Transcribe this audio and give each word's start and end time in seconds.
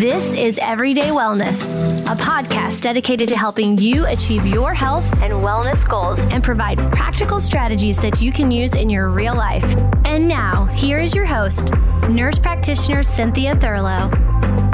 This 0.00 0.32
is 0.32 0.58
Everyday 0.62 1.10
Wellness, 1.10 1.66
a 2.10 2.16
podcast 2.16 2.80
dedicated 2.80 3.28
to 3.28 3.36
helping 3.36 3.76
you 3.76 4.06
achieve 4.06 4.46
your 4.46 4.72
health 4.72 5.04
and 5.20 5.30
wellness 5.34 5.86
goals 5.86 6.20
and 6.32 6.42
provide 6.42 6.78
practical 6.90 7.38
strategies 7.38 7.98
that 7.98 8.22
you 8.22 8.32
can 8.32 8.50
use 8.50 8.76
in 8.76 8.88
your 8.88 9.10
real 9.10 9.34
life. 9.34 9.76
And 10.06 10.26
now, 10.26 10.64
here 10.64 11.00
is 11.00 11.14
your 11.14 11.26
host, 11.26 11.74
nurse 12.08 12.38
practitioner 12.38 13.02
Cynthia 13.02 13.54
Thurlow. 13.56 14.69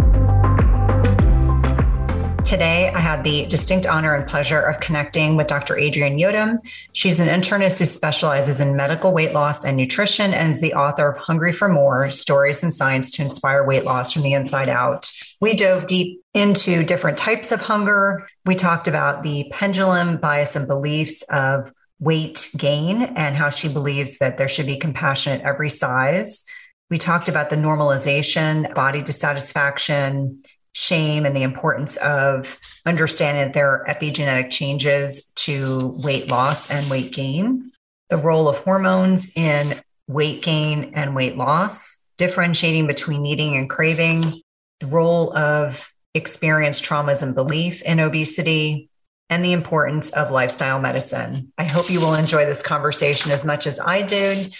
Today, 2.46 2.90
I 2.90 3.00
had 3.00 3.24
the 3.24 3.44
distinct 3.46 3.88
honor 3.88 4.14
and 4.14 4.24
pleasure 4.24 4.60
of 4.60 4.78
connecting 4.78 5.36
with 5.36 5.48
Dr. 5.48 5.76
Adrienne 5.76 6.16
Youdim. 6.16 6.58
She's 6.92 7.18
an 7.18 7.26
internist 7.26 7.80
who 7.80 7.86
specializes 7.86 8.60
in 8.60 8.76
medical 8.76 9.12
weight 9.12 9.32
loss 9.32 9.64
and 9.64 9.76
nutrition 9.76 10.32
and 10.32 10.52
is 10.52 10.60
the 10.60 10.72
author 10.74 11.08
of 11.08 11.16
Hungry 11.16 11.52
for 11.52 11.68
More 11.68 12.08
Stories 12.12 12.62
and 12.62 12.72
Science 12.72 13.10
to 13.10 13.22
Inspire 13.22 13.64
Weight 13.64 13.82
Loss 13.82 14.12
from 14.12 14.22
the 14.22 14.32
Inside 14.32 14.68
Out. 14.68 15.10
We 15.40 15.56
dove 15.56 15.88
deep 15.88 16.22
into 16.34 16.84
different 16.84 17.18
types 17.18 17.50
of 17.50 17.60
hunger. 17.60 18.28
We 18.44 18.54
talked 18.54 18.86
about 18.86 19.24
the 19.24 19.50
pendulum 19.50 20.18
bias 20.18 20.54
and 20.54 20.68
beliefs 20.68 21.22
of 21.22 21.72
weight 21.98 22.48
gain 22.56 23.02
and 23.02 23.34
how 23.34 23.50
she 23.50 23.68
believes 23.68 24.18
that 24.18 24.38
there 24.38 24.46
should 24.46 24.66
be 24.66 24.78
compassion 24.78 25.40
at 25.40 25.44
every 25.44 25.70
size. 25.70 26.44
We 26.90 26.98
talked 26.98 27.28
about 27.28 27.50
the 27.50 27.56
normalization, 27.56 28.72
body 28.72 29.02
dissatisfaction, 29.02 30.44
shame 30.76 31.24
and 31.24 31.34
the 31.34 31.42
importance 31.42 31.96
of 31.96 32.60
understanding 32.84 33.42
that 33.42 33.54
there 33.54 33.70
are 33.70 33.86
epigenetic 33.88 34.50
changes 34.50 35.32
to 35.34 35.98
weight 36.04 36.28
loss 36.28 36.70
and 36.70 36.90
weight 36.90 37.14
gain, 37.14 37.72
the 38.10 38.18
role 38.18 38.46
of 38.46 38.58
hormones 38.58 39.32
in 39.36 39.80
weight 40.06 40.42
gain 40.42 40.92
and 40.94 41.16
weight 41.16 41.34
loss, 41.34 41.96
differentiating 42.18 42.86
between 42.86 43.24
eating 43.24 43.56
and 43.56 43.70
craving, 43.70 44.34
the 44.80 44.86
role 44.88 45.34
of 45.34 45.90
experienced 46.12 46.84
traumas 46.84 47.22
and 47.22 47.34
belief 47.34 47.80
in 47.82 47.98
obesity, 47.98 48.90
and 49.30 49.42
the 49.42 49.54
importance 49.54 50.10
of 50.10 50.30
lifestyle 50.30 50.78
medicine. 50.78 51.50
I 51.56 51.64
hope 51.64 51.90
you 51.90 52.00
will 52.00 52.14
enjoy 52.14 52.44
this 52.44 52.62
conversation 52.62 53.30
as 53.30 53.46
much 53.46 53.66
as 53.66 53.80
I 53.80 54.02
did. 54.02 54.54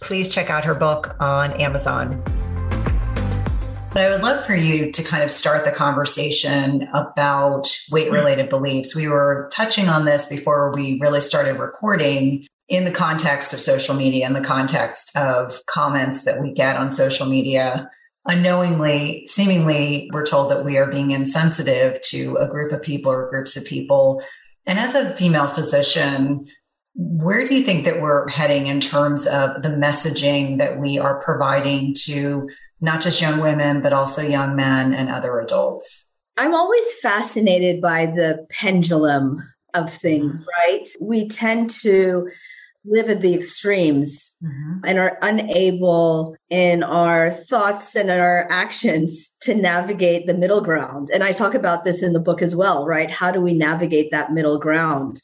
Please 0.00 0.32
check 0.32 0.48
out 0.48 0.64
her 0.64 0.76
book 0.76 1.16
on 1.18 1.52
Amazon. 1.54 2.22
But 3.96 4.04
I 4.04 4.10
would 4.10 4.22
love 4.22 4.44
for 4.44 4.54
you 4.54 4.92
to 4.92 5.02
kind 5.02 5.22
of 5.22 5.30
start 5.30 5.64
the 5.64 5.72
conversation 5.72 6.86
about 6.92 7.74
weight 7.90 8.12
related 8.12 8.50
beliefs. 8.50 8.94
We 8.94 9.08
were 9.08 9.48
touching 9.50 9.88
on 9.88 10.04
this 10.04 10.26
before 10.26 10.70
we 10.74 10.98
really 11.00 11.22
started 11.22 11.58
recording 11.58 12.46
in 12.68 12.84
the 12.84 12.90
context 12.90 13.54
of 13.54 13.62
social 13.62 13.94
media, 13.94 14.26
in 14.26 14.34
the 14.34 14.42
context 14.42 15.16
of 15.16 15.64
comments 15.64 16.24
that 16.24 16.42
we 16.42 16.52
get 16.52 16.76
on 16.76 16.90
social 16.90 17.24
media. 17.26 17.90
Unknowingly, 18.26 19.26
seemingly, 19.28 20.10
we're 20.12 20.26
told 20.26 20.50
that 20.50 20.62
we 20.62 20.76
are 20.76 20.90
being 20.90 21.12
insensitive 21.12 21.98
to 22.02 22.36
a 22.36 22.46
group 22.46 22.72
of 22.72 22.82
people 22.82 23.10
or 23.10 23.30
groups 23.30 23.56
of 23.56 23.64
people. 23.64 24.22
And 24.66 24.78
as 24.78 24.94
a 24.94 25.16
female 25.16 25.48
physician, 25.48 26.46
where 26.96 27.48
do 27.48 27.54
you 27.54 27.62
think 27.62 27.86
that 27.86 28.02
we're 28.02 28.28
heading 28.28 28.66
in 28.66 28.80
terms 28.80 29.26
of 29.26 29.62
the 29.62 29.70
messaging 29.70 30.58
that 30.58 30.78
we 30.78 30.98
are 30.98 31.18
providing 31.18 31.94
to 32.04 32.50
not 32.80 33.00
just 33.00 33.20
young 33.20 33.40
women, 33.40 33.80
but 33.80 33.92
also 33.92 34.22
young 34.22 34.54
men 34.56 34.92
and 34.92 35.08
other 35.08 35.38
adults. 35.40 36.10
I'm 36.36 36.54
always 36.54 36.84
fascinated 37.00 37.80
by 37.80 38.06
the 38.06 38.46
pendulum 38.50 39.42
of 39.74 39.92
things, 39.92 40.36
mm-hmm. 40.36 40.72
right? 40.72 40.88
We 41.00 41.28
tend 41.28 41.70
to 41.82 42.28
live 42.84 43.08
at 43.08 43.20
the 43.20 43.34
extremes 43.34 44.34
mm-hmm. 44.42 44.80
and 44.84 44.98
are 44.98 45.18
unable 45.22 46.36
in 46.50 46.82
our 46.82 47.30
thoughts 47.30 47.96
and 47.96 48.10
our 48.10 48.46
actions 48.50 49.30
to 49.40 49.54
navigate 49.54 50.26
the 50.26 50.34
middle 50.34 50.60
ground. 50.60 51.10
And 51.12 51.24
I 51.24 51.32
talk 51.32 51.54
about 51.54 51.84
this 51.84 52.02
in 52.02 52.12
the 52.12 52.20
book 52.20 52.42
as 52.42 52.54
well, 52.54 52.86
right? 52.86 53.10
How 53.10 53.30
do 53.30 53.40
we 53.40 53.54
navigate 53.54 54.10
that 54.12 54.32
middle 54.32 54.58
ground? 54.58 55.20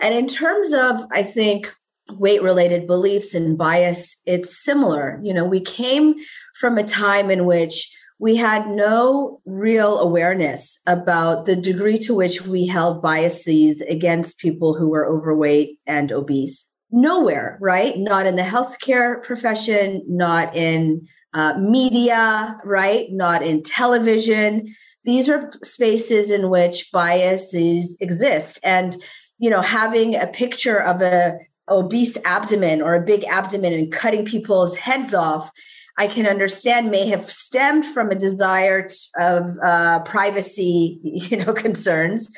And 0.00 0.14
in 0.14 0.26
terms 0.26 0.72
of, 0.72 1.00
I 1.12 1.22
think, 1.22 1.72
weight 2.12 2.42
related 2.42 2.86
beliefs 2.86 3.34
and 3.34 3.58
bias, 3.58 4.16
it's 4.26 4.62
similar. 4.62 5.18
You 5.22 5.34
know, 5.34 5.44
we 5.44 5.60
came 5.60 6.14
from 6.60 6.78
a 6.78 6.84
time 6.84 7.30
in 7.30 7.44
which 7.44 7.92
we 8.18 8.36
had 8.36 8.68
no 8.68 9.40
real 9.44 9.98
awareness 9.98 10.78
about 10.86 11.44
the 11.44 11.56
degree 11.56 11.98
to 11.98 12.14
which 12.14 12.42
we 12.42 12.66
held 12.66 13.02
biases 13.02 13.82
against 13.82 14.38
people 14.38 14.74
who 14.74 14.88
were 14.88 15.06
overweight 15.06 15.78
and 15.86 16.10
obese. 16.12 16.64
Nowhere, 16.90 17.58
right? 17.60 17.98
Not 17.98 18.26
in 18.26 18.36
the 18.36 18.42
healthcare 18.42 19.22
profession, 19.22 20.02
not 20.08 20.56
in 20.56 21.06
uh, 21.34 21.58
media, 21.58 22.56
right? 22.64 23.08
Not 23.10 23.42
in 23.42 23.62
television. 23.62 24.74
These 25.04 25.28
are 25.28 25.52
spaces 25.62 26.30
in 26.30 26.48
which 26.48 26.90
biases 26.92 27.98
exist. 28.00 28.58
And, 28.64 28.96
you 29.38 29.50
know, 29.50 29.60
having 29.60 30.14
a 30.14 30.26
picture 30.26 30.78
of 30.78 31.02
a 31.02 31.38
obese 31.68 32.16
abdomen 32.24 32.80
or 32.80 32.94
a 32.94 33.04
big 33.04 33.24
abdomen 33.24 33.74
and 33.74 33.92
cutting 33.92 34.24
people's 34.24 34.76
heads 34.76 35.12
off 35.12 35.50
I 35.98 36.08
can 36.08 36.26
understand 36.26 36.90
may 36.90 37.08
have 37.08 37.30
stemmed 37.30 37.86
from 37.86 38.10
a 38.10 38.14
desire 38.14 38.88
of 39.18 39.56
uh, 39.62 40.02
privacy, 40.04 41.00
you 41.02 41.38
know, 41.38 41.52
concerns, 41.52 42.30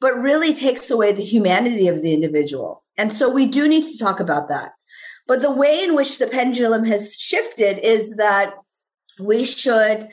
but 0.00 0.14
really 0.16 0.54
takes 0.54 0.90
away 0.90 1.12
the 1.12 1.24
humanity 1.24 1.88
of 1.88 2.02
the 2.02 2.14
individual. 2.14 2.84
And 2.96 3.12
so 3.12 3.28
we 3.28 3.46
do 3.46 3.68
need 3.68 3.84
to 3.84 3.98
talk 3.98 4.20
about 4.20 4.48
that. 4.48 4.72
But 5.26 5.42
the 5.42 5.50
way 5.50 5.82
in 5.82 5.94
which 5.94 6.18
the 6.18 6.26
pendulum 6.26 6.84
has 6.84 7.14
shifted 7.14 7.78
is 7.78 8.16
that 8.16 8.54
we 9.18 9.44
should 9.44 10.08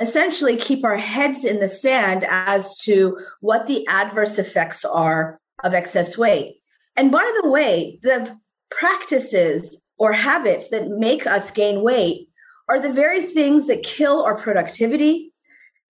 essentially 0.00 0.56
keep 0.56 0.84
our 0.84 0.96
heads 0.96 1.44
in 1.44 1.60
the 1.60 1.68
sand 1.68 2.26
as 2.28 2.78
to 2.80 3.18
what 3.40 3.66
the 3.66 3.86
adverse 3.86 4.38
effects 4.38 4.84
are 4.84 5.38
of 5.62 5.74
excess 5.74 6.16
weight. 6.16 6.56
And 6.96 7.12
by 7.12 7.30
the 7.42 7.48
way, 7.48 8.00
the 8.02 8.38
practices 8.70 9.80
or 9.98 10.12
habits 10.12 10.70
that 10.70 10.88
make 10.88 11.26
us 11.26 11.50
gain 11.50 11.82
weight 11.82 12.29
are 12.70 12.78
the 12.78 12.92
very 12.92 13.20
things 13.20 13.66
that 13.66 13.82
kill 13.82 14.22
our 14.22 14.36
productivity, 14.36 15.32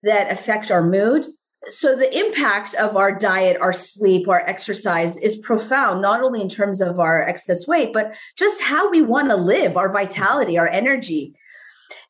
that 0.01 0.31
affect 0.31 0.71
our 0.71 0.81
mood. 0.81 1.27
So, 1.69 1.95
the 1.95 2.17
impact 2.17 2.73
of 2.73 2.97
our 2.97 3.15
diet, 3.15 3.61
our 3.61 3.71
sleep, 3.71 4.27
our 4.27 4.39
exercise 4.39 5.15
is 5.19 5.37
profound, 5.37 6.01
not 6.01 6.23
only 6.23 6.41
in 6.41 6.49
terms 6.49 6.81
of 6.81 6.99
our 6.99 7.21
excess 7.21 7.67
weight, 7.67 7.93
but 7.93 8.15
just 8.35 8.63
how 8.63 8.89
we 8.89 9.03
want 9.03 9.29
to 9.29 9.35
live, 9.35 9.77
our 9.77 9.93
vitality, 9.93 10.57
our 10.57 10.67
energy. 10.67 11.35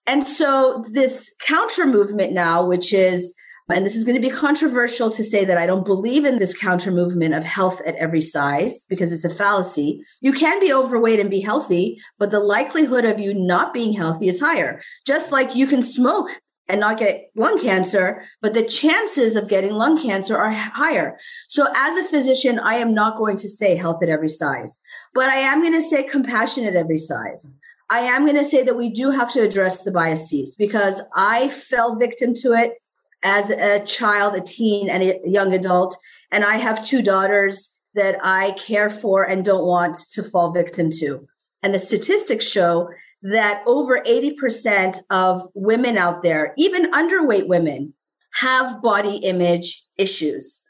And 0.08 0.26
so, 0.26 0.86
this 0.94 1.36
counter 1.42 1.86
movement 1.86 2.32
now, 2.32 2.66
which 2.66 2.94
is 2.94 3.34
and 3.72 3.86
this 3.86 3.96
is 3.96 4.06
going 4.06 4.22
to 4.22 4.28
be 4.28 4.34
controversial 4.34 5.10
to 5.12 5.24
say 5.24 5.46
that 5.46 5.58
I 5.58 5.66
don't 5.66 5.86
believe 5.86 6.26
in 6.26 6.40
this 6.40 6.58
counter 6.58 6.92
movement 6.92 7.34
of 7.34 7.44
health 7.44 7.82
at 7.86 7.96
every 7.96 8.22
size 8.22 8.86
because 8.90 9.12
it's 9.12 9.26
a 9.26 9.34
fallacy. 9.34 10.04
You 10.22 10.34
can 10.34 10.60
be 10.60 10.74
overweight 10.74 11.20
and 11.20 11.30
be 11.30 11.42
healthy, 11.42 12.00
but 12.20 12.32
the 12.32 12.40
likelihood 12.40 13.06
of 13.06 13.20
you 13.20 13.34
not 13.34 13.74
being 13.74 13.94
healthy 13.94 14.30
is 14.30 14.40
higher. 14.40 14.82
Just 15.06 15.32
like 15.32 15.56
you 15.56 15.68
can 15.68 15.82
smoke 15.82 16.30
and 16.68 16.80
not 16.80 17.00
get 17.00 17.32
lung 17.36 17.60
cancer, 17.60 18.24
but 18.42 18.54
the 18.54 18.64
chances 18.64 19.36
of 19.36 19.50
getting 19.50 19.74
lung 19.74 20.02
cancer 20.02 20.38
are 20.38 20.52
higher. 20.52 21.18
So, 21.50 21.68
as 21.76 21.98
a 21.98 22.10
physician, 22.10 22.60
I 22.60 22.76
am 22.76 22.94
not 22.94 23.18
going 23.18 23.38
to 23.38 23.50
say 23.50 23.76
health 23.76 24.02
at 24.02 24.10
every 24.10 24.30
size, 24.30 24.80
but 25.14 25.30
I 25.30 25.38
am 25.38 25.62
going 25.62 25.74
to 25.74 25.82
say 25.82 26.04
compassion 26.04 26.66
at 26.66 26.76
every 26.76 26.98
size. 26.98 27.54
I 27.90 28.00
am 28.00 28.24
going 28.24 28.38
to 28.38 28.46
say 28.46 28.64
that 28.64 28.78
we 28.78 28.90
do 28.90 29.12
have 29.12 29.34
to 29.34 29.42
address 29.42 29.84
the 29.84 29.92
biases 29.92 30.56
because 30.56 31.02
I 31.14 31.50
fell 31.50 31.98
victim 31.98 32.34
to 32.36 32.54
it 32.54 32.76
as 33.24 33.50
a 33.50 33.86
child, 33.86 34.36
a 34.36 34.42
teen, 34.42 34.90
and 34.90 35.04
a 35.04 35.20
young 35.24 35.54
adult. 35.54 35.98
And 36.32 36.44
I 36.44 36.56
have 36.56 36.86
two 36.86 37.02
daughters 37.02 37.70
that 37.94 38.18
I 38.24 38.52
care 38.52 38.90
for 38.90 39.24
and 39.24 39.44
don't 39.44 39.66
want 39.66 39.98
to 40.14 40.24
fall 40.24 40.52
victim 40.52 40.90
to. 41.00 41.28
And 41.62 41.74
the 41.74 41.80
statistics 41.80 42.46
show 42.46 42.90
that 43.22 43.62
over 43.68 44.02
80% 44.02 44.98
of 45.10 45.48
women 45.54 45.98
out 45.98 46.24
there, 46.24 46.54
even 46.58 46.92
underweight 46.92 47.48
women, 47.48 47.94
have 48.34 48.82
body 48.82 49.18
image 49.18 49.84
issues. 49.98 50.64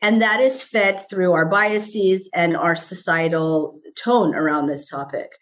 And 0.00 0.22
that 0.22 0.40
is 0.40 0.62
fed 0.62 1.08
through 1.10 1.32
our 1.32 1.46
biases 1.46 2.30
and 2.32 2.56
our 2.56 2.76
societal 2.76 3.80
tone 3.96 4.34
around 4.34 4.66
this 4.66 4.88
topic. 4.88 5.32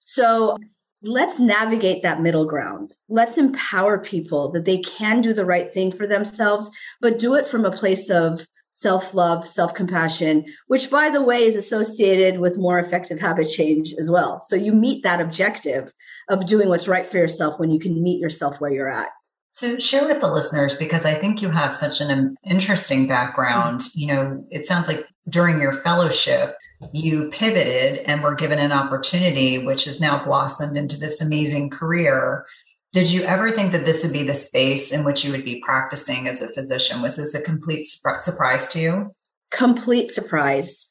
So 0.00 0.58
let's 1.02 1.40
navigate 1.40 2.02
that 2.02 2.20
middle 2.20 2.44
ground. 2.44 2.94
Let's 3.08 3.38
empower 3.38 3.98
people 3.98 4.50
that 4.52 4.64
they 4.64 4.78
can 4.78 5.20
do 5.20 5.32
the 5.32 5.44
right 5.44 5.72
thing 5.72 5.92
for 5.92 6.06
themselves, 6.06 6.70
but 7.00 7.18
do 7.18 7.34
it 7.34 7.46
from 7.46 7.64
a 7.64 7.72
place 7.72 8.10
of 8.10 8.46
self 8.70 9.14
love, 9.14 9.46
self 9.46 9.74
compassion, 9.74 10.44
which, 10.66 10.90
by 10.90 11.10
the 11.10 11.22
way, 11.22 11.44
is 11.44 11.56
associated 11.56 12.40
with 12.40 12.58
more 12.58 12.78
effective 12.78 13.18
habit 13.18 13.48
change 13.48 13.94
as 13.98 14.10
well. 14.10 14.40
So 14.48 14.56
you 14.56 14.72
meet 14.72 15.02
that 15.02 15.20
objective 15.20 15.92
of 16.28 16.46
doing 16.46 16.68
what's 16.68 16.88
right 16.88 17.06
for 17.06 17.18
yourself 17.18 17.58
when 17.58 17.70
you 17.70 17.78
can 17.78 18.02
meet 18.02 18.20
yourself 18.20 18.60
where 18.60 18.72
you're 18.72 18.90
at. 18.90 19.08
So 19.50 19.78
share 19.78 20.06
with 20.06 20.20
the 20.20 20.30
listeners 20.30 20.74
because 20.74 21.04
I 21.04 21.14
think 21.14 21.42
you 21.42 21.50
have 21.50 21.74
such 21.74 22.00
an 22.00 22.36
interesting 22.48 23.08
background. 23.08 23.80
Mm-hmm. 23.80 23.98
You 23.98 24.06
know, 24.06 24.44
it 24.50 24.64
sounds 24.64 24.86
like 24.86 25.06
during 25.28 25.60
your 25.60 25.72
fellowship, 25.72 26.54
you 26.92 27.28
pivoted 27.30 27.98
and 28.06 28.22
were 28.22 28.34
given 28.34 28.58
an 28.58 28.72
opportunity, 28.72 29.64
which 29.64 29.84
has 29.84 30.00
now 30.00 30.24
blossomed 30.24 30.76
into 30.76 30.98
this 30.98 31.20
amazing 31.20 31.70
career 31.70 32.46
Did 32.92 33.12
you 33.12 33.22
ever 33.22 33.52
think 33.52 33.70
that 33.70 33.84
this 33.84 34.02
would 34.02 34.12
be 34.12 34.24
the 34.24 34.34
space 34.34 34.90
in 34.90 35.04
which 35.04 35.24
you 35.24 35.30
would 35.30 35.44
be 35.44 35.62
practicing 35.64 36.26
as 36.26 36.42
a 36.42 36.48
physician? 36.48 37.02
Was 37.02 37.16
this 37.16 37.34
a 37.34 37.40
complete 37.40 37.86
surprise 37.86 38.66
to 38.68 38.80
you? 38.80 39.14
Complete 39.52 40.12
surprise. 40.12 40.88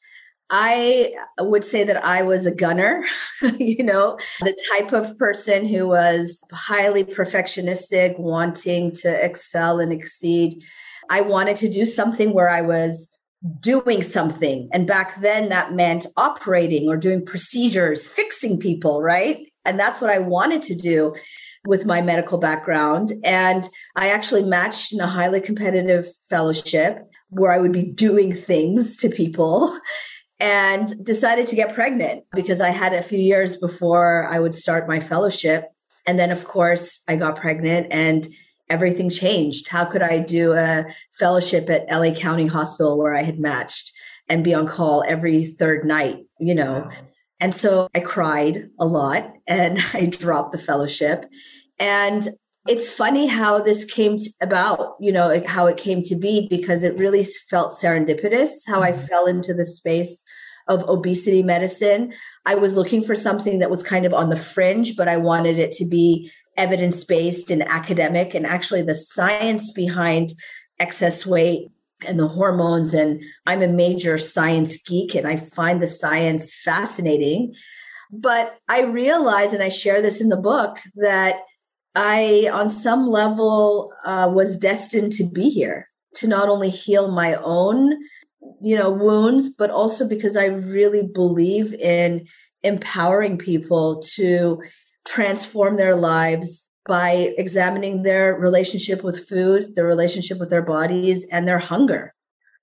I 0.50 1.12
would 1.38 1.64
say 1.64 1.84
that 1.84 2.04
I 2.04 2.22
was 2.22 2.46
a 2.46 2.54
gunner, 2.54 3.04
you 3.58 3.84
know, 3.84 4.18
the 4.40 4.56
type 4.72 4.92
of 4.92 5.16
person 5.16 5.66
who 5.66 5.88
was 5.88 6.40
highly 6.52 7.04
perfectionistic, 7.04 8.18
wanting 8.18 8.92
to 8.92 9.24
excel 9.24 9.78
and 9.78 9.92
exceed. 9.92 10.60
I 11.08 11.20
wanted 11.20 11.56
to 11.56 11.68
do 11.68 11.86
something 11.86 12.32
where 12.32 12.48
I 12.48 12.62
was 12.62 13.08
doing 13.60 14.02
something. 14.02 14.68
And 14.72 14.86
back 14.86 15.20
then 15.20 15.48
that 15.48 15.72
meant 15.72 16.06
operating 16.16 16.88
or 16.88 16.96
doing 16.96 17.24
procedures, 17.24 18.06
fixing 18.06 18.58
people, 18.58 19.00
right? 19.00 19.46
And 19.64 19.78
that's 19.78 20.00
what 20.00 20.10
I 20.10 20.18
wanted 20.18 20.62
to 20.62 20.74
do 20.74 21.14
with 21.66 21.86
my 21.86 22.00
medical 22.00 22.38
background. 22.38 23.12
And 23.24 23.68
I 23.96 24.10
actually 24.10 24.44
matched 24.44 24.92
in 24.92 25.00
a 25.00 25.06
highly 25.06 25.40
competitive 25.40 26.06
fellowship 26.28 27.06
where 27.28 27.52
I 27.52 27.58
would 27.58 27.72
be 27.72 27.84
doing 27.84 28.34
things 28.34 28.96
to 28.98 29.08
people 29.08 29.78
and 30.38 31.04
decided 31.04 31.46
to 31.48 31.56
get 31.56 31.74
pregnant 31.74 32.24
because 32.32 32.60
I 32.60 32.70
had 32.70 32.94
a 32.94 33.02
few 33.02 33.18
years 33.18 33.56
before 33.56 34.26
I 34.30 34.38
would 34.40 34.54
start 34.54 34.88
my 34.88 35.00
fellowship. 35.00 35.66
And 36.06 36.18
then, 36.18 36.30
of 36.30 36.46
course, 36.46 37.00
I 37.06 37.16
got 37.16 37.36
pregnant 37.36 37.88
and 37.90 38.26
everything 38.70 39.10
changed. 39.10 39.68
How 39.68 39.84
could 39.84 40.02
I 40.02 40.20
do 40.20 40.52
a 40.52 40.86
fellowship 41.18 41.68
at 41.68 41.90
LA 41.90 42.12
County 42.12 42.46
Hospital 42.46 42.96
where 42.96 43.14
I 43.14 43.22
had 43.22 43.38
matched 43.38 43.92
and 44.28 44.44
be 44.44 44.54
on 44.54 44.66
call 44.66 45.04
every 45.06 45.44
third 45.44 45.84
night, 45.84 46.24
you 46.38 46.54
know? 46.54 46.88
And 47.40 47.54
so 47.54 47.88
I 47.94 48.00
cried 48.00 48.70
a 48.78 48.86
lot 48.86 49.32
and 49.46 49.80
I 49.92 50.06
dropped 50.06 50.52
the 50.52 50.58
fellowship. 50.58 51.26
And 51.78 52.28
it's 52.68 52.90
funny 52.90 53.26
how 53.26 53.60
this 53.60 53.84
came 53.84 54.18
about, 54.40 54.96
you 55.00 55.10
know, 55.10 55.42
how 55.46 55.66
it 55.66 55.78
came 55.78 56.02
to 56.04 56.14
be 56.14 56.46
because 56.48 56.84
it 56.84 56.96
really 56.96 57.24
felt 57.24 57.72
serendipitous 57.72 58.50
how 58.66 58.82
I 58.82 58.92
mm-hmm. 58.92 59.06
fell 59.06 59.26
into 59.26 59.54
the 59.54 59.64
space 59.64 60.22
of 60.68 60.88
obesity 60.88 61.42
medicine. 61.42 62.12
I 62.46 62.54
was 62.54 62.76
looking 62.76 63.02
for 63.02 63.16
something 63.16 63.58
that 63.58 63.70
was 63.70 63.82
kind 63.82 64.04
of 64.04 64.14
on 64.14 64.30
the 64.30 64.36
fringe, 64.36 64.94
but 64.94 65.08
I 65.08 65.16
wanted 65.16 65.58
it 65.58 65.72
to 65.72 65.84
be 65.84 66.30
evidence 66.60 67.04
based 67.04 67.50
and 67.50 67.62
academic. 67.62 68.34
And 68.34 68.46
actually, 68.46 68.82
the 68.82 68.94
science 68.94 69.72
behind 69.72 70.32
excess 70.78 71.26
weight 71.26 71.70
and 72.06 72.18
the 72.18 72.28
hormones. 72.28 72.94
And 72.94 73.22
I'm 73.46 73.62
a 73.62 73.68
major 73.68 74.18
science 74.18 74.80
geek 74.82 75.14
and 75.14 75.26
I 75.26 75.36
find 75.36 75.82
the 75.82 75.88
science 75.88 76.54
fascinating. 76.54 77.54
But 78.12 78.58
I 78.68 78.82
realize, 78.82 79.52
and 79.52 79.62
I 79.62 79.68
share 79.68 80.02
this 80.02 80.20
in 80.20 80.28
the 80.28 80.36
book, 80.36 80.78
that 80.96 81.36
I, 81.94 82.48
on 82.52 82.68
some 82.68 83.06
level, 83.06 83.92
uh, 84.04 84.30
was 84.32 84.58
destined 84.58 85.12
to 85.14 85.24
be 85.24 85.50
here 85.50 85.88
to 86.16 86.26
not 86.26 86.48
only 86.48 86.70
heal 86.70 87.12
my 87.12 87.34
own, 87.34 87.92
you 88.60 88.76
know, 88.76 88.90
wounds, 88.90 89.48
but 89.48 89.70
also 89.70 90.08
because 90.08 90.36
I 90.36 90.46
really 90.46 91.02
believe 91.02 91.72
in 91.74 92.26
empowering 92.62 93.38
people 93.38 94.02
to 94.14 94.60
transform 95.06 95.76
their 95.76 95.96
lives 95.96 96.68
by 96.86 97.32
examining 97.36 98.02
their 98.02 98.34
relationship 98.34 99.04
with 99.04 99.28
food, 99.28 99.74
their 99.74 99.86
relationship 99.86 100.38
with 100.38 100.50
their 100.50 100.62
bodies, 100.62 101.26
and 101.30 101.46
their 101.46 101.58
hunger. 101.58 102.14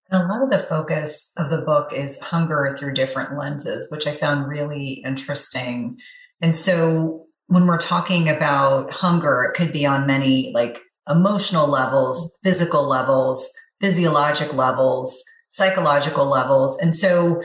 And 0.10 0.22
a 0.22 0.26
lot 0.26 0.44
of 0.44 0.50
the 0.50 0.60
focus 0.60 1.32
of 1.38 1.50
the 1.50 1.60
book 1.60 1.92
is 1.94 2.20
hunger 2.20 2.76
through 2.78 2.94
different 2.94 3.38
lenses, 3.38 3.88
which 3.92 4.08
I 4.08 4.16
found 4.16 4.48
really 4.48 5.02
interesting. 5.06 5.98
And 6.42 6.56
so 6.56 7.26
when 7.48 7.68
we're 7.68 7.78
talking 7.78 8.30
about 8.30 8.92
hunger, 8.92 9.44
it 9.44 9.58
could 9.58 9.74
be 9.74 9.86
on 9.86 10.08
many 10.08 10.52
like 10.54 10.82
emotional 11.10 11.68
levels, 11.68 12.38
physical 12.44 12.88
levels, 12.88 13.50
physiologic 13.82 14.54
levels, 14.54 15.24
psychological 15.50 16.26
levels. 16.26 16.78
And 16.78 16.96
so, 16.96 17.42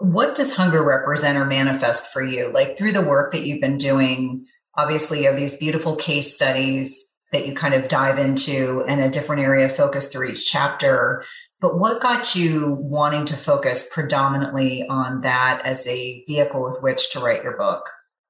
what 0.00 0.34
does 0.34 0.52
hunger 0.52 0.82
represent 0.82 1.36
or 1.36 1.44
manifest 1.44 2.12
for 2.12 2.24
you? 2.24 2.50
Like 2.52 2.76
through 2.76 2.92
the 2.92 3.02
work 3.02 3.32
that 3.32 3.44
you've 3.46 3.60
been 3.60 3.76
doing, 3.76 4.46
obviously, 4.74 5.20
you 5.20 5.26
have 5.26 5.36
these 5.36 5.56
beautiful 5.56 5.94
case 5.94 6.34
studies 6.34 7.06
that 7.32 7.46
you 7.46 7.54
kind 7.54 7.74
of 7.74 7.88
dive 7.88 8.18
into 8.18 8.82
and 8.88 9.00
a 9.00 9.10
different 9.10 9.42
area 9.42 9.66
of 9.66 9.76
focus 9.76 10.08
through 10.08 10.30
each 10.30 10.50
chapter. 10.50 11.22
But 11.60 11.78
what 11.78 12.00
got 12.00 12.34
you 12.34 12.78
wanting 12.80 13.26
to 13.26 13.36
focus 13.36 13.88
predominantly 13.92 14.86
on 14.88 15.20
that 15.20 15.60
as 15.64 15.86
a 15.86 16.24
vehicle 16.26 16.62
with 16.62 16.82
which 16.82 17.10
to 17.12 17.20
write 17.20 17.44
your 17.44 17.58
book? 17.58 17.86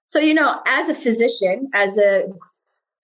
So, 0.09 0.19
you 0.19 0.35
know, 0.35 0.61
as 0.67 0.89
a 0.89 0.95
physician, 0.95 1.69
as 1.73 1.97
a 1.97 2.25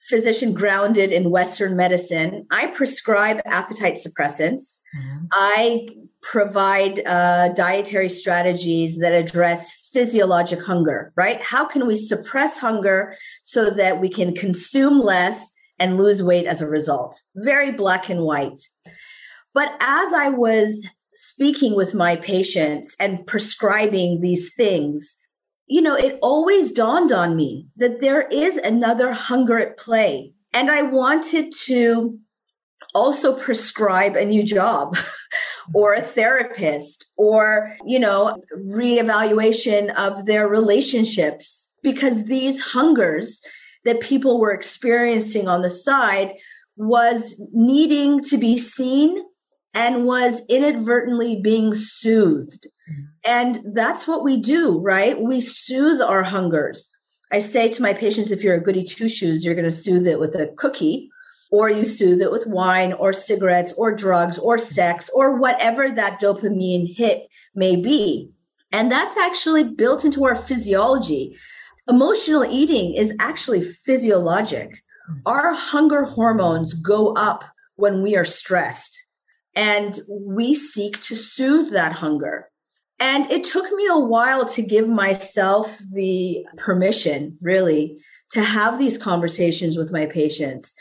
physician 0.09 0.53
grounded 0.53 1.13
in 1.13 1.31
Western 1.31 1.77
medicine, 1.77 2.47
I 2.51 2.69
prescribe 2.69 3.41
appetite 3.45 3.99
suppressants. 4.05 4.81
Mm-hmm. 4.97 5.27
I 5.33 5.89
provide 6.23 7.07
uh, 7.07 7.51
dietary 7.55 8.09
strategies 8.09 8.99
that 8.99 9.13
address 9.13 9.73
physiologic 9.93 10.63
hunger, 10.63 11.13
right? 11.17 11.41
How 11.41 11.67
can 11.67 11.87
we 11.87 11.97
suppress 11.97 12.59
hunger 12.59 13.15
so 13.43 13.71
that 13.71 14.01
we 14.01 14.09
can 14.09 14.35
consume 14.35 14.99
less 15.01 15.53
and 15.79 15.97
lose 15.97 16.23
weight 16.23 16.47
as 16.47 16.61
a 16.61 16.69
result? 16.69 17.21
Very 17.37 17.71
black 17.71 18.09
and 18.09 18.23
white. 18.23 18.61
But 19.55 19.73
as 19.81 20.13
I 20.13 20.29
was 20.29 20.87
speaking 21.15 21.75
with 21.75 21.95
my 21.95 22.17
patients 22.17 22.95
and 23.01 23.27
prescribing 23.27 24.21
these 24.21 24.53
things, 24.55 25.17
you 25.67 25.83
know, 25.83 25.97
it 25.97 26.19
always 26.23 26.73
dawned 26.73 27.13
on 27.13 27.37
me 27.37 27.67
that 27.77 28.01
there 28.01 28.23
is 28.23 28.57
another 28.57 29.13
hunger 29.13 29.59
at 29.59 29.77
play. 29.77 30.33
And 30.53 30.71
I 30.71 30.83
wanted 30.83 31.53
to 31.65 32.19
also 32.95 33.35
prescribe 33.37 34.15
a 34.15 34.25
new 34.25 34.43
job 34.43 34.97
or 35.75 35.93
a 35.93 36.01
therapist 36.01 37.07
or, 37.17 37.75
you 37.85 37.99
know, 37.99 38.41
reevaluation 38.57 39.95
of 39.97 40.25
their 40.25 40.49
relationships 40.49 41.71
because 41.83 42.25
these 42.25 42.61
hungers 42.61 43.41
that 43.85 44.01
people 44.01 44.41
were 44.41 44.53
experiencing 44.53 45.49
on 45.49 45.63
the 45.63 45.71
side 45.71 46.33
was 46.77 47.41
needing 47.53 48.23
to 48.23 48.39
be 48.39 48.57
seen 48.57 49.23
and 49.75 50.07
was 50.07 50.43
inadvertently 50.49 51.41
being 51.41 51.75
soothed 51.75 52.67
and 53.27 53.59
that's 53.75 54.07
what 54.07 54.23
we 54.23 54.37
do, 54.37 54.81
right? 54.81 55.21
We 55.21 55.41
soothe 55.41 56.01
our 56.01 56.23
hungers. 56.23 56.89
I 57.33 57.41
say 57.41 57.69
to 57.71 57.83
my 57.83 57.93
patients, 57.93 58.31
if 58.31 58.45
you're 58.45 58.55
a 58.55 58.63
goody 58.63 58.85
two 58.85 59.09
shoes, 59.09 59.45
you're 59.45 59.57
going 59.57 59.65
to 59.65 59.71
soothe 59.71 60.07
it 60.07 60.21
with 60.21 60.37
a 60.37 60.47
cookie, 60.57 61.11
or 61.51 61.69
you 61.69 61.85
soothe 61.85 62.23
it 62.23 62.31
with 62.31 62.47
wine, 62.47 62.93
or 62.93 63.13
cigarettes, 63.13 63.73
or 63.77 63.95
drugs, 63.95 64.39
or 64.39 64.59
sex, 64.59 65.11
or 65.13 65.37
whatever 65.37 65.91
that 65.91 66.21
dopamine 66.21 66.97
hit 66.97 67.29
may 67.55 67.75
be. 67.75 68.31
And 68.71 68.93
that's 68.93 69.17
actually 69.17 69.65
built 69.65 70.05
into 70.05 70.25
our 70.25 70.37
physiology. 70.37 71.37
Emotional 71.89 72.45
eating 72.45 72.95
is 72.95 73.15
actually 73.19 73.61
physiologic. 73.61 74.83
Our 75.25 75.53
hunger 75.53 76.05
hormones 76.05 76.75
go 76.75 77.13
up 77.15 77.45
when 77.75 78.03
we 78.03 78.17
are 78.17 78.25
stressed, 78.25 79.05
and 79.55 79.99
we 80.09 80.55
seek 80.55 81.01
to 81.03 81.17
soothe 81.17 81.71
that 81.73 81.93
hunger. 81.93 82.51
And 82.99 83.31
it 83.31 83.45
took 83.45 83.71
me 83.73 83.87
a 83.91 84.01
while 84.01 84.47
to 84.47 84.63
give 84.63 84.89
myself 84.89 85.79
the 85.93 86.45
permission, 86.57 87.37
really, 87.43 87.99
to 88.31 88.41
have 88.41 88.79
these 88.79 88.99
conversations 88.99 89.77
with 89.77 89.93
my 89.93 90.07
patients. 90.07 90.73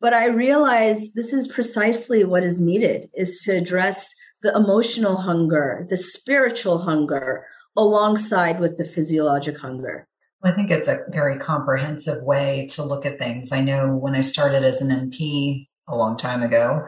But 0.00 0.14
I 0.14 0.26
realized 0.26 1.14
this 1.14 1.32
is 1.32 1.48
precisely 1.48 2.24
what 2.24 2.44
is 2.44 2.60
needed 2.60 3.10
is 3.14 3.42
to 3.42 3.52
address 3.52 4.14
the 4.42 4.54
emotional 4.54 5.16
hunger, 5.16 5.86
the 5.90 5.96
spiritual 5.96 6.78
hunger, 6.78 7.44
alongside 7.76 8.60
with 8.60 8.76
the 8.76 8.84
physiologic 8.84 9.58
hunger. 9.58 10.06
I 10.44 10.52
think 10.52 10.70
it's 10.70 10.88
a 10.88 11.00
very 11.10 11.38
comprehensive 11.38 12.22
way 12.22 12.68
to 12.70 12.84
look 12.84 13.04
at 13.04 13.18
things. 13.18 13.50
I 13.50 13.60
know 13.60 13.88
when 13.88 14.14
I 14.14 14.20
started 14.20 14.62
as 14.62 14.80
an 14.80 14.90
NP 14.90 15.66
a 15.88 15.96
long 15.96 16.16
time 16.16 16.42
ago, 16.42 16.86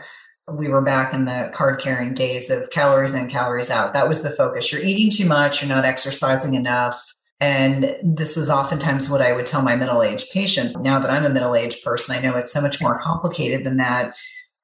we 0.56 0.68
were 0.68 0.82
back 0.82 1.14
in 1.14 1.24
the 1.24 1.50
card 1.54 1.80
carrying 1.80 2.14
days 2.14 2.50
of 2.50 2.70
calories 2.70 3.14
in, 3.14 3.28
calories 3.28 3.70
out. 3.70 3.92
That 3.94 4.08
was 4.08 4.22
the 4.22 4.30
focus. 4.30 4.72
You're 4.72 4.82
eating 4.82 5.10
too 5.10 5.26
much, 5.26 5.60
you're 5.60 5.68
not 5.68 5.84
exercising 5.84 6.54
enough. 6.54 7.00
And 7.40 7.96
this 8.02 8.36
was 8.36 8.50
oftentimes 8.50 9.08
what 9.08 9.22
I 9.22 9.32
would 9.32 9.46
tell 9.46 9.62
my 9.62 9.74
middle 9.74 10.02
aged 10.02 10.30
patients. 10.30 10.76
Now 10.76 10.98
that 11.00 11.10
I'm 11.10 11.24
a 11.24 11.30
middle 11.30 11.56
aged 11.56 11.82
person, 11.82 12.14
I 12.14 12.20
know 12.20 12.36
it's 12.36 12.52
so 12.52 12.60
much 12.60 12.82
more 12.82 13.00
complicated 13.00 13.64
than 13.64 13.78
that. 13.78 14.14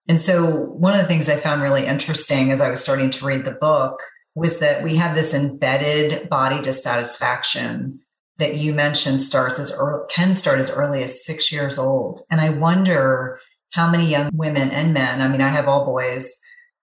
And 0.08 0.20
so, 0.20 0.66
one 0.72 0.92
of 0.92 1.00
the 1.00 1.06
things 1.06 1.28
I 1.28 1.40
found 1.40 1.62
really 1.62 1.86
interesting 1.86 2.52
as 2.52 2.60
I 2.60 2.70
was 2.70 2.80
starting 2.80 3.10
to 3.10 3.26
read 3.26 3.44
the 3.44 3.52
book 3.52 3.98
was 4.34 4.58
that 4.58 4.84
we 4.84 4.96
have 4.96 5.16
this 5.16 5.32
embedded 5.34 6.28
body 6.28 6.60
dissatisfaction 6.60 7.98
that 8.38 8.56
you 8.56 8.74
mentioned 8.74 9.20
starts 9.22 9.58
as 9.58 9.72
early, 9.72 10.04
can 10.10 10.34
start 10.34 10.58
as 10.58 10.70
early 10.70 11.02
as 11.02 11.24
six 11.24 11.50
years 11.50 11.78
old. 11.78 12.20
And 12.30 12.40
I 12.40 12.50
wonder 12.50 13.40
how 13.76 13.90
many 13.90 14.06
young 14.06 14.30
women 14.32 14.70
and 14.70 14.94
men, 14.94 15.20
I 15.20 15.28
mean, 15.28 15.42
I 15.42 15.50
have 15.50 15.68
all 15.68 15.84
boys, 15.84 16.38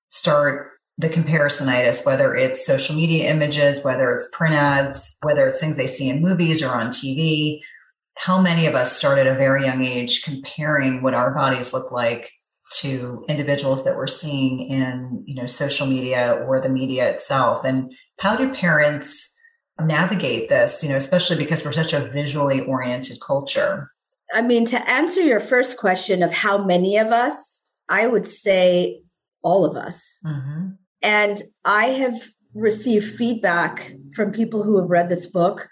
start 0.10 0.70
the 1.00 1.10
comparisonitis, 1.10 2.06
whether 2.06 2.36
it's 2.36 2.64
social 2.64 2.96
media 2.96 3.32
images, 3.32 3.84
whether 3.84 4.14
it's 4.14 4.30
print 4.32 4.54
ads, 4.54 5.18
whether 5.24 5.48
it's 5.48 5.60
things 5.60 5.76
they 5.76 5.88
see 5.88 6.08
in 6.08 6.22
movies 6.22 6.62
or 6.62 6.70
on 6.70 6.90
TV. 6.90 7.62
how 8.16 8.40
many 8.40 8.68
of 8.68 8.76
us 8.76 8.96
start 8.96 9.18
at 9.18 9.26
a 9.26 9.34
very 9.34 9.66
young 9.66 9.84
age 9.84 10.22
comparing 10.22 11.02
what 11.02 11.16
our 11.16 11.34
bodies 11.34 11.74
look 11.74 11.92
like 11.92 12.30
to 12.72 13.26
individuals 13.28 13.84
that 13.84 13.96
we're 13.96 14.06
seeing 14.06 14.60
in 14.60 15.24
you 15.26 15.34
know 15.34 15.48
social 15.48 15.88
media 15.88 16.46
or 16.46 16.62
the 16.62 16.70
media 16.70 17.10
itself 17.10 17.66
and 17.66 17.92
how 18.20 18.36
do 18.36 18.54
parents 18.54 19.36
navigate 19.82 20.48
this 20.48 20.84
you 20.84 20.90
know 20.90 20.96
especially 20.96 21.38
because 21.38 21.66
we're 21.66 21.72
such 21.72 21.94
a 21.94 22.08
visually 22.12 22.62
oriented 22.62 23.18
culture 23.20 23.93
i 24.34 24.42
mean 24.42 24.66
to 24.66 24.90
answer 24.90 25.22
your 25.22 25.40
first 25.40 25.78
question 25.78 26.22
of 26.24 26.32
how 26.32 26.64
many 26.64 26.98
of 26.98 27.08
us 27.08 27.64
i 27.90 28.08
would 28.08 28.28
say 28.28 29.02
all 29.42 29.66
of 29.66 29.76
us 29.76 30.20
mm-hmm. 30.26 30.70
and 31.02 31.42
i 31.66 31.88
have 31.88 32.22
received 32.54 33.16
feedback 33.16 33.94
from 34.16 34.32
people 34.32 34.64
who 34.64 34.80
have 34.80 34.90
read 34.90 35.10
this 35.10 35.26
book 35.26 35.68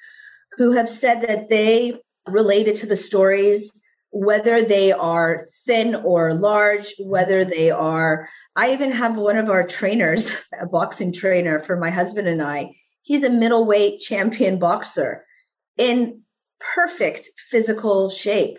who 0.58 0.72
have 0.72 0.90
said 0.90 1.22
that 1.22 1.50
they 1.50 1.94
related 2.28 2.76
to 2.76 2.86
the 2.86 2.98
stories 2.98 3.72
whether 4.12 4.62
they 4.62 4.92
are 4.92 5.46
thin 5.66 5.96
or 5.96 6.34
large, 6.34 6.94
whether 7.00 7.44
they 7.46 7.72
are. 7.72 8.30
I 8.56 8.74
even 8.74 8.92
have 8.92 9.18
one 9.18 9.38
of 9.38 9.50
our 9.50 9.66
trainers, 9.66 10.36
a 10.60 10.68
boxing 10.68 11.12
trainer 11.14 11.60
for 11.60 11.78
my 11.78 11.90
husband 11.90 12.28
and 12.28 12.42
I. 12.42 12.72
He's 13.02 13.24
a 13.24 13.30
middleweight 13.30 14.02
champion 14.02 14.60
boxer 14.60 15.26
in 15.78 16.22
perfect 16.76 17.30
physical 17.50 18.10
shape. 18.10 18.58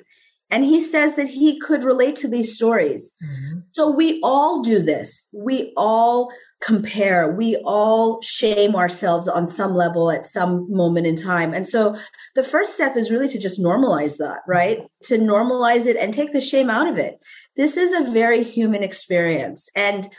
And 0.50 0.64
he 0.64 0.82
says 0.82 1.16
that 1.16 1.28
he 1.28 1.59
could 1.59 1.82
relate 1.82 2.16
to 2.16 2.28
these 2.28 2.54
stories. 2.54 3.14
Mm-hmm. 3.25 3.61
So 3.73 3.90
we 3.90 4.21
all 4.23 4.61
do 4.61 4.80
this. 4.80 5.28
We 5.32 5.73
all 5.78 6.30
compare. 6.62 7.32
We 7.32 7.56
all 7.64 8.21
shame 8.21 8.76
ourselves 8.76 9.28
on 9.28 9.47
some 9.47 9.75
level 9.75 10.11
at 10.11 10.26
some 10.26 10.71
moment 10.71 11.06
in 11.06 11.16
time. 11.16 11.54
And 11.54 11.66
so 11.66 11.97
the 12.35 12.44
first 12.44 12.75
step 12.75 12.97
is 12.97 13.11
really 13.11 13.28
to 13.28 13.38
just 13.38 13.61
normalize 13.61 14.18
that, 14.18 14.40
right? 14.47 14.87
To 15.04 15.18
normalize 15.18 15.87
it 15.87 15.97
and 15.97 16.12
take 16.12 16.32
the 16.32 16.40
shame 16.40 16.68
out 16.68 16.87
of 16.87 16.99
it. 16.99 17.18
This 17.56 17.78
is 17.78 17.92
a 17.92 18.11
very 18.11 18.42
human 18.44 18.82
experience. 18.82 19.68
And 19.75 20.11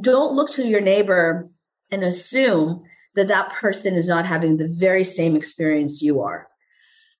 don't 0.00 0.34
look 0.34 0.50
to 0.52 0.66
your 0.66 0.80
neighbor 0.80 1.48
and 1.90 2.02
assume 2.02 2.82
that 3.14 3.28
that 3.28 3.52
person 3.52 3.94
is 3.94 4.08
not 4.08 4.26
having 4.26 4.56
the 4.56 4.68
very 4.68 5.04
same 5.04 5.36
experience 5.36 6.02
you 6.02 6.22
are. 6.22 6.48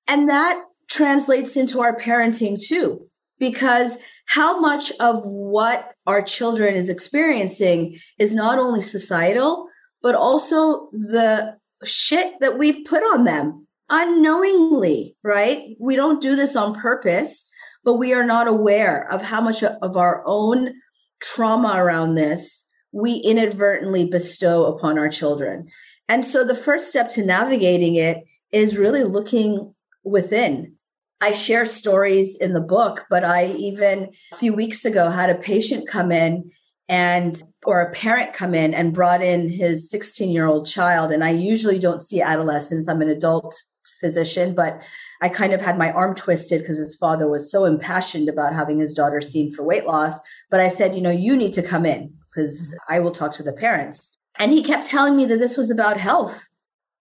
And 0.07 0.29
that 0.29 0.63
translates 0.89 1.57
into 1.57 1.81
our 1.81 1.97
parenting 1.97 2.61
too, 2.61 3.07
because 3.39 3.97
how 4.27 4.59
much 4.59 4.91
of 4.99 5.23
what 5.23 5.93
our 6.07 6.21
children 6.21 6.75
is 6.75 6.89
experiencing 6.89 7.99
is 8.17 8.33
not 8.33 8.59
only 8.59 8.81
societal, 8.81 9.67
but 10.01 10.15
also 10.15 10.89
the 10.91 11.57
shit 11.83 12.33
that 12.39 12.57
we've 12.57 12.85
put 12.85 13.03
on 13.03 13.23
them 13.23 13.67
unknowingly, 13.89 15.15
right? 15.23 15.75
We 15.79 15.95
don't 15.95 16.21
do 16.21 16.35
this 16.35 16.55
on 16.55 16.79
purpose, 16.79 17.45
but 17.83 17.95
we 17.95 18.13
are 18.13 18.25
not 18.25 18.47
aware 18.47 19.07
of 19.11 19.21
how 19.21 19.41
much 19.41 19.63
of 19.63 19.95
our 19.95 20.23
own 20.25 20.73
trauma 21.21 21.75
around 21.77 22.15
this 22.15 22.67
we 22.91 23.15
inadvertently 23.15 24.05
bestow 24.05 24.65
upon 24.65 24.97
our 24.97 25.09
children. 25.09 25.67
And 26.07 26.25
so 26.25 26.43
the 26.43 26.55
first 26.55 26.89
step 26.89 27.11
to 27.11 27.25
navigating 27.25 27.95
it 27.95 28.23
is 28.51 28.77
really 28.77 29.03
looking 29.03 29.74
within. 30.05 30.75
I 31.21 31.31
share 31.31 31.65
stories 31.65 32.37
in 32.37 32.53
the 32.53 32.61
book, 32.61 33.05
but 33.09 33.23
I 33.23 33.47
even 33.53 34.11
a 34.31 34.35
few 34.35 34.53
weeks 34.53 34.85
ago 34.85 35.09
had 35.09 35.29
a 35.29 35.35
patient 35.35 35.87
come 35.87 36.11
in 36.11 36.51
and 36.87 37.41
or 37.65 37.81
a 37.81 37.91
parent 37.91 38.33
come 38.33 38.53
in 38.53 38.73
and 38.73 38.93
brought 38.93 39.23
in 39.23 39.49
his 39.49 39.89
16 39.89 40.29
year 40.29 40.45
old 40.45 40.67
child. 40.67 41.11
And 41.11 41.23
i 41.23 41.31
usually 41.31 41.79
don't 41.79 42.01
see 42.01 42.21
adolescents. 42.21 42.87
I'm 42.87 43.01
an 43.01 43.09
adult 43.09 43.55
physician 44.01 44.53
but 44.53 44.81
i 45.21 45.29
kind 45.29 45.53
of 45.53 45.61
had 45.61 45.77
my 45.77 45.89
arm 45.91 46.13
twisted 46.13 46.59
because 46.59 46.77
his 46.77 46.97
father 46.97 47.29
was 47.29 47.49
so 47.49 47.63
impassioned 47.63 48.27
about 48.27 48.53
having 48.53 48.77
his 48.77 48.93
daughter 48.93 49.21
seen 49.21 49.49
for 49.49 49.63
weight 49.63 49.85
loss. 49.85 50.21
But 50.51 50.59
i 50.59 50.67
said 50.67 50.95
you 50.95 51.01
know 51.01 51.11
you 51.11 51.35
need 51.35 51.53
to 51.53 51.63
come 51.63 51.85
in 51.85 52.13
because 52.29 52.75
i 52.89 52.99
will 52.99 53.11
talk 53.11 53.33
to 53.35 53.43
the 53.43 53.53
parents. 53.53 54.17
And 54.37 54.51
he 54.51 54.63
kept 54.63 54.87
telling 54.87 55.15
me 55.15 55.25
that 55.25 55.39
this 55.39 55.55
was 55.55 55.71
about 55.71 55.97
health 55.97 56.49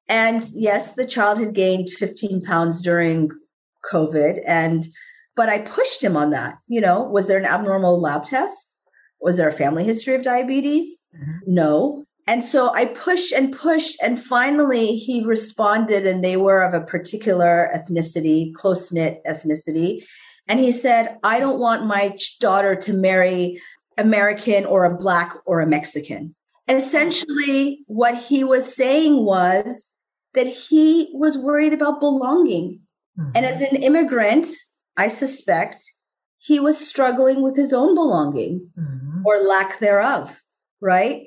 and 0.09 0.45
yes 0.53 0.95
the 0.95 1.07
child 1.07 1.39
had 1.39 1.55
gained 1.55 1.89
15 1.91 2.43
pounds 2.43 2.83
during 2.83 3.31
COVID. 3.93 4.43
And, 4.47 4.87
but 5.37 5.49
I 5.49 5.59
pushed 5.59 6.03
him 6.03 6.17
on 6.17 6.31
that. 6.31 6.59
You 6.67 6.81
know, 6.81 7.03
was 7.03 7.27
there 7.27 7.39
an 7.39 7.45
abnormal 7.45 8.01
lab 8.01 8.25
test? 8.25 8.77
Was 9.21 9.37
there 9.37 9.49
a 9.49 9.53
family 9.53 9.85
history 9.85 10.15
of 10.15 10.23
diabetes? 10.23 11.01
Mm-hmm. 11.17 11.55
No. 11.55 12.05
And 12.27 12.43
so 12.43 12.73
I 12.73 12.87
pushed 12.87 13.33
and 13.33 13.53
pushed, 13.53 14.01
and 14.03 14.19
finally 14.19 14.97
he 14.97 15.23
responded, 15.23 16.07
and 16.07 16.25
they 16.25 16.39
were 16.39 16.63
of 16.63 16.73
a 16.73 16.85
particular 16.85 17.71
ethnicity, 17.75 18.55
close 18.55 18.91
knit 18.91 19.21
ethnicity. 19.27 20.05
And 20.49 20.59
he 20.59 20.73
said, 20.73 21.19
I 21.23 21.39
don't 21.39 21.61
want 21.61 21.87
my 21.87 22.17
daughter 22.41 22.77
to 22.77 22.93
marry 22.95 23.61
American 23.99 24.65
or 24.65 24.85
a 24.85 24.97
Black 24.97 25.35
or 25.45 25.61
a 25.61 25.67
Mexican. 25.67 26.35
Essentially, 26.67 27.85
what 27.87 28.17
he 28.17 28.43
was 28.43 28.75
saying 28.75 29.23
was 29.23 29.91
that 30.35 30.47
he 30.47 31.11
was 31.15 31.39
worried 31.39 31.73
about 31.73 32.01
belonging. 32.01 32.81
Mm-hmm. 33.19 33.31
And 33.35 33.47
as 33.47 33.63
an 33.63 33.77
immigrant, 33.77 34.49
I 34.97 35.09
suspect 35.09 35.77
he 36.39 36.61
was 36.61 36.87
struggling 36.87 37.43
with 37.43 37.57
his 37.57 37.73
own 37.73 37.95
belonging 37.95 38.71
mm-hmm. 38.79 39.23
or 39.25 39.39
lack 39.39 39.79
thereof, 39.79 40.43
right? 40.81 41.23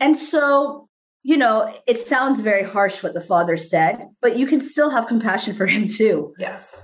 And 0.00 0.16
so, 0.16 0.88
you 1.22 1.36
know, 1.36 1.72
it 1.86 1.98
sounds 1.98 2.40
very 2.40 2.64
harsh 2.64 3.02
what 3.02 3.14
the 3.14 3.20
father 3.20 3.56
said, 3.56 4.08
but 4.20 4.36
you 4.36 4.46
can 4.46 4.60
still 4.60 4.90
have 4.90 5.06
compassion 5.06 5.54
for 5.54 5.66
him 5.66 5.88
too. 5.88 6.34
Yes. 6.38 6.82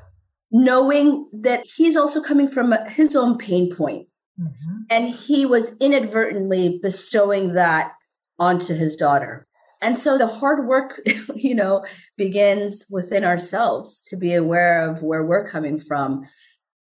Knowing 0.52 1.28
that 1.32 1.64
he's 1.76 1.97
also 1.97 2.23
coming 2.23 2.49
from 2.49 2.75
his 2.88 3.16
own 3.16 3.38
pain 3.38 3.75
point. 3.75 4.06
Mm-hmm. 4.40 4.76
And 4.90 5.08
he 5.11 5.47
was 5.47 5.73
inadvertently 5.80 6.78
bestowing 6.80 7.54
that 7.54 7.92
onto 8.38 8.75
his 8.75 8.94
daughter. 8.94 9.47
And 9.80 9.97
so 9.97 10.18
the 10.18 10.26
hard 10.26 10.66
work, 10.66 11.00
you 11.35 11.54
know, 11.54 11.85
begins 12.16 12.87
within 12.90 13.25
ourselves 13.25 14.02
to 14.02 14.16
be 14.16 14.35
aware 14.35 14.88
of 14.88 15.02
where 15.02 15.25
we're 15.25 15.47
coming 15.47 15.78
from. 15.78 16.26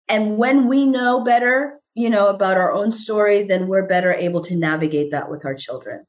And 0.08 0.38
when 0.38 0.68
we 0.68 0.86
know 0.86 1.24
better, 1.24 1.80
you 1.94 2.10
know, 2.10 2.28
about 2.28 2.58
our 2.58 2.72
own 2.72 2.92
story, 2.92 3.44
then 3.44 3.68
we're 3.68 3.88
better 3.88 4.14
able 4.14 4.42
to 4.42 4.56
navigate 4.56 5.12
that 5.12 5.30
with 5.30 5.46
our 5.46 5.56
children. 5.56 6.06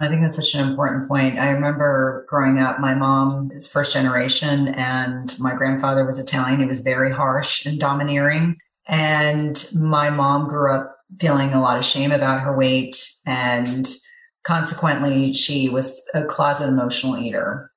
I 0.00 0.08
think 0.08 0.22
that's 0.22 0.36
such 0.36 0.54
an 0.54 0.68
important 0.68 1.08
point. 1.08 1.38
I 1.38 1.50
remember 1.50 2.24
growing 2.28 2.60
up, 2.60 2.78
my 2.78 2.94
mom 2.94 3.50
is 3.52 3.66
first 3.66 3.92
generation, 3.92 4.68
and 4.68 5.34
my 5.40 5.54
grandfather 5.54 6.04
was 6.04 6.20
Italian. 6.20 6.60
He 6.60 6.66
was 6.66 6.80
very 6.80 7.10
harsh 7.10 7.66
and 7.66 7.80
domineering. 7.80 8.56
And 8.86 9.68
my 9.74 10.08
mom 10.10 10.48
grew 10.48 10.72
up 10.72 10.96
feeling 11.20 11.52
a 11.52 11.60
lot 11.60 11.78
of 11.78 11.84
shame 11.84 12.12
about 12.12 12.40
her 12.40 12.56
weight 12.56 13.12
and 13.26 13.88
consequently, 14.44 15.34
she 15.34 15.68
was 15.68 16.02
a 16.14 16.24
closet 16.24 16.68
emotional 16.68 17.18
eater. 17.18 17.70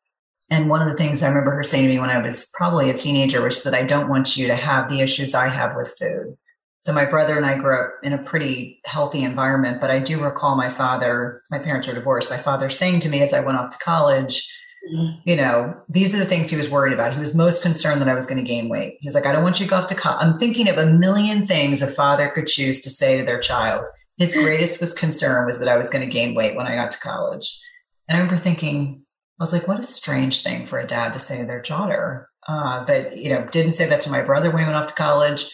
And 0.50 0.70
one 0.70 0.82
of 0.82 0.89
the 0.89 0.98
things 0.98 1.24
I 1.24 1.30
remember 1.30 1.51
her 1.51 1.63
saying 1.63 1.86
to 1.86 1.89
me 1.89 2.00
when 2.00 2.10
I 2.10 2.18
was 2.18 2.50
probably 2.53 2.89
a 2.89 2.94
teenager 2.94 3.41
was 3.41 3.63
that 3.63 3.74
I 3.74 3.84
don't 3.84 4.10
want 4.10 4.36
you 4.36 4.48
to 4.48 4.56
have 4.56 4.89
the 4.89 5.00
issues 5.00 5.34
I 5.34 5.48
have 5.48 5.75
with 5.75 5.96
food. 5.98 6.36
So 6.84 6.91
my 6.91 7.06
brother 7.06 7.38
and 7.38 7.46
I 7.46 7.58
grew 7.58 7.80
up 7.80 7.94
in 8.01 8.12
a 8.12 8.18
pretty 8.18 8.80
healthy 8.86 9.24
environment, 9.24 9.80
but 9.80 9.91
I 9.91 10.00
do 10.00 10.22
recall 10.22 10.56
my 10.56 10.70
father, 10.70 11.44
my 11.51 11.60
parents 11.60 11.88
are 11.88 11.94
divorced, 11.94 12.30
my 12.30 12.41
father 12.41 12.70
saying 12.70 13.01
to 13.01 13.10
me 13.10 13.22
as 13.22 13.34
I 13.34 13.39
went 13.39 13.60
off 13.60 13.70
to 13.70 13.77
college, 13.77 14.51
mm-hmm. 14.91 15.30
you 15.30 15.36
know, 15.36 15.75
these 15.88 16.13
are 16.15 16.18
the 16.18 16.25
things 16.25 16.50
he 16.50 16.58
was 16.58 16.72
worried 16.72 16.94
about. 16.94 17.13
He 17.13 17.20
was 17.20 17.36
most 17.36 17.62
concerned 17.62 18.01
that 18.01 18.10
I 18.10 18.15
was 18.15 18.25
going 18.25 18.44
to 18.44 18.48
gain 18.48 18.68
weight. 18.68 18.98
He's 19.00 19.13
like, 19.13 19.27
I 19.27 19.32
don't 19.32 19.44
want 19.44 19.60
you 19.60 19.68
to 19.68 19.70
go 19.70 19.75
off 19.77 19.88
to 19.88 19.96
college. 19.96 20.25
I'm 20.25 20.39
thinking 20.39 20.68
of 20.68 20.80
a 20.80 20.88
million 20.88 21.46
things 21.46 21.84
a 21.84 21.88
father 21.88 22.30
could 22.30 22.48
choose 22.48 22.82
to 22.82 22.89
say 22.89 23.15
to 23.18 23.24
their 23.24 23.39
child. 23.39 23.86
His 24.22 24.36
greatest 24.36 24.80
was 24.80 24.94
concern 24.94 25.48
was 25.48 25.58
that 25.58 25.68
I 25.68 25.78
was 25.78 25.90
going 25.90 26.06
to 26.06 26.13
gain 26.13 26.36
weight 26.36 26.56
when 26.56 26.68
I 26.68 26.75
got 26.75 26.92
to 26.92 27.00
college. 27.00 27.60
And 28.08 28.16
I 28.16 28.22
remember 28.22 28.40
thinking, 28.40 29.04
I 29.40 29.44
was 29.44 29.51
like, 29.51 29.68
what 29.68 29.80
a 29.80 29.84
strange 29.84 30.44
thing 30.44 30.68
for 30.68 30.80
a 30.80 30.86
dad 30.86 31.13
to 31.13 31.20
say 31.20 31.40
to 31.40 31.46
their 31.46 31.63
daughter. 31.63 32.30
Uh, 32.48 32.86
but, 32.86 33.18
you 33.18 33.32
know, 33.32 33.48
didn't 33.48 33.74
say 33.74 33.88
that 33.88 34.00
to 34.01 34.12
my 34.12 34.22
brother 34.22 34.51
when 34.51 34.60
he 34.60 34.66
went 34.66 34.75
off 34.75 34.90
to 34.90 34.94
college. 34.94 35.50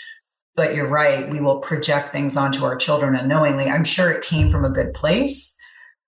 But 0.58 0.76
you're 0.76 0.90
right. 0.90 1.30
We 1.30 1.40
will 1.40 1.60
project 1.60 2.12
things 2.12 2.36
onto 2.36 2.66
our 2.66 2.76
children 2.76 3.16
unknowingly. 3.16 3.68
I'm 3.68 3.86
sure 3.86 4.12
it 4.12 4.22
came 4.22 4.52
from 4.52 4.66
a 4.66 4.70
good 4.70 4.94
place, 4.94 5.56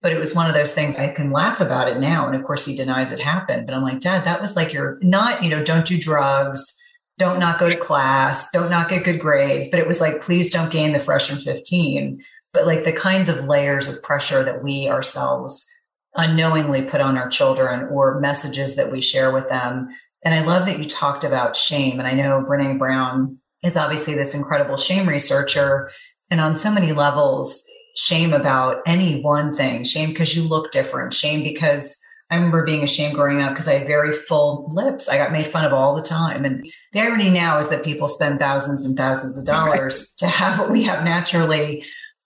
but 0.01 0.12
it 0.12 0.20
was 0.20 0.36
one 0.36 0.50
of 0.50 0.54
those 0.54 0.74
things 0.74 0.98
I 0.98 1.08
can 1.13 1.32
laugh 1.32 1.62
about 1.62 1.88
it 1.88 2.01
now. 2.01 2.28
And 2.28 2.36
of 2.36 2.44
course, 2.44 2.66
he 2.66 2.75
denies 2.75 3.10
it 3.10 3.22
happened. 3.22 3.68
But 3.68 3.74
I'm 3.74 3.84
like, 3.84 4.01
Dad, 4.01 4.25
that 4.25 4.42
was 4.42 4.58
like 4.58 4.74
your 4.74 5.00
not, 5.01 5.46
you 5.46 5.50
know, 5.50 5.63
don't 5.63 5.88
do 5.88 5.98
drugs, 5.98 6.74
don't 7.18 7.39
not 7.39 7.58
go 7.58 7.70
to 7.70 7.78
class, 7.78 8.50
don't 8.51 8.70
not 8.70 8.89
get 8.89 9.06
good 9.06 9.22
grades. 9.22 9.70
But 9.72 9.80
it 9.80 9.88
was 9.88 10.01
like, 10.01 10.20
please 10.20 10.51
don't 10.51 10.74
gain 10.74 10.92
the 10.92 11.00
freshman 11.00 11.39
15 11.39 12.22
but 12.53 12.65
like 12.65 12.84
the 12.84 12.94
kinds 12.94 13.29
of 13.29 13.46
layers 13.46 13.88
of 13.88 14.01
pressure 14.01 14.44
that 14.44 14.63
we 14.63 14.88
ourselves 14.88 15.65
unknowingly 16.15 16.82
put 16.84 17.01
on 17.01 17.18
our 17.18 17.29
children 17.29 17.88
or 17.91 18.20
messages 18.20 18.75
that 18.75 18.91
we 18.91 19.01
share 19.01 19.32
with 19.32 19.48
them. 19.50 19.89
And 20.24 20.34
I 20.34 20.44
love 20.44 20.65
that 20.65 20.79
you 20.79 20.86
talked 20.86 21.24
about 21.24 21.56
shame. 21.56 22.00
And 22.00 22.08
I 22.08 22.13
know 22.13 22.46
Brene 22.48 22.79
Brown 22.79 23.38
is 23.63 23.77
obviously 23.77 24.15
this 24.15 24.34
incredible 24.34 24.77
shame 24.77 25.08
researcher. 25.08 25.91
And 26.32 26.41
on 26.41 26.56
so 26.56 26.72
many 26.72 26.91
levels, 26.91 27.63
shame 27.96 28.34
about 28.34 28.77
any 28.86 29.22
one 29.22 29.51
thing 29.51 29.84
shame 29.84 30.10
because 30.10 30.36
you 30.36 30.44
look 30.44 30.72
different, 30.72 31.13
shame 31.13 31.44
because 31.44 31.98
I 32.32 32.36
remember 32.36 32.63
being 32.63 32.84
ashamed 32.84 33.15
growing 33.15 33.41
up 33.41 33.53
because 33.53 33.68
I 33.68 33.79
had 33.79 33.88
very 33.88 34.13
full 34.13 34.70
lips. 34.72 35.10
I 35.10 35.18
got 35.18 35.32
made 35.32 35.48
fun 35.48 35.65
of 35.65 35.74
all 35.74 35.96
the 35.96 36.01
time. 36.01 36.46
And 36.46 36.65
the 36.94 37.00
irony 37.00 37.29
now 37.29 37.60
is 37.60 37.70
that 37.70 37.84
people 37.84 38.08
spend 38.08 38.39
thousands 38.39 38.86
and 38.86 38.96
thousands 38.96 39.36
of 39.36 39.46
dollars 39.46 40.00
right. 40.00 40.18
to 40.18 40.27
have 40.27 40.60
what 40.60 40.72
we 40.72 40.84
have 40.84 41.03
naturally. 41.03 41.84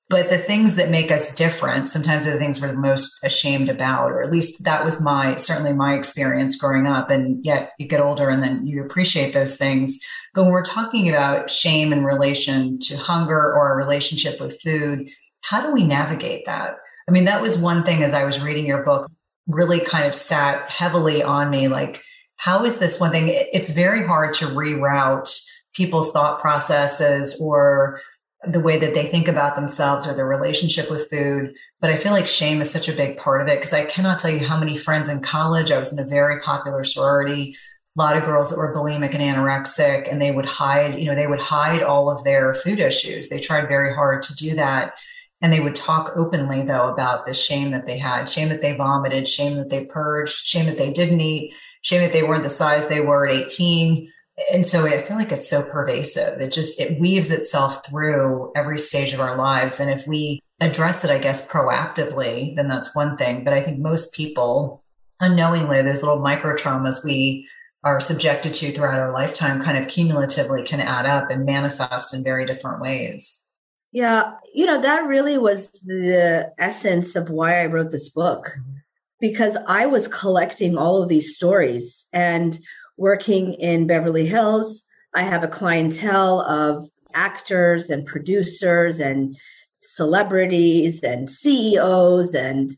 But 0.10 0.30
the 0.30 0.38
things 0.38 0.76
that 0.76 0.92
make 0.92 1.12
us 1.12 1.34
different 1.34 1.90
sometimes 1.90 2.28
are 2.28 2.32
the 2.32 2.38
things 2.38 2.62
we're 2.62 2.74
most 2.74 3.18
ashamed 3.24 3.70
about, 3.70 4.12
or 4.12 4.22
at 4.22 4.32
least 4.32 4.64
that 4.64 4.86
was 4.86 5.02
my 5.02 5.38
certainly 5.38 5.74
my 5.74 5.96
experience 5.96 6.56
growing 6.56 6.86
up. 6.86 7.10
And 7.10 7.44
yet 7.44 7.72
you 7.80 7.88
get 7.88 8.02
older 8.02 8.30
and 8.30 8.44
then 8.44 8.66
you 8.68 8.84
appreciate 8.84 9.34
those 9.34 9.56
things. 9.56 9.98
But 10.34 10.44
when 10.44 10.52
we're 10.52 10.64
talking 10.64 11.10
about 11.10 11.50
shame 11.50 11.94
in 11.94 12.04
relation 12.04 12.80
to 12.80 12.98
hunger 12.98 13.54
or 13.56 13.72
a 13.72 13.78
relationship 13.78 14.40
with 14.40 14.60
food, 14.62 15.08
how 15.42 15.62
do 15.62 15.72
we 15.72 15.86
navigate 15.86 16.46
that? 16.46 16.76
I 17.08 17.12
mean, 17.12 17.26
that 17.26 17.42
was 17.42 17.58
one 17.58 17.84
thing 17.84 18.04
as 18.04 18.14
I 18.14 18.24
was 18.24 18.42
reading 18.42 18.66
your 18.66 18.84
book, 18.84 19.08
really 19.48 19.80
kind 19.80 20.06
of 20.06 20.16
sat 20.16 20.70
heavily 20.70 21.22
on 21.22 21.50
me. 21.50 21.68
Like, 21.68 22.02
how 22.38 22.66
is 22.66 22.78
this 22.78 23.00
one 23.00 23.12
thing? 23.12 23.30
It's 23.30 23.70
very 23.70 24.06
hard 24.06 24.34
to 24.36 24.46
reroute 24.46 25.38
people's 25.74 26.12
thought 26.12 26.40
processes 26.40 27.40
or 27.42 28.00
the 28.48 28.60
way 28.60 28.78
that 28.78 28.94
they 28.94 29.08
think 29.08 29.28
about 29.28 29.56
themselves 29.56 30.06
or 30.06 30.14
their 30.14 30.28
relationship 30.28 30.90
with 30.92 31.10
food. 31.10 31.56
But 31.80 31.92
I 31.92 31.96
feel 31.96 32.12
like 32.12 32.28
shame 32.28 32.62
is 32.62 32.70
such 32.70 32.90
a 32.90 32.94
big 32.94 33.18
part 33.18 33.42
of 33.42 33.48
it 33.48 33.60
because 33.60 33.74
I 33.74 33.86
cannot 33.86 34.20
tell 34.20 34.32
you 34.32 34.46
how 34.46 34.60
many 34.60 34.78
friends 34.78 35.10
in 35.10 35.22
college, 35.22 35.72
I 35.72 35.80
was 35.80 35.94
in 35.94 36.00
a 36.00 36.06
very 36.06 36.42
popular 36.42 36.84
sorority, 36.84 37.56
a 37.96 38.02
lot 38.02 38.18
of 38.18 38.26
girls 38.26 38.50
that 38.50 38.58
were 38.58 38.74
bulimic 38.74 39.14
and 39.14 39.22
anorexic, 39.22 40.12
and 40.12 40.22
they 40.22 40.32
would 40.32 40.46
hide, 40.46 41.00
you 41.00 41.06
know, 41.06 41.16
they 41.16 41.28
would 41.28 41.40
hide 41.40 41.84
all 41.84 42.10
of 42.10 42.24
their 42.24 42.54
food 42.54 42.80
issues. 42.80 43.30
They 43.30 43.40
tried 43.40 43.68
very 43.68 43.94
hard 43.94 44.24
to 44.24 44.36
do 44.36 44.56
that. 44.56 44.94
And 45.42 45.52
they 45.52 45.60
would 45.60 45.76
talk 45.76 46.14
openly, 46.16 46.64
though, 46.64 46.88
about 46.90 47.26
the 47.26 47.34
shame 47.34 47.72
that 47.72 47.86
they 47.86 47.98
had 47.98 48.30
shame 48.30 48.50
that 48.50 48.62
they 48.62 48.76
vomited, 48.76 49.28
shame 49.28 49.58
that 49.58 49.70
they 49.70 49.86
purged, 49.86 50.46
shame 50.46 50.66
that 50.68 50.78
they 50.78 50.90
didn't 50.90 51.20
eat, 51.20 51.54
shame 51.82 52.02
that 52.02 52.14
they 52.14 52.24
weren't 52.24 52.44
the 52.44 52.50
size 52.50 52.88
they 52.88 53.02
were 53.02 53.28
at 53.28 53.36
18. 53.36 54.10
And 54.52 54.66
so 54.66 54.86
I 54.88 55.04
feel 55.04 55.18
like 55.18 55.32
it's 55.32 55.50
so 55.50 55.62
pervasive. 55.62 56.42
It 56.42 56.52
just, 56.52 56.80
it 56.80 57.00
weaves 57.00 57.30
itself 57.30 57.86
through 57.86 58.52
every 58.56 58.80
stage 58.80 59.14
of 59.14 59.20
our 59.20 59.36
lives. 59.36 59.80
And 59.80 59.92
if 59.92 60.08
we 60.08 60.42
address 60.60 61.04
it, 61.04 61.12
I 61.12 61.20
guess, 61.20 61.48
proactively, 61.48 62.56
then 62.56 62.68
that's 62.68 62.96
one 62.96 63.16
thing. 63.16 63.44
But 63.44 63.54
I 63.54 63.62
think 63.62 63.80
most 63.80 64.12
people 64.14 64.84
unknowingly, 65.20 65.82
those 65.82 66.04
little 66.04 66.20
micro 66.20 66.56
traumas 66.56 67.04
we 67.04 67.48
are 67.84 68.00
subjected 68.00 68.54
to 68.56 68.72
throughout 68.72 69.00
our 69.00 69.12
lifetime 69.12 69.62
kind 69.62 69.78
of 69.78 69.90
cumulatively 69.90 70.64
can 70.64 70.80
add 70.80 71.06
up 71.06 71.30
and 71.30 71.46
manifest 71.46 72.14
in 72.14 72.24
very 72.24 72.46
different 72.46 72.82
ways. 72.82 73.48
Yeah, 73.92 74.34
you 74.54 74.66
know, 74.66 74.82
that 74.82 75.06
really 75.06 75.38
was 75.38 75.70
the 75.86 76.52
essence 76.58 77.16
of 77.16 77.30
why 77.30 77.62
I 77.62 77.68
wrote 77.68 77.92
this 77.92 78.10
book 78.10 78.54
mm-hmm. 78.58 78.78
because 79.20 79.58
I 79.68 79.86
was 79.86 80.08
collecting 80.08 80.78
all 80.78 81.02
of 81.02 81.10
these 81.10 81.36
stories 81.36 82.08
and 82.12 82.58
working 82.98 83.54
in 83.56 83.88
Beverly 83.88 84.26
Hills. 84.26 84.84
I 85.16 85.24
have 85.24 85.44
a 85.44 85.48
clientele 85.48 86.42
of 86.42 86.88
actors 87.14 87.90
and 87.90 88.06
producers 88.06 89.00
and 89.00 89.36
celebrities 89.82 91.02
and 91.02 91.30
CEOs 91.30 92.34
and 92.34 92.72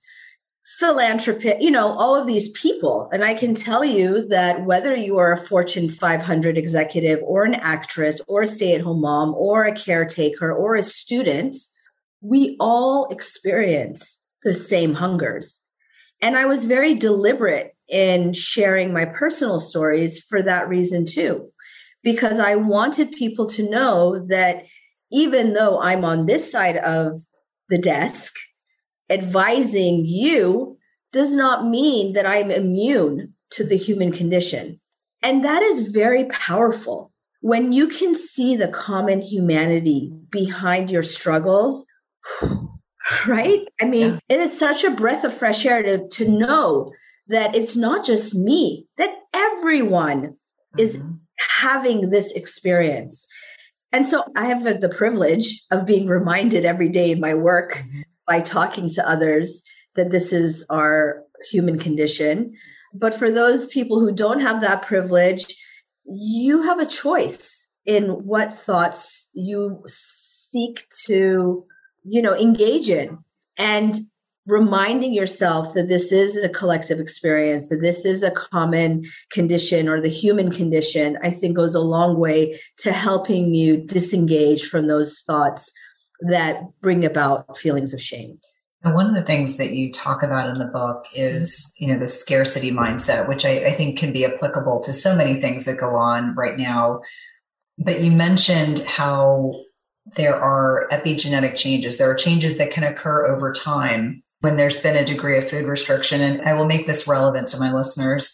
philanthropy, 0.80 1.54
you 1.60 1.72
know, 1.72 1.88
all 1.88 2.16
of 2.16 2.28
these 2.28 2.50
people. 2.50 3.10
And 3.14 3.24
I 3.24 3.34
can 3.34 3.56
tell 3.56 3.86
you 3.86 4.28
that 4.28 4.66
whether 4.66 4.96
you 4.96 5.18
are 5.18 5.32
a 5.32 5.38
Fortune 5.38 5.90
500 5.90 6.58
executive 6.58 7.20
or 7.24 7.46
an 7.46 7.54
actress 7.56 8.20
or 8.28 8.44
a 8.44 8.48
stay 8.48 8.76
at 8.76 8.82
home 8.82 9.02
mom 9.02 9.34
or 9.36 9.64
a 9.64 9.76
caretaker 9.76 10.52
or 10.52 10.76
a 10.76 10.84
student, 10.84 11.56
we 12.22 12.58
all 12.60 13.08
experience 13.10 14.18
the 14.44 14.54
same 14.54 14.96
hungers. 14.96 15.62
And 16.22 16.38
I 16.38 16.46
was 16.46 16.66
very 16.66 16.96
deliberate 16.96 17.75
in 17.90 18.34
sharing 18.34 18.94
my 18.94 19.06
personal 19.06 19.60
stories 19.60 20.20
for 20.20 20.42
that 20.42 20.68
reason 20.68 21.06
too, 21.06 21.50
because 22.04 22.40
I 22.40 22.56
wanted 22.56 23.12
people 23.12 23.48
to 23.52 23.70
know 23.70 24.26
that 24.28 24.66
even 25.12 25.54
though 25.54 25.80
I'm 25.80 26.04
on 26.04 26.26
this 26.26 26.52
side 26.52 26.78
of 26.78 27.22
the 27.70 27.78
desk, 27.78 28.34
advising 29.10 30.06
you 30.06 30.78
does 31.12 31.34
not 31.34 31.68
mean 31.68 32.14
that 32.14 32.26
I'm 32.26 32.52
immune 32.52 33.34
to 33.52 33.64
the 33.64 33.78
human 33.78 34.12
condition. 34.12 34.80
And 35.24 35.44
that 35.46 35.64
is 35.64 35.92
very 35.92 36.26
powerful. 36.26 37.12
When 37.42 37.72
you 37.72 37.88
can 37.88 38.16
see 38.16 38.56
the 38.56 38.68
common 38.68 39.22
humanity 39.22 40.12
behind 40.30 40.92
your 40.92 41.04
struggles, 41.04 41.86
right? 43.28 43.68
I 43.82 43.86
mean, 43.86 44.14
yeah. 44.14 44.20
it 44.36 44.40
is 44.42 44.58
such 44.58 44.84
a 44.84 44.92
breath 44.92 45.24
of 45.24 45.34
fresh 45.34 45.66
air 45.66 45.84
to, 45.84 46.08
to 46.08 46.28
know 46.28 46.92
that 47.28 47.56
it's 47.56 47.76
not 47.76 48.06
just 48.06 48.36
me, 48.36 48.88
that 48.98 49.16
everyone 49.34 50.22
mm-hmm. 50.22 50.80
is 50.80 51.00
having 51.60 52.10
this 52.10 52.32
experience. 52.32 53.28
And 53.92 54.06
so 54.06 54.26
I 54.36 54.46
have 54.46 54.64
the 54.64 54.90
privilege 54.90 55.64
of 55.72 55.86
being 55.86 56.08
reminded 56.08 56.66
every 56.66 56.90
day 56.90 57.12
in 57.12 57.20
my 57.20 57.34
work 57.34 57.76
mm-hmm 57.76 58.02
by 58.28 58.42
talking 58.42 58.90
to 58.90 59.08
others 59.08 59.62
that 59.96 60.12
this 60.12 60.34
is 60.34 60.66
our 60.70 61.24
human 61.50 61.80
condition. 61.80 62.54
But 62.94 63.14
for 63.14 63.32
those 63.32 63.68
people 63.68 64.00
who 64.00 64.12
don't 64.12 64.42
have 64.42 64.62
that 64.62 64.82
privilege, 64.82 65.56
you 66.06 66.64
have 66.64 66.80
a 66.80 66.86
choice 66.86 67.68
in 67.86 68.26
what 68.26 68.54
thoughts 68.54 69.30
you 69.34 69.84
seek 69.88 70.86
to, 71.06 71.66
you 72.04 72.22
know, 72.22 72.36
engage 72.36 72.90
in. 72.90 73.20
And 73.58 73.96
reminding 74.48 75.14
yourself 75.14 75.74
that 75.74 75.88
this 75.88 76.12
is 76.12 76.38
a 76.38 76.50
collective 76.50 77.00
experience, 77.00 77.70
that 77.70 77.82
this 77.82 78.06
is 78.06 78.22
a 78.22 78.32
common 78.32 79.04
condition 79.32 79.90
or 79.90 80.00
the 80.00 80.10
human 80.10 80.52
condition, 80.52 81.18
I 81.24 81.32
think 81.32 81.56
goes 81.56 81.74
a 81.74 81.80
long 81.80 82.20
way 82.20 82.60
to 82.80 82.92
helping 82.92 83.56
you 83.56 83.78
disengage 83.78 84.70
from 84.70 84.88
those 84.88 85.22
thoughts 85.22 85.72
that 86.22 86.62
bring 86.82 87.04
about 87.04 87.58
feelings 87.58 87.94
of 87.94 88.02
shame. 88.02 88.40
One 88.84 89.08
of 89.08 89.16
the 89.16 89.24
things 89.24 89.58
that 89.58 89.72
you 89.72 89.92
talk 89.92 90.22
about 90.22 90.48
in 90.48 90.60
the 90.60 90.66
book 90.72 91.08
is, 91.16 91.74
you 91.80 91.88
know, 91.88 91.98
the 91.98 92.08
scarcity 92.08 92.72
mindset, 92.72 93.28
which 93.28 93.44
I, 93.44 93.66
I 93.66 93.74
think 93.74 93.98
can 93.98 94.14
be 94.14 94.26
applicable 94.26 94.82
to 94.84 94.94
so 94.94 95.16
many 95.16 95.42
things 95.42 95.66
that 95.66 95.80
go 95.80 95.96
on 95.96 96.36
right 96.36 96.56
now. 96.56 97.02
But 97.80 98.02
you 98.02 98.12
mentioned 98.12 98.80
how 98.82 99.54
there 100.16 100.36
are 100.36 100.88
epigenetic 100.92 101.56
changes. 101.56 101.98
There 101.98 102.12
are 102.12 102.16
changes 102.16 102.60
that 102.60 102.70
can 102.70 102.84
occur 102.84 103.26
over 103.26 103.52
time 103.52 104.22
when 104.46 104.58
there's 104.58 104.80
been 104.80 104.96
a 104.96 105.04
degree 105.04 105.40
of 105.40 105.50
food 105.50 105.66
restriction. 105.66 106.22
And 106.22 106.40
I 106.44 106.54
will 106.54 106.68
make 106.68 106.86
this 106.86 107.08
relevant 107.08 107.48
to 107.48 107.58
my 107.58 107.74
listeners 107.74 108.32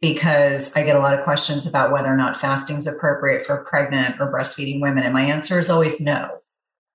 because 0.00 0.74
I 0.74 0.82
get 0.82 0.96
a 0.96 0.98
lot 0.98 1.12
of 1.12 1.24
questions 1.24 1.66
about 1.66 1.92
whether 1.92 2.08
or 2.08 2.16
not 2.16 2.38
fasting 2.38 2.78
is 2.78 2.86
appropriate 2.86 3.44
for 3.44 3.66
pregnant 3.68 4.18
or 4.18 4.32
breastfeeding 4.32 4.80
women. 4.80 5.04
And 5.04 5.12
my 5.12 5.24
answer 5.24 5.60
is 5.60 5.68
always 5.68 6.00
no. 6.00 6.38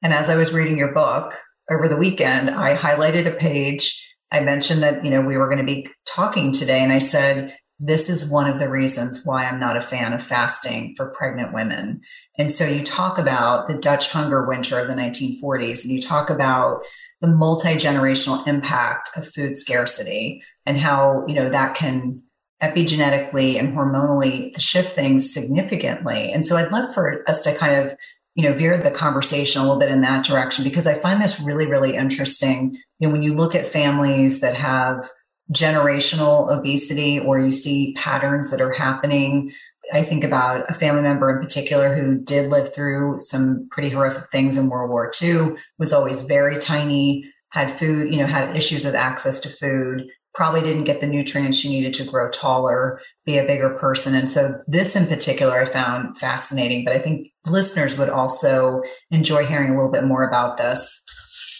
And 0.02 0.12
as 0.12 0.28
I 0.28 0.38
was 0.38 0.54
reading 0.54 0.76
your 0.76 0.92
book 0.92 1.36
over 1.70 1.88
the 1.88 1.98
weekend, 1.98 2.50
I 2.50 2.76
highlighted 2.76 3.32
a 3.32 3.38
page. 3.38 4.04
I 4.32 4.40
mentioned 4.40 4.82
that, 4.82 5.06
you 5.06 5.12
know, 5.12 5.22
we 5.22 5.38
were 5.38 5.48
going 5.48 5.60
to 5.60 5.64
be 5.64 5.88
talking 6.08 6.52
today. 6.52 6.80
And 6.80 6.92
I 6.92 6.98
said, 6.98 7.56
this 7.80 8.10
is 8.10 8.28
one 8.28 8.50
of 8.50 8.60
the 8.60 8.70
reasons 8.70 9.22
why 9.24 9.46
I'm 9.46 9.60
not 9.60 9.78
a 9.78 9.84
fan 9.84 10.14
of 10.14 10.24
fasting 10.24 10.96
for 10.98 11.12
pregnant 11.12 11.54
women. 11.54 12.02
And 12.40 12.52
so 12.52 12.66
you 12.66 12.84
talk 12.84 13.20
about 13.20 13.68
the 13.68 13.76
Dutch 13.76 14.12
hunger 14.12 14.48
winter 14.48 14.80
of 14.80 14.88
the 14.88 14.96
1940s, 14.96 15.84
and 15.84 15.94
you 15.94 16.02
talk 16.02 16.32
about 16.32 16.82
the 17.22 17.28
multi 17.28 17.76
generational 17.76 18.46
impact 18.48 19.10
of 19.16 19.28
food 19.28 19.58
scarcity 19.58 20.44
and 20.66 20.78
how, 20.78 21.26
you 21.28 21.36
know, 21.36 21.50
that 21.50 21.76
can 21.76 22.22
epigenetically 22.62 23.60
and 23.60 23.76
hormonally 23.76 24.60
shift 24.60 24.94
things 24.94 25.32
significantly. 25.32 26.32
And 26.32 26.46
so 26.46 26.58
I'd 26.58 26.72
love 26.72 26.94
for 26.94 27.24
us 27.30 27.42
to 27.42 27.56
kind 27.56 27.86
of 27.86 27.98
you 28.34 28.44
know, 28.44 28.54
veer 28.54 28.78
the 28.78 28.92
conversation 28.92 29.62
a 29.62 29.64
little 29.64 29.80
bit 29.80 29.90
in 29.90 30.02
that 30.02 30.24
direction 30.24 30.64
because 30.64 30.86
I 30.86 30.94
find 30.94 31.20
this 31.24 31.40
really, 31.40 31.66
really 31.66 31.96
interesting. 31.96 32.78
You 33.00 33.08
know, 33.08 33.12
when 33.12 33.24
you 33.24 33.34
look 33.34 33.56
at 33.56 33.72
families 33.72 34.42
that 34.42 34.54
have 34.54 35.10
generational 35.52 36.52
obesity 36.52 37.20
or 37.20 37.40
you 37.40 37.52
see 37.52 37.94
patterns 37.94 38.52
that 38.52 38.62
are 38.62 38.72
happening. 38.72 39.52
I 39.94 40.04
think 40.04 40.24
about 40.24 40.70
a 40.70 40.74
family 40.74 41.02
member 41.02 41.30
in 41.30 41.42
particular 41.42 41.96
who 41.96 42.18
did 42.18 42.50
live 42.50 42.74
through 42.74 43.20
some 43.20 43.68
pretty 43.72 43.90
horrific 43.90 44.30
things 44.30 44.58
in 44.58 44.70
World 44.70 44.90
War 44.90 45.12
II, 45.22 45.56
was 45.80 45.94
always 45.94 46.22
very 46.24 46.58
tiny, 46.58 47.32
had 47.50 47.72
food, 47.72 48.14
you 48.14 48.20
know, 48.20 48.28
had 48.28 48.56
issues 48.56 48.84
with 48.84 48.96
access 48.96 49.40
to 49.42 49.50
food, 49.50 50.08
probably 50.38 50.62
didn't 50.62 50.84
get 50.84 51.02
the 51.02 51.08
nutrients 51.08 51.58
she 51.58 51.70
needed 51.70 51.94
to 51.94 52.04
grow 52.04 52.30
taller, 52.30 53.02
be 53.26 53.38
a 53.38 53.46
bigger 53.46 53.72
person. 53.80 54.14
And 54.14 54.30
so 54.30 54.60
this 54.68 54.96
in 54.96 55.08
particular 55.08 55.60
I 55.60 55.66
found 55.66 56.18
fascinating, 56.18 56.86
but 56.86 56.94
I 56.96 57.00
think 57.00 57.30
listeners 57.46 57.98
would 57.98 58.10
also 58.10 58.82
enjoy 59.10 59.46
hearing 59.46 59.72
a 59.72 59.76
little 59.76 59.92
bit 59.92 60.04
more 60.04 60.28
about 60.28 60.58
this. 60.58 61.04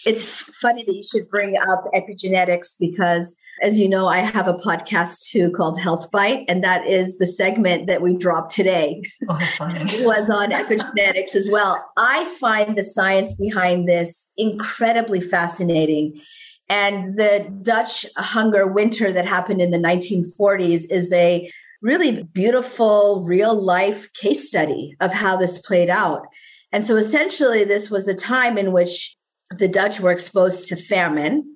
It's 0.08 0.24
funny 0.24 0.84
that 0.84 0.94
you 0.94 1.02
should 1.02 1.28
bring 1.28 1.54
up 1.58 1.84
epigenetics 1.94 2.68
because 2.80 3.36
as 3.60 3.78
you 3.78 3.90
know, 3.90 4.06
I 4.06 4.20
have 4.20 4.48
a 4.48 4.54
podcast 4.54 5.26
too 5.26 5.50
called 5.50 5.78
Health 5.78 6.10
Bite, 6.10 6.46
and 6.48 6.64
that 6.64 6.88
is 6.88 7.18
the 7.18 7.26
segment 7.26 7.88
that 7.88 8.00
we 8.00 8.16
dropped 8.16 8.54
today. 8.54 9.02
Oh, 9.28 9.38
it 9.60 10.02
was 10.06 10.30
on 10.30 10.52
epigenetics 10.52 11.34
as 11.34 11.50
well. 11.50 11.84
I 11.98 12.24
find 12.40 12.78
the 12.78 12.84
science 12.84 13.34
behind 13.34 13.86
this 13.86 14.28
incredibly 14.38 15.20
fascinating. 15.20 16.18
And 16.70 17.18
the 17.18 17.54
Dutch 17.60 18.06
hunger 18.16 18.66
winter 18.66 19.12
that 19.12 19.26
happened 19.26 19.60
in 19.60 19.72
the 19.72 19.76
1940s 19.76 20.86
is 20.88 21.12
a 21.12 21.50
really 21.82 22.22
beautiful 22.22 23.24
real 23.26 23.54
life 23.54 24.10
case 24.14 24.48
study 24.48 24.96
of 25.00 25.12
how 25.12 25.36
this 25.36 25.58
played 25.58 25.90
out. 25.90 26.22
And 26.72 26.86
so 26.86 26.96
essentially, 26.96 27.64
this 27.64 27.90
was 27.90 28.08
a 28.08 28.14
time 28.14 28.56
in 28.56 28.72
which 28.72 29.17
the 29.56 29.68
Dutch 29.68 30.00
were 30.00 30.12
exposed 30.12 30.68
to 30.68 30.76
famine. 30.76 31.54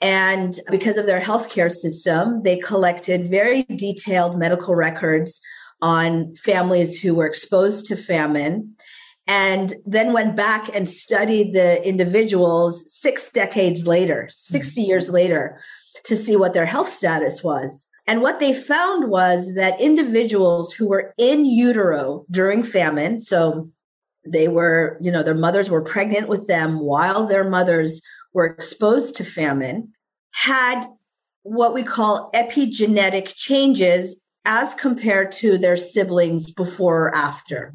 And 0.00 0.58
because 0.70 0.96
of 0.96 1.06
their 1.06 1.20
healthcare 1.20 1.72
system, 1.72 2.42
they 2.42 2.58
collected 2.58 3.28
very 3.28 3.64
detailed 3.64 4.38
medical 4.38 4.74
records 4.74 5.40
on 5.80 6.34
families 6.36 7.00
who 7.00 7.14
were 7.14 7.26
exposed 7.26 7.86
to 7.86 7.96
famine 7.96 8.74
and 9.26 9.74
then 9.84 10.12
went 10.12 10.34
back 10.34 10.74
and 10.74 10.88
studied 10.88 11.54
the 11.54 11.86
individuals 11.86 12.82
six 12.86 13.30
decades 13.30 13.86
later, 13.86 14.28
60 14.32 14.80
years 14.80 15.06
mm-hmm. 15.06 15.14
later, 15.14 15.60
to 16.04 16.16
see 16.16 16.34
what 16.34 16.54
their 16.54 16.66
health 16.66 16.88
status 16.88 17.44
was. 17.44 17.86
And 18.06 18.22
what 18.22 18.40
they 18.40 18.54
found 18.54 19.10
was 19.10 19.54
that 19.54 19.78
individuals 19.78 20.72
who 20.72 20.88
were 20.88 21.12
in 21.18 21.44
utero 21.44 22.24
during 22.30 22.62
famine, 22.62 23.18
so 23.18 23.70
they 24.26 24.48
were, 24.48 24.98
you 25.00 25.10
know, 25.10 25.22
their 25.22 25.34
mothers 25.34 25.70
were 25.70 25.82
pregnant 25.82 26.28
with 26.28 26.46
them 26.46 26.80
while 26.80 27.26
their 27.26 27.48
mothers 27.48 28.00
were 28.32 28.46
exposed 28.46 29.16
to 29.16 29.24
famine, 29.24 29.92
had 30.32 30.84
what 31.42 31.74
we 31.74 31.82
call 31.82 32.30
epigenetic 32.34 33.34
changes 33.34 34.24
as 34.44 34.74
compared 34.74 35.32
to 35.32 35.58
their 35.58 35.76
siblings 35.76 36.50
before 36.50 37.08
or 37.08 37.14
after. 37.14 37.74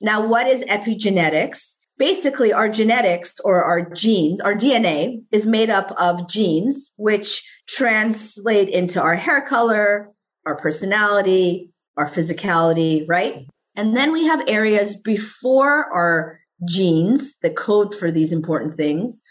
Now, 0.00 0.26
what 0.26 0.46
is 0.46 0.62
epigenetics? 0.64 1.74
Basically, 1.96 2.52
our 2.52 2.68
genetics 2.68 3.34
or 3.44 3.62
our 3.62 3.88
genes, 3.90 4.40
our 4.40 4.54
DNA 4.54 5.22
is 5.30 5.46
made 5.46 5.70
up 5.70 5.92
of 5.96 6.28
genes, 6.28 6.92
which 6.96 7.48
translate 7.68 8.68
into 8.68 9.00
our 9.00 9.14
hair 9.14 9.42
color, 9.42 10.10
our 10.44 10.56
personality, 10.56 11.70
our 11.96 12.08
physicality, 12.08 13.04
right? 13.08 13.46
And 13.76 13.96
then 13.96 14.12
we 14.12 14.24
have 14.26 14.48
areas 14.48 14.96
before 14.96 15.92
our 15.92 16.40
genes 16.68 17.36
that 17.42 17.56
code 17.56 17.94
for 17.94 18.10
these 18.10 18.32
important 18.32 18.76
things 18.76 19.22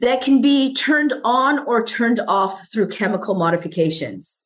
that 0.00 0.20
can 0.20 0.42
be 0.42 0.74
turned 0.74 1.14
on 1.24 1.60
or 1.60 1.84
turned 1.84 2.20
off 2.26 2.68
through 2.72 2.88
chemical 2.88 3.36
modifications. 3.36 4.42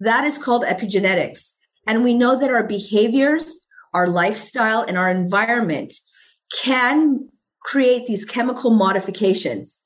That 0.00 0.24
is 0.24 0.38
called 0.38 0.64
epigenetics. 0.64 1.52
And 1.86 2.02
we 2.02 2.14
know 2.14 2.38
that 2.38 2.50
our 2.50 2.66
behaviors, 2.66 3.60
our 3.92 4.08
lifestyle, 4.08 4.80
and 4.80 4.96
our 4.96 5.10
environment 5.10 5.92
can 6.62 7.28
create 7.60 8.06
these 8.06 8.24
chemical 8.24 8.70
modifications. 8.70 9.82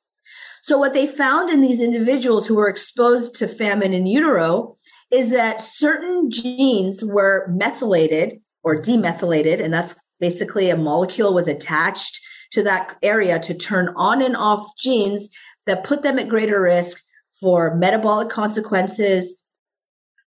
So, 0.63 0.79
what 0.79 0.95
they 0.95 1.07
found 1.07 1.51
in 1.51 1.63
these 1.63 1.81
individuals 1.81 2.47
who 2.47 2.55
were 2.55 2.69
exposed 2.69 3.35
to 3.37 3.49
famine 3.49 3.93
in 3.93 4.07
utero 4.07 4.77
is 5.11 5.31
that 5.31 5.61
certain 5.61 6.31
genes 6.31 7.05
were 7.05 7.49
methylated 7.49 8.41
or 8.63 8.81
demethylated, 8.81 9.61
and 9.63 9.73
that's 9.73 9.95
basically 10.21 10.71
a 10.71 10.77
molecule 10.77 11.35
was 11.35 11.49
attached 11.49 12.21
to 12.53 12.63
that 12.63 12.97
area 13.03 13.39
to 13.41 13.55
turn 13.55 13.93
on 13.97 14.23
and 14.23 14.37
off 14.37 14.71
genes 14.79 15.29
that 15.67 15.85
put 15.85 16.03
them 16.03 16.19
at 16.19 16.29
greater 16.29 16.61
risk 16.61 17.03
for 17.41 17.75
metabolic 17.75 18.31
consequences, 18.31 19.41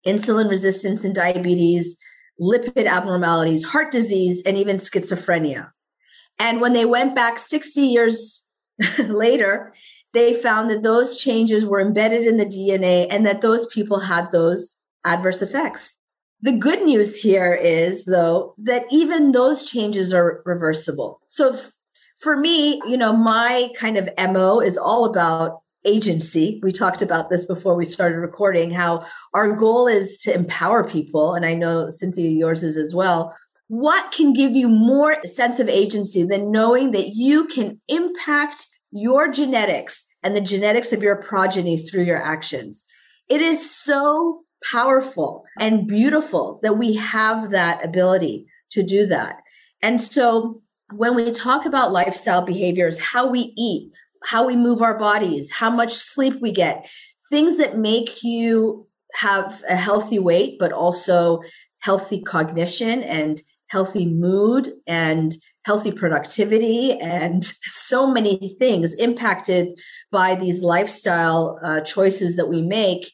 insulin 0.07 0.49
resistance 0.49 1.05
and 1.05 1.15
diabetes, 1.15 1.97
lipid 2.41 2.87
abnormalities, 2.87 3.65
heart 3.65 3.91
disease, 3.91 4.43
and 4.47 4.57
even 4.57 4.77
schizophrenia. 4.77 5.71
And 6.39 6.61
when 6.61 6.73
they 6.73 6.85
went 6.85 7.15
back 7.15 7.39
60 7.39 7.81
years 7.81 8.43
later, 8.99 9.75
they 10.13 10.35
found 10.35 10.71
that 10.71 10.83
those 10.83 11.17
changes 11.17 11.65
were 11.65 11.81
embedded 11.81 12.27
in 12.27 12.37
the 12.37 12.47
DNA 12.47 13.07
and 13.11 13.27
that 13.27 13.43
those 13.43 13.67
people 13.67 14.01
had 14.01 14.33
those 14.33 14.79
adverse 15.05 15.43
effects. 15.43 15.99
The 16.43 16.53
good 16.53 16.83
news 16.83 17.21
here 17.21 17.55
is, 17.55 18.05
though, 18.07 18.55
that 18.59 18.87
even 18.91 19.33
those 19.33 19.65
changes 19.65 20.15
are 20.15 20.43
reversible. 20.47 21.21
So 21.27 21.53
f- 21.55 21.73
for 22.19 22.37
me, 22.37 22.81
you 22.89 22.97
know, 22.97 23.13
my 23.13 23.71
kind 23.77 23.99
of 23.99 24.09
MO 24.17 24.61
is 24.61 24.79
all 24.79 25.05
about 25.05 25.61
agency. 25.85 26.61
We 26.63 26.73
talked 26.73 27.03
about 27.03 27.29
this 27.29 27.45
before 27.45 27.75
we 27.75 27.85
started 27.85 28.17
recording, 28.19 28.71
how 28.71 29.07
our 29.35 29.53
goal 29.55 29.87
is 29.87 30.19
to 30.19 30.35
empower 30.35 30.89
people. 30.89 31.35
And 31.35 31.45
I 31.45 31.55
know, 31.55 31.91
Cynthia, 31.91 32.31
yours 32.31 32.63
is 32.63 32.77
as 32.77 32.95
well. 32.95 33.37
What 33.69 34.13
can 34.13 34.33
give 34.33 34.57
you 34.57 34.69
more 34.69 35.23
sense 35.25 35.61
of 35.61 35.69
agency 35.69 36.25
than 36.25 36.51
knowing 36.51 36.93
that 36.93 37.09
you 37.15 37.47
can 37.47 37.81
impact 37.89 38.67
your 38.93 39.29
genetics 39.29 40.07
and 40.23 40.35
the 40.35 40.41
genetics 40.41 40.93
of 40.93 41.03
your 41.03 41.17
progeny 41.17 41.79
through 41.79 42.05
your 42.05 42.21
actions? 42.21 42.85
It 43.29 43.41
is 43.41 43.71
so 43.71 44.43
powerful 44.65 45.45
and 45.59 45.87
beautiful 45.87 46.61
that 46.63 46.79
we 46.79 46.95
have 46.95 47.51
that 47.51 47.85
ability 47.85 48.47
to 48.71 48.83
do 48.83 49.07
that. 49.07 49.41
And 49.83 50.01
so 50.01 50.63
when 50.93 51.15
we 51.15 51.31
talk 51.33 51.67
about 51.67 51.93
lifestyle 51.93 52.45
behaviors, 52.45 52.99
how 52.99 53.29
we 53.29 53.53
eat, 53.57 53.91
how 54.25 54.47
we 54.47 54.57
move 54.57 54.83
our 54.83 54.99
bodies, 54.99 55.51
how 55.51 55.71
much 55.71 55.95
sleep 55.95 56.41
we 56.41 56.53
get, 56.53 56.89
things 57.31 57.59
that 57.59 57.79
make 57.79 58.23
you 58.23 58.87
have 59.15 59.63
a 59.69 59.77
healthy 59.77 60.19
weight, 60.19 60.59
but 60.59 60.73
also 60.73 61.41
healthy 61.81 62.21
cognition 62.21 63.03
and 63.03 63.41
healthy 63.69 64.05
mood 64.05 64.73
and 64.87 65.37
healthy 65.65 65.93
productivity 65.93 66.99
and 66.99 67.45
so 67.63 68.07
many 68.07 68.57
things 68.59 68.95
impacted 68.95 69.69
by 70.11 70.35
these 70.35 70.61
lifestyle 70.61 71.59
uh, 71.65 71.81
choices 71.81 72.37
that 72.37 72.49
we 72.49 72.63
make. 72.63 73.11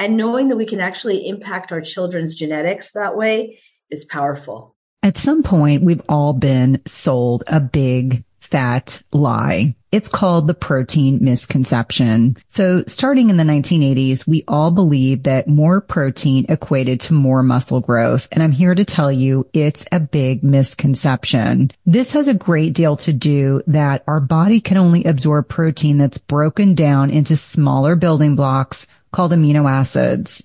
And 0.00 0.16
knowing 0.16 0.48
that 0.48 0.56
we 0.56 0.64
can 0.64 0.80
actually 0.80 1.28
impact 1.28 1.72
our 1.72 1.82
children's 1.82 2.34
genetics 2.34 2.92
that 2.92 3.18
way 3.18 3.60
is 3.90 4.06
powerful. 4.06 4.74
At 5.02 5.18
some 5.18 5.42
point, 5.42 5.82
we've 5.82 6.02
all 6.08 6.32
been 6.32 6.80
sold 6.86 7.44
a 7.46 7.60
big 7.60 8.24
fat 8.40 9.02
lie. 9.12 9.76
It's 9.92 10.08
called 10.08 10.46
the 10.46 10.54
protein 10.54 11.18
misconception. 11.20 12.36
So 12.48 12.84
starting 12.86 13.28
in 13.28 13.36
the 13.36 13.44
1980s, 13.44 14.26
we 14.26 14.42
all 14.48 14.70
believed 14.70 15.24
that 15.24 15.48
more 15.48 15.80
protein 15.80 16.46
equated 16.48 17.00
to 17.02 17.12
more 17.12 17.42
muscle 17.42 17.80
growth. 17.80 18.26
And 18.32 18.42
I'm 18.42 18.52
here 18.52 18.74
to 18.74 18.84
tell 18.84 19.12
you 19.12 19.48
it's 19.52 19.84
a 19.92 20.00
big 20.00 20.42
misconception. 20.42 21.72
This 21.84 22.12
has 22.12 22.26
a 22.26 22.34
great 22.34 22.72
deal 22.72 22.96
to 22.98 23.12
do 23.12 23.62
that 23.66 24.04
our 24.06 24.20
body 24.20 24.60
can 24.60 24.78
only 24.78 25.04
absorb 25.04 25.48
protein 25.48 25.98
that's 25.98 26.18
broken 26.18 26.74
down 26.74 27.10
into 27.10 27.36
smaller 27.36 27.96
building 27.96 28.36
blocks 28.36 28.86
called 29.12 29.32
amino 29.32 29.70
acids. 29.70 30.44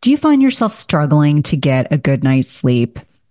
Do 0.00 0.10
you 0.10 0.16
find 0.16 0.42
yourself 0.42 0.72
struggling 0.72 1.42
to 1.44 1.56
get 1.56 1.92
a 1.92 1.98
good 1.98 2.24
night's 2.24 2.48
sleep? 2.48 2.98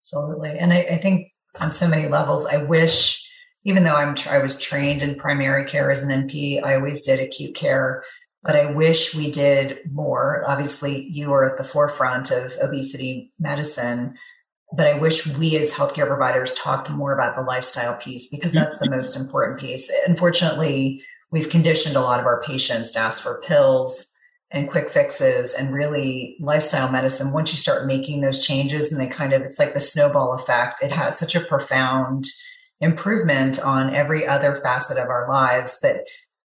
Absolutely. 0.00 0.58
And 0.58 0.72
I, 0.72 0.82
I 0.82 0.98
think 0.98 1.28
on 1.58 1.72
so 1.72 1.88
many 1.88 2.08
levels, 2.08 2.46
I 2.46 2.58
wish, 2.58 3.24
even 3.64 3.84
though 3.84 3.94
I'm, 3.94 4.14
I 4.28 4.38
was 4.38 4.58
trained 4.58 5.02
in 5.02 5.16
primary 5.16 5.64
care 5.66 5.90
as 5.90 6.02
an 6.02 6.10
NP, 6.10 6.64
I 6.64 6.74
always 6.74 7.02
did 7.02 7.20
acute 7.20 7.54
care 7.54 8.02
but 8.42 8.56
I 8.56 8.70
wish 8.72 9.14
we 9.14 9.30
did 9.30 9.78
more. 9.92 10.44
Obviously, 10.46 11.06
you 11.10 11.32
are 11.32 11.50
at 11.50 11.58
the 11.58 11.64
forefront 11.64 12.30
of 12.30 12.52
obesity 12.62 13.32
medicine, 13.38 14.14
but 14.74 14.86
I 14.86 14.98
wish 14.98 15.26
we 15.26 15.56
as 15.56 15.74
healthcare 15.74 16.06
providers 16.06 16.54
talked 16.54 16.90
more 16.90 17.12
about 17.12 17.34
the 17.34 17.42
lifestyle 17.42 17.96
piece 17.96 18.28
because 18.28 18.52
that's 18.52 18.78
the 18.78 18.90
most 18.90 19.16
important 19.16 19.60
piece. 19.60 19.90
Unfortunately, 20.06 21.02
we've 21.30 21.50
conditioned 21.50 21.96
a 21.96 22.00
lot 22.00 22.20
of 22.20 22.26
our 22.26 22.42
patients 22.42 22.90
to 22.92 23.00
ask 23.00 23.22
for 23.22 23.42
pills 23.42 24.06
and 24.52 24.68
quick 24.68 24.90
fixes 24.90 25.52
and 25.52 25.72
really 25.72 26.36
lifestyle 26.40 26.90
medicine 26.90 27.32
once 27.32 27.52
you 27.52 27.58
start 27.58 27.86
making 27.86 28.20
those 28.20 28.44
changes 28.44 28.90
and 28.90 29.00
they 29.00 29.06
kind 29.06 29.32
of 29.32 29.42
it's 29.42 29.58
like 29.58 29.74
the 29.74 29.80
snowball 29.80 30.34
effect 30.34 30.82
it 30.82 30.92
has 30.92 31.18
such 31.18 31.34
a 31.34 31.40
profound 31.40 32.24
improvement 32.80 33.60
on 33.60 33.94
every 33.94 34.26
other 34.26 34.56
facet 34.56 34.98
of 34.98 35.08
our 35.08 35.28
lives 35.28 35.78
but 35.82 36.06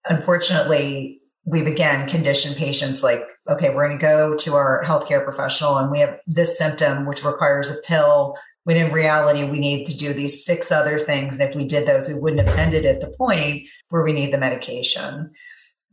unfortunately 0.10 1.22
we've 1.46 1.68
again 1.68 2.08
conditioned 2.08 2.56
patients 2.56 3.04
like, 3.04 3.24
okay, 3.50 3.70
we're 3.70 3.88
going 3.88 3.98
to 3.98 4.02
go 4.02 4.36
to 4.36 4.54
our 4.54 4.84
healthcare 4.86 5.24
professional 5.24 5.78
and 5.78 5.92
we 5.92 6.00
have 6.00 6.18
this 6.26 6.58
symptom, 6.58 7.06
which 7.06 7.24
requires 7.24 7.70
a 7.70 7.82
pill. 7.86 8.38
When 8.64 8.78
in 8.78 8.94
reality, 8.94 9.44
we 9.44 9.60
need 9.60 9.86
to 9.88 9.98
do 9.98 10.14
these 10.14 10.46
six 10.46 10.72
other 10.72 10.98
things. 10.98 11.34
And 11.34 11.44
if 11.44 11.54
we 11.54 11.66
did 11.66 11.86
those, 11.86 12.08
we 12.08 12.16
wouldn't 12.16 12.48
have 12.48 12.58
ended 12.58 12.86
at 12.86 13.02
the 13.02 13.14
point 13.18 13.68
where 13.90 14.04
we 14.04 14.14
need 14.14 14.32
the 14.32 14.38
medication. 14.38 15.32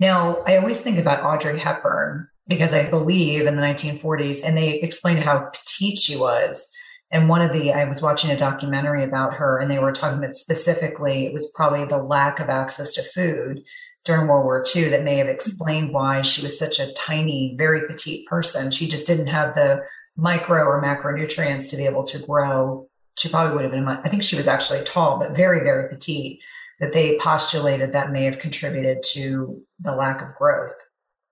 Now, 0.01 0.39
I 0.47 0.57
always 0.57 0.81
think 0.81 0.99
about 0.99 1.23
Audrey 1.23 1.59
Hepburn 1.59 2.27
because 2.49 2.73
I 2.73 2.89
believe 2.89 3.47
in 3.47 3.55
the 3.55 3.63
1940s, 3.63 4.43
and 4.45 4.57
they 4.57 4.81
explained 4.81 5.21
how 5.21 5.51
petite 5.53 5.99
she 5.99 6.17
was. 6.17 6.69
And 7.13 7.29
one 7.29 7.43
of 7.43 7.53
the, 7.53 7.73
I 7.73 7.85
was 7.85 8.03
watching 8.03 8.31
a 8.31 8.37
documentary 8.37 9.05
about 9.05 9.35
her, 9.35 9.59
and 9.59 9.71
they 9.71 9.79
were 9.79 9.93
talking 9.93 10.19
about 10.19 10.37
specifically, 10.37 11.27
it 11.27 11.33
was 11.33 11.53
probably 11.55 11.85
the 11.85 11.99
lack 11.99 12.41
of 12.41 12.49
access 12.49 12.95
to 12.95 13.03
food 13.03 13.63
during 14.05 14.27
World 14.27 14.45
War 14.45 14.65
II 14.75 14.89
that 14.89 15.05
may 15.05 15.17
have 15.17 15.29
explained 15.29 15.93
why 15.93 16.23
she 16.23 16.43
was 16.43 16.59
such 16.59 16.81
a 16.81 16.93
tiny, 16.95 17.55
very 17.59 17.87
petite 17.87 18.27
person. 18.27 18.71
She 18.71 18.89
just 18.89 19.07
didn't 19.07 19.27
have 19.27 19.55
the 19.55 19.83
micro 20.17 20.65
or 20.65 20.83
macronutrients 20.83 21.69
to 21.71 21.77
be 21.77 21.85
able 21.85 22.05
to 22.05 22.19
grow. 22.19 22.89
She 23.19 23.29
probably 23.29 23.55
would 23.55 23.65
have 23.65 23.73
been, 23.73 23.87
I 23.87 24.09
think 24.09 24.23
she 24.23 24.37
was 24.37 24.49
actually 24.49 24.83
tall, 24.85 25.19
but 25.19 25.37
very, 25.37 25.61
very 25.61 25.89
petite, 25.89 26.41
that 26.81 26.93
they 26.93 27.19
postulated 27.19 27.93
that 27.93 28.11
may 28.11 28.25
have 28.25 28.39
contributed 28.39 29.03
to 29.03 29.63
the 29.79 29.95
lack 29.95 30.23
of 30.23 30.35
growth. 30.35 30.75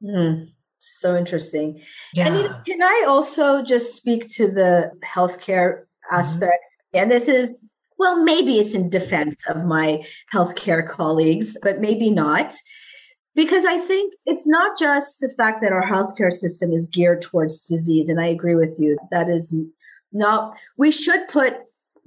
Mm, 0.02 0.48
so 0.78 1.16
interesting. 1.16 1.82
Yeah. 2.14 2.28
And 2.28 2.64
can 2.64 2.82
I 2.82 3.04
also 3.08 3.62
just 3.62 3.94
speak 3.94 4.28
to 4.32 4.48
the 4.48 4.92
healthcare 5.04 5.80
mm-hmm. 5.80 6.16
aspect? 6.16 6.64
Mm-hmm. 6.94 6.98
And 6.98 7.10
this 7.10 7.28
is 7.28 7.58
well, 7.98 8.22
maybe 8.22 8.58
it's 8.58 8.74
in 8.74 8.88
defense 8.88 9.42
of 9.48 9.64
my 9.64 10.04
healthcare 10.32 10.86
colleagues, 10.86 11.56
but 11.62 11.80
maybe 11.80 12.10
not. 12.10 12.54
Because 13.34 13.64
I 13.64 13.78
think 13.78 14.14
it's 14.24 14.48
not 14.48 14.78
just 14.78 15.20
the 15.20 15.32
fact 15.36 15.62
that 15.62 15.72
our 15.72 15.84
healthcare 15.84 16.32
system 16.32 16.72
is 16.72 16.86
geared 16.86 17.22
towards 17.22 17.66
disease. 17.66 18.08
And 18.08 18.20
I 18.20 18.26
agree 18.26 18.54
with 18.54 18.78
you. 18.80 18.96
That 19.10 19.28
is 19.28 19.54
not, 20.12 20.56
we 20.76 20.90
should 20.90 21.28
put, 21.28 21.56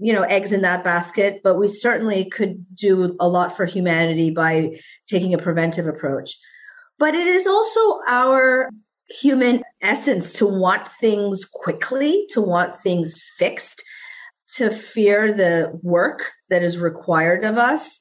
you 0.02 0.12
know, 0.12 0.24
eggs 0.24 0.52
in 0.52 0.62
that 0.62 0.84
basket, 0.84 1.42
but 1.44 1.58
we 1.58 1.68
certainly 1.68 2.26
could 2.26 2.66
do 2.76 3.16
a 3.20 3.30
lot 3.30 3.56
for 3.56 3.66
humanity 3.66 4.32
by 4.32 4.80
taking 5.08 5.34
a 5.34 5.38
preventive 5.38 5.86
approach. 5.86 6.38
But 6.98 7.14
it 7.14 7.28
is 7.28 7.46
also 7.46 8.00
our 8.08 8.70
human 9.10 9.64
essence 9.82 10.34
to 10.34 10.48
want 10.48 10.88
things 10.88 11.46
quickly, 11.46 12.26
to 12.32 12.42
want 12.42 12.76
things 12.76 13.22
fixed 13.38 13.84
to 14.56 14.70
fear 14.70 15.32
the 15.32 15.80
work 15.82 16.32
that 16.50 16.64
is 16.64 16.78
required 16.78 17.46
of 17.46 17.58
us. 17.58 18.00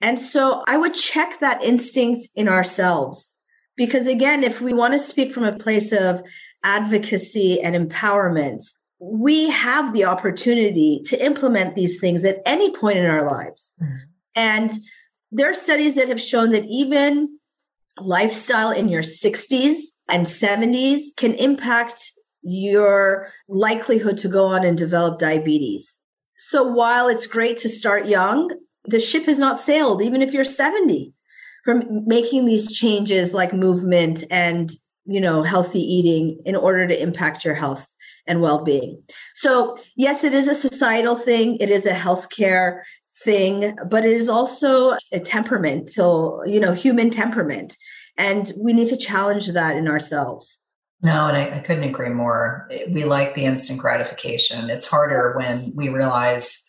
And 0.00 0.20
so 0.20 0.62
I 0.66 0.76
would 0.76 0.94
check 0.94 1.38
that 1.40 1.62
instinct 1.62 2.28
in 2.34 2.48
ourselves. 2.48 3.38
Because 3.76 4.06
again, 4.06 4.42
if 4.42 4.60
we 4.60 4.72
want 4.72 4.94
to 4.94 4.98
speak 4.98 5.32
from 5.32 5.44
a 5.44 5.56
place 5.56 5.92
of 5.92 6.22
advocacy 6.62 7.60
and 7.60 7.74
empowerment, 7.74 8.62
we 8.98 9.50
have 9.50 9.92
the 9.92 10.04
opportunity 10.04 11.02
to 11.06 11.24
implement 11.24 11.74
these 11.74 12.00
things 12.00 12.24
at 12.24 12.40
any 12.46 12.72
point 12.72 12.98
in 12.98 13.06
our 13.06 13.24
lives. 13.24 13.74
Mm-hmm. 13.82 13.96
And 14.34 14.70
there 15.32 15.50
are 15.50 15.54
studies 15.54 15.94
that 15.94 16.08
have 16.08 16.20
shown 16.20 16.50
that 16.52 16.64
even 16.64 17.38
lifestyle 18.00 18.70
in 18.70 18.88
your 18.88 19.02
60s 19.02 19.76
and 20.08 20.26
70s 20.26 21.02
can 21.16 21.34
impact 21.34 22.12
your 22.42 23.32
likelihood 23.48 24.18
to 24.18 24.28
go 24.28 24.46
on 24.46 24.64
and 24.64 24.78
develop 24.78 25.18
diabetes. 25.18 26.00
So 26.38 26.62
while 26.62 27.08
it's 27.08 27.26
great 27.26 27.58
to 27.58 27.68
start 27.68 28.06
young, 28.06 28.50
the 28.84 29.00
ship 29.00 29.24
has 29.24 29.38
not 29.38 29.58
sailed, 29.58 30.00
even 30.00 30.22
if 30.22 30.32
you're 30.32 30.44
70, 30.44 31.12
from 31.64 32.06
making 32.06 32.44
these 32.44 32.70
changes 32.70 33.34
like 33.34 33.52
movement 33.52 34.22
and 34.30 34.70
you 35.06 35.20
know 35.20 35.42
healthy 35.42 35.80
eating 35.80 36.40
in 36.44 36.56
order 36.56 36.86
to 36.86 37.02
impact 37.02 37.44
your 37.44 37.54
health 37.54 37.88
and 38.26 38.40
well-being. 38.40 39.02
So 39.34 39.78
yes, 39.96 40.24
it 40.24 40.32
is 40.32 40.48
a 40.48 40.54
societal 40.54 41.16
thing, 41.16 41.56
it 41.56 41.70
is 41.70 41.86
a 41.86 41.92
healthcare 41.92 42.82
thing, 43.24 43.76
but 43.88 44.04
it 44.04 44.16
is 44.16 44.28
also 44.28 44.96
a 45.12 45.20
temperamental, 45.20 46.42
you 46.46 46.60
know, 46.60 46.72
human 46.72 47.10
temperament. 47.10 47.76
And 48.18 48.52
we 48.62 48.72
need 48.72 48.88
to 48.88 48.96
challenge 48.96 49.48
that 49.48 49.76
in 49.76 49.88
ourselves. 49.88 50.60
No, 51.02 51.26
and 51.26 51.36
I, 51.36 51.58
I 51.58 51.60
couldn't 51.60 51.84
agree 51.84 52.08
more. 52.08 52.68
We 52.90 53.04
like 53.04 53.34
the 53.34 53.44
instant 53.44 53.78
gratification. 53.78 54.70
It's 54.70 54.86
harder 54.86 55.34
when 55.36 55.72
we 55.74 55.90
realize, 55.90 56.62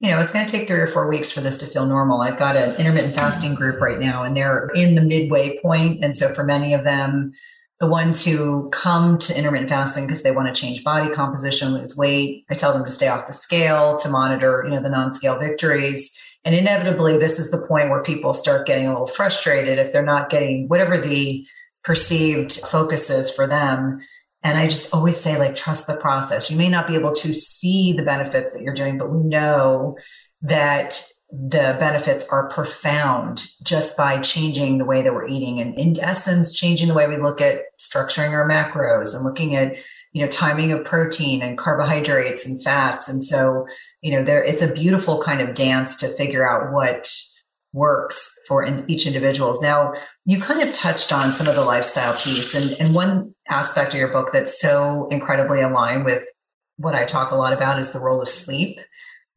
you 0.00 0.10
know, 0.10 0.18
it's 0.20 0.32
going 0.32 0.46
to 0.46 0.50
take 0.50 0.66
three 0.66 0.80
or 0.80 0.86
four 0.86 1.08
weeks 1.08 1.30
for 1.30 1.42
this 1.42 1.58
to 1.58 1.66
feel 1.66 1.86
normal. 1.86 2.22
I've 2.22 2.38
got 2.38 2.56
an 2.56 2.74
intermittent 2.76 3.14
fasting 3.14 3.54
group 3.54 3.80
right 3.80 3.98
now, 3.98 4.22
and 4.22 4.34
they're 4.34 4.68
in 4.74 4.94
the 4.94 5.02
midway 5.02 5.58
point. 5.60 6.02
And 6.02 6.16
so 6.16 6.32
for 6.32 6.42
many 6.42 6.72
of 6.72 6.84
them, 6.84 7.32
the 7.78 7.86
ones 7.86 8.24
who 8.24 8.70
come 8.70 9.18
to 9.18 9.36
intermittent 9.36 9.68
fasting 9.68 10.06
because 10.06 10.22
they 10.22 10.30
want 10.30 10.52
to 10.52 10.58
change 10.58 10.82
body 10.82 11.12
composition, 11.12 11.74
lose 11.74 11.96
weight, 11.96 12.44
I 12.48 12.54
tell 12.54 12.72
them 12.72 12.84
to 12.84 12.90
stay 12.90 13.08
off 13.08 13.26
the 13.26 13.34
scale, 13.34 13.96
to 13.98 14.08
monitor, 14.08 14.62
you 14.64 14.70
know, 14.70 14.82
the 14.82 14.88
non-scale 14.88 15.38
victories. 15.38 16.10
And 16.44 16.54
inevitably, 16.54 17.18
this 17.18 17.38
is 17.38 17.50
the 17.50 17.66
point 17.66 17.90
where 17.90 18.02
people 18.02 18.32
start 18.32 18.66
getting 18.66 18.86
a 18.86 18.90
little 18.90 19.06
frustrated 19.06 19.78
if 19.78 19.92
they're 19.92 20.02
not 20.02 20.30
getting 20.30 20.68
whatever 20.68 20.96
the 20.96 21.46
perceived 21.84 22.60
focus 22.60 23.10
is 23.10 23.30
for 23.30 23.46
them. 23.46 24.00
And 24.42 24.56
I 24.56 24.68
just 24.68 24.94
always 24.94 25.20
say, 25.20 25.36
like, 25.36 25.56
trust 25.56 25.86
the 25.86 25.96
process. 25.96 26.50
You 26.50 26.56
may 26.56 26.68
not 26.68 26.86
be 26.86 26.94
able 26.94 27.12
to 27.12 27.34
see 27.34 27.92
the 27.92 28.04
benefits 28.04 28.52
that 28.52 28.62
you're 28.62 28.74
doing, 28.74 28.96
but 28.96 29.10
we 29.10 29.18
know 29.18 29.96
that 30.42 31.04
the 31.30 31.76
benefits 31.80 32.28
are 32.28 32.48
profound 32.48 33.46
just 33.64 33.96
by 33.96 34.20
changing 34.20 34.78
the 34.78 34.84
way 34.84 35.02
that 35.02 35.12
we're 35.12 35.26
eating 35.26 35.60
and 35.60 35.76
in 35.76 35.98
essence 35.98 36.52
changing 36.52 36.86
the 36.86 36.94
way 36.94 37.08
we 37.08 37.16
look 37.16 37.40
at 37.40 37.62
structuring 37.80 38.30
our 38.30 38.48
macros 38.48 39.14
and 39.14 39.24
looking 39.24 39.56
at 39.56 39.74
you 40.12 40.22
know 40.22 40.28
timing 40.28 40.72
of 40.72 40.84
protein 40.84 41.42
and 41.42 41.58
carbohydrates 41.58 42.46
and 42.46 42.62
fats. 42.62 43.08
And 43.08 43.24
so 43.24 43.66
you 44.00 44.12
know 44.12 44.24
there 44.24 44.42
it's 44.42 44.62
a 44.62 44.72
beautiful 44.72 45.22
kind 45.22 45.40
of 45.40 45.54
dance 45.54 45.96
to 45.96 46.08
figure 46.08 46.48
out 46.48 46.72
what 46.72 47.12
works 47.72 48.32
for 48.48 48.64
in 48.64 48.88
each 48.88 49.06
individuals. 49.06 49.60
Now 49.60 49.94
you 50.24 50.40
kind 50.40 50.62
of 50.62 50.72
touched 50.72 51.12
on 51.12 51.32
some 51.32 51.48
of 51.48 51.54
the 51.54 51.64
lifestyle 51.64 52.16
piece 52.16 52.54
and, 52.54 52.72
and 52.80 52.94
one 52.94 53.34
aspect 53.48 53.92
of 53.92 54.00
your 54.00 54.08
book 54.08 54.30
that's 54.32 54.58
so 54.60 55.08
incredibly 55.10 55.60
aligned 55.60 56.04
with 56.04 56.24
what 56.78 56.94
i 56.94 57.04
talk 57.04 57.30
a 57.30 57.36
lot 57.36 57.52
about 57.52 57.78
is 57.78 57.90
the 57.90 58.00
role 58.00 58.20
of 58.20 58.28
sleep 58.28 58.78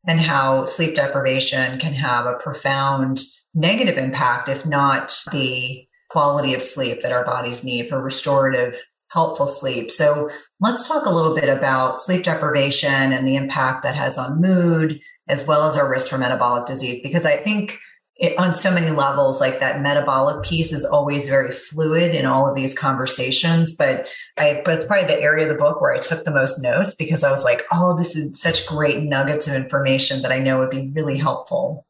and 0.08 0.20
how 0.20 0.66
sleep 0.66 0.96
deprivation 0.96 1.80
can 1.80 1.94
have 1.94 2.26
a 2.26 2.36
profound 2.36 3.22
negative 3.54 3.98
impact, 3.98 4.48
if 4.48 4.66
not 4.66 5.20
the 5.32 5.86
quality 6.10 6.54
of 6.54 6.64
sleep 6.64 7.02
that 7.02 7.12
our 7.12 7.26
bodies 7.26 7.64
need 7.64 7.90
for 7.90 8.02
restorative, 8.02 8.84
helpful 9.10 9.48
sleep. 9.48 9.92
So 9.92 10.30
let's 10.60 10.88
talk 10.88 11.06
a 11.06 11.14
little 11.14 11.36
bit 11.36 11.50
about 11.50 12.02
sleep 12.02 12.24
deprivation 12.24 13.12
and 13.12 13.28
the 13.28 13.36
impact 13.36 13.84
that 13.84 13.96
has 13.96 14.18
on 14.18 14.42
mood, 14.42 15.00
as 15.28 15.46
well 15.46 15.68
as 15.68 15.78
our 15.78 15.90
risk 15.90 16.10
for 16.10 16.18
metabolic 16.18 16.66
disease, 16.66 17.00
because 17.04 17.26
I 17.26 17.38
think 17.38 17.78
it, 18.20 18.38
on 18.38 18.54
so 18.54 18.70
many 18.70 18.92
levels, 18.92 19.40
like 19.40 19.60
that 19.60 19.82
metabolic 19.82 20.44
piece 20.44 20.74
is 20.74 20.84
always 20.84 21.30
very 21.30 21.54
fluid 21.54 22.14
in 22.14 22.26
all 22.26 22.48
of 22.50 22.56
these 22.56 22.78
conversations. 22.78 23.74
But 23.74 24.10
I, 24.38 24.62
but 24.66 24.76
it's 24.76 24.86
probably 24.86 25.08
the 25.08 25.22
area 25.22 25.46
of 25.46 25.50
the 25.50 25.62
book 25.62 25.80
where 25.80 25.94
I 25.94 26.00
took 26.00 26.26
the 26.26 26.32
most 26.32 26.62
notes 26.62 26.94
because 26.96 27.24
I 27.24 27.32
was 27.32 27.46
like, 27.46 27.64
oh, 27.72 27.98
this 27.98 28.18
is 28.18 28.40
such 28.40 28.68
great 28.68 29.04
nuggets 29.04 29.48
of 29.48 29.54
information 29.54 30.22
that 30.22 30.34
I 30.34 30.40
know 30.40 30.60
would 30.60 30.70
be 30.70 30.92
really 30.94 31.18
helpful. 31.18 31.86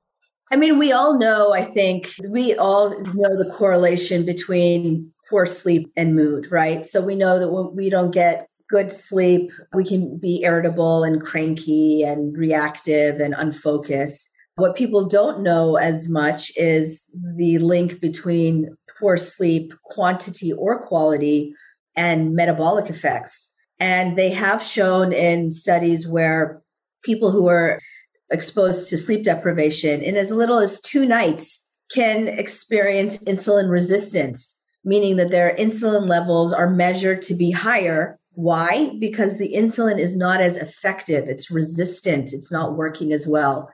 I 0.51 0.55
mean, 0.55 0.77
we 0.77 0.91
all 0.91 1.17
know, 1.17 1.51
I 1.51 1.63
think 1.63 2.13
we 2.27 2.55
all 2.55 2.89
know 2.89 3.37
the 3.37 3.51
correlation 3.55 4.25
between 4.25 5.11
poor 5.29 5.45
sleep 5.45 5.91
and 5.95 6.15
mood, 6.15 6.51
right? 6.51 6.85
So 6.85 7.01
we 7.01 7.15
know 7.15 7.39
that 7.39 7.49
when 7.49 7.75
we 7.75 7.89
don't 7.89 8.11
get 8.11 8.47
good 8.69 8.91
sleep, 8.91 9.51
we 9.73 9.83
can 9.83 10.17
be 10.17 10.43
irritable 10.43 11.03
and 11.03 11.21
cranky 11.21 12.03
and 12.03 12.37
reactive 12.37 13.19
and 13.19 13.33
unfocused. 13.35 14.28
What 14.59 14.75
people 14.75 15.07
don't 15.07 15.41
know 15.41 15.77
as 15.77 16.09
much 16.09 16.51
is 16.57 17.05
the 17.13 17.59
link 17.59 18.01
between 18.01 18.75
poor 18.99 19.15
sleep, 19.15 19.73
quantity 19.83 20.51
or 20.51 20.85
quality, 20.85 21.55
and 21.95 22.35
metabolic 22.35 22.89
effects. 22.89 23.51
And 23.79 24.17
they 24.17 24.31
have 24.31 24.61
shown 24.61 25.13
in 25.13 25.51
studies 25.51 26.05
where 26.05 26.61
people 27.03 27.31
who 27.31 27.47
are 27.47 27.79
exposed 28.29 28.89
to 28.89 28.97
sleep 28.97 29.23
deprivation 29.23 30.01
in 30.01 30.17
as 30.17 30.29
little 30.29 30.59
as 30.59 30.81
two 30.81 31.05
nights 31.05 31.65
can 31.89 32.27
experience 32.27 33.17
insulin 33.19 33.69
resistance, 33.69 34.59
meaning 34.83 35.15
that 35.15 35.31
their 35.31 35.55
insulin 35.55 36.09
levels 36.09 36.51
are 36.51 36.69
measured 36.69 37.21
to 37.21 37.33
be 37.33 37.51
higher. 37.51 38.19
Why? 38.33 38.91
Because 38.99 39.37
the 39.37 39.53
insulin 39.53 39.99
is 39.99 40.17
not 40.17 40.41
as 40.41 40.57
effective, 40.57 41.29
it's 41.29 41.49
resistant, 41.49 42.33
it's 42.33 42.51
not 42.51 42.75
working 42.75 43.13
as 43.13 43.25
well. 43.25 43.69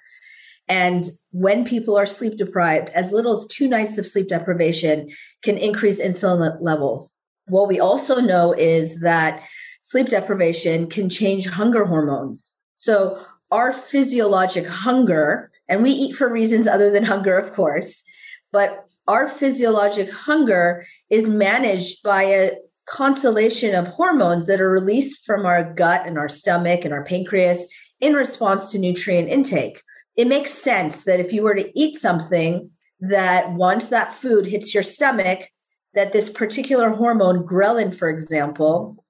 And 0.67 1.06
when 1.32 1.63
people 1.65 1.97
are 1.97 2.06
sleep 2.06 2.38
deprived, 2.38 2.89
as 2.89 3.12
little 3.12 3.38
as 3.38 3.47
two 3.47 3.67
nights 3.67 3.97
of 3.97 4.06
sleep 4.06 4.30
deprivation 4.30 5.10
can 5.43 5.58
increase 5.58 6.01
insulin 6.01 6.58
levels. 6.60 7.13
What 7.47 7.67
we 7.67 7.80
also 7.80 8.19
know 8.19 8.54
is 8.54 8.99
that 9.01 9.43
sleep 9.82 10.10
deprivation 10.10 10.89
can 10.89 11.10
change 11.10 11.47
hunger 11.47 11.86
hormones. 11.86 12.56
So, 12.75 13.23
our 13.51 13.71
physiologic 13.71 14.65
hunger, 14.65 15.51
and 15.69 15.84
we 15.84 15.91
eat 15.91 16.15
for 16.15 16.28
reasons 16.28 16.67
other 16.67 16.89
than 16.89 17.04
hunger, 17.04 17.38
of 17.38 17.54
course, 17.54 18.04
but 18.51 18.86
our 19.08 19.28
physiologic 19.28 20.12
hunger 20.12 20.86
is 21.12 21.30
managed 21.30 22.01
by 22.01 22.23
a 22.23 22.51
constellation 22.88 23.75
of 23.75 23.88
hormones 23.88 24.47
that 24.47 24.62
are 24.62 24.69
released 24.69 25.25
from 25.25 25.45
our 25.45 25.73
gut 25.73 26.08
and 26.08 26.17
our 26.17 26.30
stomach 26.30 26.86
and 26.86 26.93
our 26.93 27.06
pancreas 27.06 27.67
in 27.99 28.13
response 28.13 28.71
to 28.71 28.80
nutrient 28.80 29.30
intake 29.30 29.82
it 30.15 30.28
makes 30.28 30.51
sense 30.51 31.04
that 31.06 31.19
if 31.19 31.34
you 31.34 31.43
were 31.43 31.56
to 31.56 31.80
eat 31.80 31.97
something 31.97 32.71
that 32.99 33.51
once 33.51 33.89
that 33.89 34.13
food 34.13 34.47
hits 34.47 34.73
your 34.73 34.84
stomach, 34.84 35.49
that 35.93 36.13
this 36.13 36.30
particular 36.30 36.89
hormone, 36.89 37.45
ghrelin, 37.45 37.95
for 37.95 38.10
example, 38.10 39.04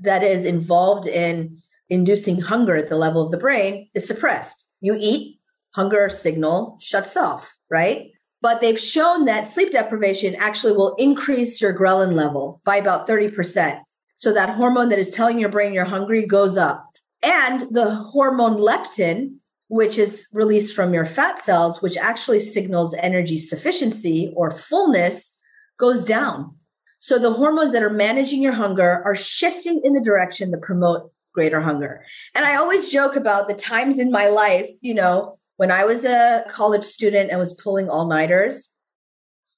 that 0.00 0.22
is 0.22 0.44
involved 0.44 1.06
in 1.06 1.62
inducing 1.88 2.40
hunger 2.40 2.76
at 2.76 2.88
the 2.88 2.96
level 2.96 3.22
of 3.22 3.30
the 3.30 3.36
brain 3.36 3.88
is 3.94 4.06
suppressed. 4.06 4.66
You 4.80 4.96
eat, 4.98 5.38
hunger 5.74 6.08
signal 6.08 6.78
shuts 6.80 7.16
off, 7.16 7.56
right? 7.70 8.10
But 8.40 8.60
they've 8.60 8.78
shown 8.78 9.24
that 9.24 9.46
sleep 9.46 9.72
deprivation 9.72 10.34
actually 10.36 10.74
will 10.74 10.94
increase 10.96 11.60
your 11.60 11.76
ghrelin 11.76 12.14
level 12.14 12.60
by 12.64 12.76
about 12.76 13.08
30%. 13.08 13.80
So 14.16 14.32
that 14.32 14.50
hormone 14.50 14.90
that 14.90 14.98
is 14.98 15.10
telling 15.10 15.38
your 15.38 15.48
brain 15.48 15.72
you're 15.72 15.84
hungry 15.84 16.26
goes 16.26 16.56
up. 16.56 16.86
And 17.22 17.62
the 17.70 17.94
hormone 17.94 18.58
leptin, 18.58 19.36
which 19.74 19.98
is 19.98 20.28
released 20.32 20.72
from 20.72 20.94
your 20.94 21.04
fat 21.04 21.42
cells, 21.42 21.82
which 21.82 21.96
actually 21.96 22.38
signals 22.38 22.94
energy 23.00 23.36
sufficiency 23.36 24.32
or 24.36 24.52
fullness, 24.52 25.36
goes 25.80 26.04
down. 26.04 26.54
So 27.00 27.18
the 27.18 27.32
hormones 27.32 27.72
that 27.72 27.82
are 27.82 27.90
managing 27.90 28.40
your 28.40 28.52
hunger 28.52 29.02
are 29.04 29.16
shifting 29.16 29.80
in 29.82 29.94
the 29.94 30.00
direction 30.00 30.52
to 30.52 30.58
promote 30.58 31.10
greater 31.34 31.60
hunger. 31.60 32.04
And 32.36 32.44
I 32.44 32.54
always 32.54 32.88
joke 32.88 33.16
about 33.16 33.48
the 33.48 33.54
times 33.54 33.98
in 33.98 34.12
my 34.12 34.28
life, 34.28 34.70
you 34.80 34.94
know, 34.94 35.34
when 35.56 35.72
I 35.72 35.84
was 35.84 36.04
a 36.04 36.44
college 36.48 36.84
student 36.84 37.30
and 37.30 37.40
was 37.40 37.60
pulling 37.60 37.90
all 37.90 38.06
nighters, 38.06 38.70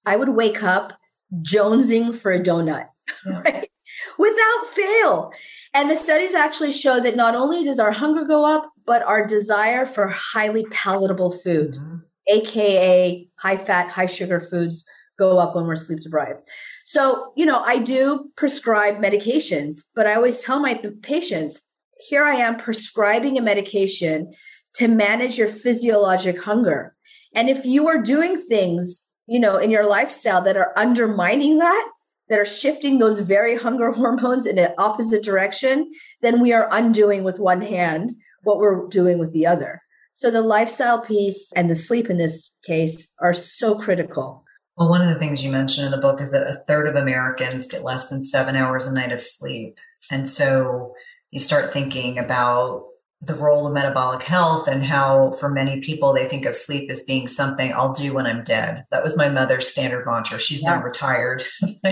I 0.07 0.17
would 0.17 0.31
wake 0.31 0.63
up 0.63 0.95
jonesing 1.43 2.17
for 2.17 2.33
a 2.33 2.43
donut, 2.43 2.87
right? 3.27 3.71
Without 4.19 4.67
fail. 4.73 5.33
And 5.77 5.91
the 5.91 5.95
studies 5.95 6.33
actually 6.33 6.73
show 6.73 7.01
that 7.01 7.17
not 7.17 7.35
only 7.35 7.63
does 7.63 7.79
our 7.79 7.93
hunger 7.93 8.25
go 8.25 8.47
up, 8.47 8.73
but 8.87 9.03
our 9.03 9.27
desire 9.27 9.85
for 9.85 10.09
highly 10.09 10.65
palatable 10.71 11.33
food, 11.33 11.75
mm-hmm. 11.75 11.97
aka 12.29 13.29
high 13.37 13.57
fat, 13.59 13.91
high 13.91 14.07
sugar 14.07 14.41
foods, 14.41 14.87
go 15.19 15.39
up 15.39 15.55
when 15.55 15.67
we're 15.67 15.77
sleep 15.77 16.01
deprived. 16.01 16.41
So, 16.87 17.31
you 17.37 17.45
know, 17.45 17.61
I 17.61 17.77
do 17.77 18.31
prescribe 18.39 18.97
medications, 18.97 19.85
but 19.95 20.07
I 20.07 20.15
always 20.15 20.43
tell 20.43 20.61
my 20.61 20.81
patients 21.03 21.61
here 21.99 22.25
I 22.25 22.37
am 22.37 22.57
prescribing 22.57 23.37
a 23.37 23.43
medication 23.43 24.33
to 24.77 24.89
manage 24.89 25.37
your 25.37 25.49
physiologic 25.49 26.43
hunger. 26.43 26.97
And 27.35 27.51
if 27.51 27.67
you 27.67 27.87
are 27.89 28.01
doing 28.01 28.39
things, 28.39 29.05
you 29.27 29.39
know, 29.39 29.59
in 29.59 29.71
your 29.71 29.85
lifestyle 29.85 30.41
that 30.45 30.57
are 30.57 30.73
undermining 30.75 31.59
that, 31.59 31.91
that 32.29 32.39
are 32.39 32.45
shifting 32.45 32.99
those 32.99 33.21
very 33.21 33.57
hunger 33.57 33.91
hormones 33.93 34.47
in 34.47 34.59
an 34.59 34.75
opposite 34.79 35.23
direction, 35.23 35.91
then 36.23 36.41
we 36.41 36.53
are 36.53 36.69
undoing 36.73 37.25
with 37.25 37.39
one 37.39 37.63
hand 37.63 38.11
what 38.43 38.59
we're 38.59 38.87
doing 38.89 39.19
with 39.19 39.33
the 39.33 39.47
other. 39.47 39.83
So 40.13 40.31
the 40.31 40.41
lifestyle 40.41 41.03
piece 41.03 41.53
and 41.55 41.69
the 41.69 41.77
sleep 41.77 42.09
in 42.09 42.17
this 42.17 42.55
case 42.65 43.13
are 43.21 43.35
so 43.35 43.79
critical. 43.79 44.45
Well, 44.77 44.89
one 44.89 45.03
of 45.03 45.13
the 45.13 45.19
things 45.19 45.45
you 45.45 45.51
mentioned 45.51 45.87
in 45.87 45.91
the 45.91 45.99
book 45.99 46.21
is 46.21 46.31
that 46.31 46.47
a 46.47 46.63
third 46.67 46.89
of 46.89 46.97
Americans 46.97 47.67
get 47.67 47.85
less 47.85 48.09
than 48.09 48.25
seven 48.25 48.57
hours 48.57 48.87
a 48.87 48.95
night 48.95 49.13
of 49.13 49.21
sleep. 49.21 49.79
And 50.11 50.29
so 50.29 50.95
you 51.31 51.41
start 51.41 51.73
thinking 51.73 52.19
about 52.19 52.85
the 53.23 53.35
role 53.35 53.67
of 53.67 53.73
metabolic 53.73 54.23
health 54.23 54.69
and 54.69 54.85
how 54.85 55.35
for 55.41 55.49
many 55.49 55.81
people 55.81 56.13
they 56.13 56.29
think 56.29 56.45
of 56.45 56.55
sleep 56.55 56.91
as 56.91 57.03
being 57.03 57.29
something 57.29 57.73
I'll 57.73 57.93
do 57.93 58.13
when 58.13 58.27
I'm 58.27 58.45
dead. 58.45 58.85
That 58.91 59.03
was 59.03 59.17
my 59.17 59.29
mother's 59.29 59.67
standard 59.69 60.05
mantra. 60.05 60.39
She's 60.39 60.63
yeah. 60.63 60.77
now 60.77 60.83
retired. 60.83 61.43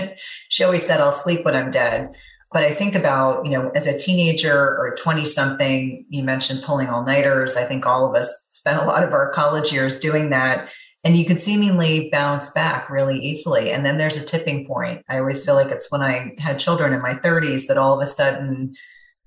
she 0.49 0.63
always 0.63 0.85
said 0.85 1.01
I'll 1.01 1.11
sleep 1.11 1.43
when 1.43 1.55
I'm 1.55 1.71
dead. 1.71 2.09
But 2.51 2.63
I 2.63 2.73
think 2.73 2.95
about, 2.95 3.43
you 3.45 3.51
know, 3.51 3.69
as 3.71 3.87
a 3.87 3.97
teenager 3.97 4.55
or 4.55 4.95
20 4.97 5.25
something, 5.25 6.05
you 6.09 6.23
mentioned 6.23 6.63
pulling 6.63 6.87
all 6.87 7.03
nighters. 7.03 7.57
I 7.57 7.65
think 7.65 7.85
all 7.85 8.07
of 8.07 8.15
us 8.15 8.47
spent 8.49 8.81
a 8.81 8.85
lot 8.85 9.03
of 9.03 9.11
our 9.11 9.31
college 9.33 9.73
years 9.73 9.99
doing 9.99 10.29
that. 10.29 10.69
and 11.03 11.17
you 11.17 11.25
could 11.25 11.39
seemingly 11.39 12.09
bounce 12.11 12.49
back 12.49 12.89
really 12.89 13.19
easily. 13.19 13.71
And 13.71 13.85
then 13.85 13.99
there's 13.99 14.17
a 14.17 14.25
tipping 14.25 14.65
point. 14.65 15.03
I 15.07 15.19
always 15.19 15.45
feel 15.45 15.53
like 15.53 15.69
it's 15.69 15.91
when 15.91 16.01
I 16.01 16.31
had 16.39 16.57
children 16.57 16.93
in 16.93 17.01
my 17.01 17.13
30s 17.13 17.67
that 17.67 17.77
all 17.77 17.93
of 17.93 18.01
a 18.01 18.09
sudden 18.09 18.73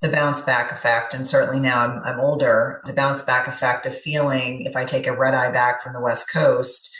the 0.00 0.08
bounce 0.08 0.40
back 0.42 0.70
effect, 0.70 1.12
and 1.12 1.26
certainly 1.26 1.60
now 1.60 1.80
I'm, 1.80 2.02
I'm 2.04 2.20
older, 2.20 2.80
the 2.86 2.92
bounce 2.92 3.22
back 3.22 3.48
effect 3.48 3.84
of 3.84 3.98
feeling 3.98 4.62
if 4.62 4.76
I 4.76 4.84
take 4.84 5.06
a 5.06 5.16
red 5.16 5.34
eye 5.34 5.50
back 5.50 5.82
from 5.82 5.92
the 5.92 6.00
West 6.00 6.30
Coast, 6.30 6.96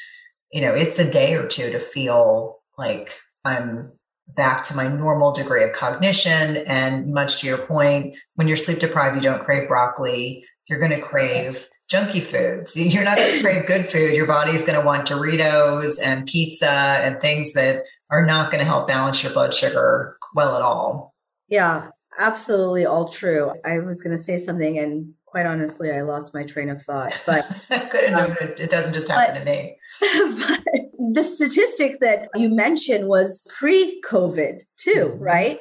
you 0.52 0.60
know, 0.60 0.74
it's 0.74 0.98
a 0.98 1.08
day 1.08 1.34
or 1.34 1.46
two 1.46 1.70
to 1.70 1.80
feel 1.80 2.58
like 2.76 3.18
I'm 3.44 3.92
back 4.28 4.64
to 4.64 4.76
my 4.76 4.88
normal 4.88 5.32
degree 5.32 5.64
of 5.64 5.72
cognition. 5.72 6.58
And 6.58 7.12
much 7.12 7.40
to 7.40 7.46
your 7.46 7.58
point, 7.58 8.16
when 8.34 8.48
you're 8.48 8.56
sleep 8.56 8.78
deprived, 8.78 9.16
you 9.16 9.22
don't 9.22 9.44
crave 9.44 9.68
broccoli, 9.68 10.44
you're 10.68 10.80
going 10.80 10.92
to 10.92 11.00
crave 11.00 11.66
junky 11.90 12.22
foods. 12.22 12.76
You're 12.76 13.04
not 13.04 13.16
going 13.16 13.36
to 13.36 13.40
crave 13.40 13.66
good 13.66 13.90
food. 13.90 14.14
Your 14.14 14.26
body's 14.26 14.62
going 14.62 14.78
to 14.78 14.84
want 14.84 15.08
Doritos 15.08 15.98
and 16.02 16.26
pizza 16.26 16.70
and 16.70 17.18
things 17.18 17.54
that 17.54 17.82
are 18.10 18.26
not 18.26 18.50
going 18.50 18.58
to 18.58 18.66
help 18.66 18.88
balance 18.88 19.22
your 19.22 19.32
blood 19.32 19.54
sugar 19.54 20.18
well 20.34 20.54
at 20.54 20.60
all. 20.60 21.14
Yeah, 21.48 21.88
absolutely 22.18 22.84
all 22.86 23.08
true. 23.08 23.52
I 23.64 23.78
was 23.78 24.02
going 24.02 24.16
to 24.16 24.22
say 24.22 24.36
something 24.38 24.78
and 24.78 25.14
quite 25.26 25.46
honestly, 25.46 25.90
I 25.90 26.00
lost 26.02 26.34
my 26.34 26.42
train 26.42 26.68
of 26.70 26.80
thought, 26.82 27.14
but 27.26 27.46
couldn't 27.68 28.14
um, 28.14 28.32
it. 28.40 28.60
It 28.60 28.70
doesn't 28.70 28.94
just 28.94 29.08
happen 29.08 29.34
but, 29.34 29.38
to 29.40 29.44
me. 29.44 29.76
the 31.12 31.22
statistic 31.22 32.00
that 32.00 32.28
you 32.34 32.48
mentioned 32.48 33.08
was 33.08 33.46
pre-COVID 33.58 34.62
too, 34.76 34.90
mm-hmm. 34.90 35.22
right? 35.22 35.58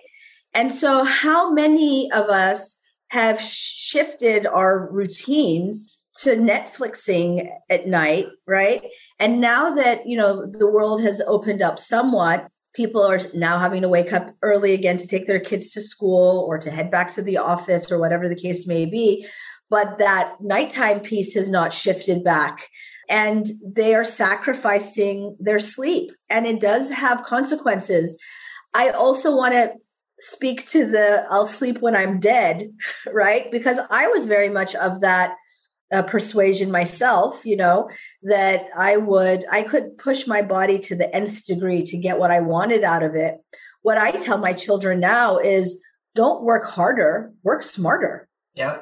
And 0.54 0.74
so 0.74 1.04
how 1.04 1.52
many 1.52 2.12
of 2.12 2.30
us 2.30 2.76
have 3.10 3.40
shifted 3.40 4.46
our 4.46 4.90
routines 4.92 5.98
to 6.22 6.32
Netflixing 6.32 7.48
at 7.70 7.88
night, 7.88 8.26
right? 8.48 8.84
And 9.20 9.40
now 9.40 9.76
that, 9.76 10.08
you 10.08 10.18
know, 10.18 10.48
the 10.48 10.68
world 10.68 11.02
has 11.04 11.22
opened 11.28 11.62
up 11.62 11.78
somewhat, 11.78 12.50
people 12.78 13.02
are 13.02 13.20
now 13.34 13.58
having 13.58 13.82
to 13.82 13.90
wake 13.90 14.14
up 14.14 14.36
early 14.44 14.74
again 14.74 14.98
to 14.98 15.08
take 15.08 15.26
their 15.26 15.40
kids 15.40 15.72
to 15.72 15.82
school 15.82 16.46
or 16.48 16.60
to 16.60 16.70
head 16.70 16.92
back 16.92 17.12
to 17.12 17.24
the 17.24 17.36
office 17.36 17.92
or 17.92 18.00
whatever 18.00 18.30
the 18.30 18.36
case 18.36 18.68
may 18.68 18.86
be. 18.86 19.28
But 19.70 19.98
that 19.98 20.36
nighttime 20.40 21.00
piece 21.00 21.34
has 21.34 21.50
not 21.50 21.74
shifted 21.74 22.24
back. 22.24 22.70
And 23.10 23.48
they 23.66 23.96
are 23.96 24.06
sacrificing 24.06 25.36
their 25.40 25.60
sleep. 25.60 26.12
And 26.30 26.46
it 26.46 26.62
does 26.62 26.92
have 26.92 27.24
consequences. 27.24 28.16
I 28.76 28.90
also 28.90 29.36
want 29.36 29.56
to 29.56 29.74
speak 30.20 30.70
to 30.70 30.86
the 30.86 31.26
I'll 31.32 31.48
sleep 31.48 31.80
when 31.80 31.96
I'm 31.96 32.20
dead, 32.20 32.70
right? 33.12 33.52
Because 33.52 33.80
I 33.90 34.08
was 34.08 34.28
very 34.28 34.50
much 34.50 34.76
of 34.76 35.02
that 35.02 35.36
uh, 35.92 36.04
persuasion 36.04 36.72
myself, 36.72 37.46
you 37.46 37.56
know, 37.56 37.90
that 38.24 38.62
I 38.76 38.98
would, 38.98 39.46
I 39.52 39.62
could 39.62 39.98
push 39.98 40.28
my 40.28 40.42
body 40.42 40.80
to 40.80 40.96
the 40.96 41.14
nth 41.16 41.46
degree 41.46 41.84
to 41.84 41.98
get 41.98 42.20
what 42.20 42.32
I 42.32 42.42
wanted 42.42 42.84
out 42.84 43.04
of 43.04 43.16
it. 43.16 43.36
What 43.82 43.98
I 43.98 44.12
tell 44.12 44.38
my 44.38 44.54
children 44.54 45.00
now 45.00 45.38
is 45.38 45.80
don't 46.14 46.44
work 46.44 46.66
harder, 46.66 47.32
work 47.44 47.62
smarter. 47.62 48.28
Yeah. 48.54 48.80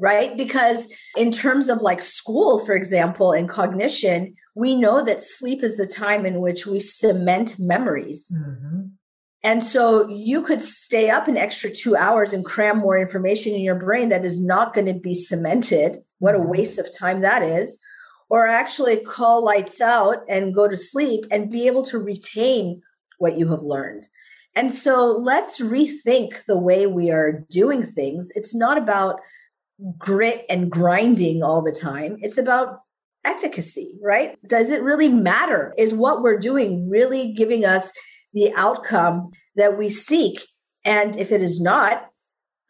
Right. 0.00 0.36
Because 0.36 0.88
in 1.16 1.32
terms 1.32 1.68
of 1.68 1.82
like 1.82 2.02
school, 2.02 2.64
for 2.64 2.74
example, 2.74 3.32
and 3.32 3.48
cognition, 3.48 4.34
we 4.54 4.74
know 4.74 5.04
that 5.04 5.22
sleep 5.22 5.62
is 5.62 5.76
the 5.76 5.86
time 5.86 6.24
in 6.24 6.40
which 6.40 6.66
we 6.66 6.80
cement 6.80 7.56
memories. 7.58 8.32
Mm-hmm. 8.34 8.86
And 9.42 9.62
so 9.62 10.08
you 10.08 10.42
could 10.42 10.60
stay 10.60 11.10
up 11.10 11.28
an 11.28 11.36
extra 11.36 11.70
two 11.70 11.96
hours 11.96 12.32
and 12.32 12.44
cram 12.44 12.78
more 12.78 12.98
information 12.98 13.54
in 13.54 13.60
your 13.60 13.78
brain 13.78 14.08
that 14.08 14.24
is 14.24 14.44
not 14.44 14.74
going 14.74 14.86
to 14.86 14.98
be 14.98 15.14
cemented. 15.14 16.02
What 16.18 16.34
a 16.34 16.38
mm-hmm. 16.38 16.50
waste 16.50 16.78
of 16.78 16.96
time 16.96 17.20
that 17.20 17.42
is. 17.42 17.78
Or 18.30 18.46
actually 18.46 19.00
call 19.00 19.42
lights 19.42 19.80
out 19.80 20.18
and 20.28 20.54
go 20.54 20.68
to 20.68 20.76
sleep 20.76 21.24
and 21.30 21.50
be 21.50 21.66
able 21.66 21.84
to 21.86 21.98
retain 21.98 22.82
what 23.18 23.38
you 23.38 23.48
have 23.48 23.62
learned. 23.62 24.04
And 24.54 24.74
so 24.74 25.06
let's 25.06 25.60
rethink 25.60 26.44
the 26.44 26.58
way 26.58 26.86
we 26.86 27.10
are 27.10 27.44
doing 27.48 27.84
things. 27.84 28.30
It's 28.34 28.54
not 28.54 28.76
about 28.76 29.20
grit 29.96 30.44
and 30.50 30.70
grinding 30.70 31.42
all 31.42 31.62
the 31.62 31.72
time, 31.72 32.18
it's 32.20 32.38
about 32.38 32.80
efficacy, 33.24 33.96
right? 34.02 34.36
Does 34.46 34.70
it 34.70 34.82
really 34.82 35.08
matter? 35.08 35.74
Is 35.78 35.94
what 35.94 36.22
we're 36.22 36.38
doing 36.38 36.90
really 36.90 37.32
giving 37.32 37.64
us 37.64 37.92
the 38.32 38.52
outcome 38.54 39.30
that 39.56 39.78
we 39.78 39.88
seek. 39.88 40.46
And 40.84 41.16
if 41.16 41.32
it 41.32 41.42
is 41.42 41.60
not, 41.60 42.06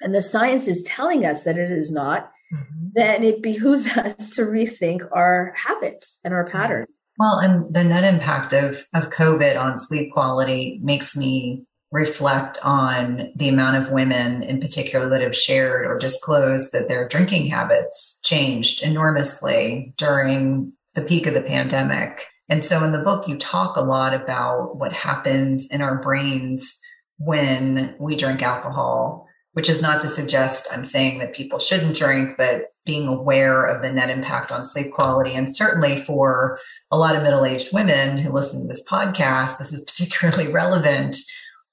and 0.01 0.15
the 0.15 0.23
science 0.23 0.69
is 0.69 0.83
telling 0.85 1.25
us 1.25 1.43
that 1.43 1.59
it 1.59 1.71
is 1.71 1.91
not, 1.91 2.31
mm-hmm. 2.53 2.89
then 2.95 3.23
it 3.25 3.43
behooves 3.43 3.87
us 3.97 4.31
to 4.37 4.43
rethink 4.43 5.07
our 5.13 5.55
habits 5.57 6.19
and 6.25 6.33
our 6.33 6.47
patterns. 6.47 6.89
Well, 7.19 7.39
and 7.39 7.75
the 7.75 7.83
net 7.83 8.05
impact 8.05 8.53
of, 8.53 8.87
of 8.95 9.11
COVID 9.11 9.61
on 9.61 9.79
sleep 9.79 10.13
quality 10.13 10.79
makes 10.83 11.17
me 11.17 11.65
reflect 11.91 12.59
on 12.63 13.33
the 13.35 13.49
amount 13.49 13.83
of 13.83 13.93
women 13.93 14.43
in 14.43 14.61
particular 14.61 15.09
that 15.09 15.23
have 15.23 15.35
shared 15.35 15.87
or 15.87 15.97
disclosed 15.97 16.73
that 16.73 16.87
their 16.87 17.09
drinking 17.09 17.47
habits 17.49 18.21
changed 18.25 18.83
enormously 18.83 19.95
during 19.97 20.73
the 20.95 21.03
peak 21.03 21.27
of 21.27 21.35
the 21.35 21.43
pandemic. 21.43 22.27
And 22.49 22.65
so 22.65 22.83
in 22.83 22.93
the 22.93 22.99
book, 22.99 23.29
you 23.29 23.37
talk 23.37 23.77
a 23.77 23.83
lot 23.83 24.15
about 24.15 24.77
what 24.77 24.93
happens 24.93 25.67
in 25.71 25.83
our 25.83 26.01
brains 26.01 26.79
when 27.19 27.95
we 27.99 28.17
drink 28.17 28.43
alcohol, 28.43 29.27
which 29.53 29.69
is 29.69 29.83
not 29.83 30.01
to 30.01 30.09
suggest 30.09 30.69
I'm 30.73 30.85
saying 30.85 31.19
that 31.19 31.35
people 31.35 31.59
shouldn't 31.59 31.97
drink, 31.97 32.37
but 32.39 32.73
being 32.87 33.07
aware 33.07 33.67
of 33.67 33.83
the 33.83 33.93
net 33.93 34.09
impact 34.09 34.51
on 34.51 34.65
sleep 34.65 34.93
quality. 34.93 35.35
And 35.35 35.55
certainly 35.55 35.99
for 35.99 36.59
a 36.91 36.97
lot 36.97 37.15
of 37.15 37.23
middle 37.23 37.45
aged 37.45 37.75
women 37.75 38.17
who 38.17 38.33
listen 38.33 38.63
to 38.63 38.67
this 38.67 38.85
podcast, 38.89 39.59
this 39.59 39.73
is 39.73 39.85
particularly 39.87 40.51
relevant. 40.51 41.17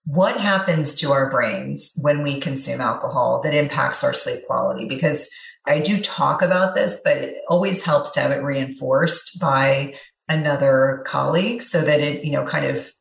What 0.06 0.40
happens 0.40 0.94
to 0.96 1.14
our 1.14 1.32
brains 1.32 1.94
when 1.96 2.22
we 2.22 2.42
consume 2.42 2.82
alcohol 2.82 3.42
that 3.44 3.56
impacts 3.56 4.04
our 4.04 4.14
sleep 4.14 4.46
quality? 4.46 4.88
Because 4.90 5.30
I 5.66 5.80
do 5.80 6.00
talk 6.02 6.42
about 6.42 6.76
this, 6.76 7.00
but 7.04 7.18
it 7.18 7.38
always 7.50 7.84
helps 7.84 8.12
to 8.12 8.20
have 8.20 8.32
it 8.32 8.44
reinforced 8.44 9.40
by 9.40 9.96
another 10.28 11.04
colleague 11.06 11.62
so 11.62 11.82
that 11.82 12.00
it, 12.00 12.24
you 12.24 12.32
know, 12.32 12.46
kind 12.46 12.66
of 12.66 12.92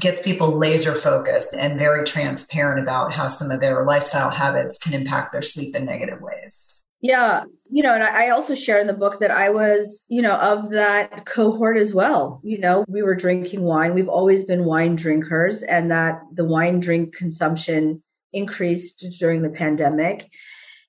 gets 0.00 0.20
people 0.20 0.56
laser 0.56 0.94
focused 0.94 1.54
and 1.54 1.78
very 1.78 2.04
transparent 2.04 2.80
about 2.80 3.12
how 3.12 3.26
some 3.26 3.50
of 3.50 3.60
their 3.60 3.84
lifestyle 3.84 4.30
habits 4.30 4.78
can 4.78 4.94
impact 4.94 5.32
their 5.32 5.42
sleep 5.42 5.74
in 5.74 5.84
negative 5.84 6.20
ways. 6.20 6.84
Yeah. 7.00 7.44
You 7.70 7.82
know, 7.82 7.94
and 7.94 8.02
I 8.02 8.30
also 8.30 8.54
share 8.54 8.80
in 8.80 8.88
the 8.88 8.92
book 8.92 9.20
that 9.20 9.30
I 9.30 9.50
was, 9.50 10.04
you 10.08 10.20
know, 10.20 10.34
of 10.34 10.70
that 10.70 11.26
cohort 11.26 11.76
as 11.76 11.94
well. 11.94 12.40
You 12.42 12.58
know, 12.58 12.84
we 12.88 13.02
were 13.02 13.14
drinking 13.14 13.62
wine. 13.62 13.94
We've 13.94 14.08
always 14.08 14.44
been 14.44 14.64
wine 14.64 14.96
drinkers, 14.96 15.62
and 15.62 15.90
that 15.92 16.20
the 16.32 16.44
wine 16.44 16.80
drink 16.80 17.14
consumption 17.14 18.02
increased 18.32 19.04
during 19.20 19.42
the 19.42 19.50
pandemic. 19.50 20.28